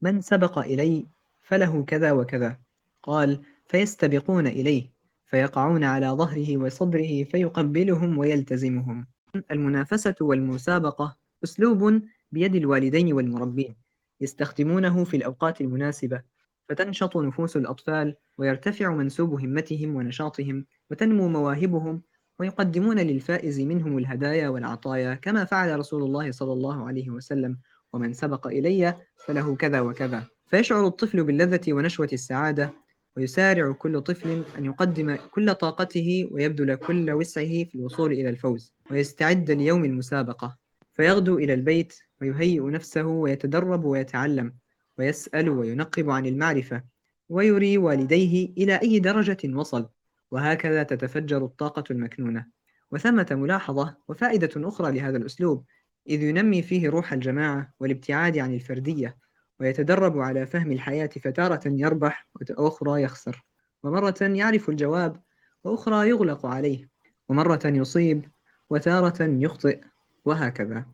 من 0.01 0.21
سبق 0.21 0.59
إلي 0.59 1.07
فله 1.41 1.83
كذا 1.83 2.11
وكذا 2.11 2.59
قال 3.03 3.41
فيستبقون 3.67 4.47
إليه 4.47 4.91
فيقعون 5.25 5.83
على 5.83 6.07
ظهره 6.07 6.57
وصدره 6.57 7.23
فيقبلهم 7.23 8.17
ويلتزمهم 8.17 9.07
المنافسة 9.51 10.15
والمسابقة 10.21 11.17
أسلوب 11.43 12.01
بيد 12.31 12.55
الوالدين 12.55 13.13
والمربين. 13.13 13.75
يستخدمونه 14.21 15.03
في 15.03 15.17
الأوقات 15.17 15.61
المناسبة 15.61 16.21
فتنشط 16.69 17.17
نفوس 17.17 17.57
الأطفال 17.57 18.15
ويرتفع 18.37 18.93
منسوب 18.93 19.39
همتهم 19.41 19.95
ونشاطهم 19.95 20.65
وتنمو 20.91 21.27
مواهبهم 21.27 22.01
ويقدمون 22.39 22.99
للفائز 22.99 23.59
منهم 23.59 23.97
الهدايا 23.97 24.49
والعطايا 24.49 25.13
كما 25.15 25.45
فعل 25.45 25.79
رسول 25.79 26.03
الله 26.03 26.31
صلى 26.31 26.53
الله 26.53 26.87
عليه 26.87 27.09
وسلم 27.09 27.57
ومن 27.93 28.13
سبق 28.13 28.47
إلي 28.47 28.95
فله 29.25 29.55
كذا 29.55 29.81
وكذا. 29.81 30.23
فيشعر 30.47 30.87
الطفل 30.87 31.23
باللذة 31.23 31.73
ونشوة 31.73 32.09
السعادة 32.13 32.73
ويسارع 33.17 33.71
كل 33.71 34.01
طفل 34.01 34.43
أن 34.57 34.65
يقدم 34.65 35.15
كل 35.31 35.55
طاقته 35.55 36.29
ويبذل 36.31 36.75
كل 36.75 37.11
وسعه 37.11 37.63
في 37.63 37.75
الوصول 37.75 38.11
إلى 38.11 38.29
الفوز 38.29 38.73
ويستعد 38.91 39.51
ليوم 39.51 39.85
المسابقة. 39.85 40.57
فيغدو 40.93 41.37
إلى 41.37 41.53
البيت 41.53 41.99
ويهيئ 42.21 42.61
نفسه 42.61 43.05
ويتدرب 43.05 43.85
ويتعلم 43.85 44.53
ويسأل 44.97 45.49
وينقب 45.49 46.09
عن 46.09 46.25
المعرفة 46.25 46.83
ويري 47.29 47.77
والديه 47.77 48.53
إلى 48.57 48.75
أي 48.75 48.99
درجة 48.99 49.37
وصل 49.55 49.89
وهكذا 50.31 50.83
تتفجر 50.83 51.45
الطاقة 51.45 51.83
المكنونة. 51.91 52.45
وثمة 52.91 53.27
ملاحظة 53.31 53.97
وفائدة 54.07 54.49
أخرى 54.57 54.91
لهذا 54.91 55.17
الأسلوب 55.17 55.65
إذ 56.09 56.23
ينمي 56.23 56.61
فيه 56.61 56.89
روح 56.89 57.13
الجماعة 57.13 57.73
والابتعاد 57.79 58.37
عن 58.37 58.53
الفردية 58.53 59.17
ويتدرب 59.59 60.19
على 60.19 60.47
فهم 60.47 60.71
الحياة 60.71 61.09
فتارة 61.23 61.61
يربح 61.65 62.29
وأخرى 62.57 63.01
يخسر. 63.01 63.45
ومرة 63.83 64.17
يعرف 64.21 64.69
الجواب 64.69 65.21
وأخرى 65.63 66.09
يغلق 66.09 66.45
عليه 66.45 66.89
ومرة 67.29 67.61
يصيب 67.65 68.25
وتارة 68.69 69.17
يخطئ 69.21 69.81
وهكذا. 70.25 70.85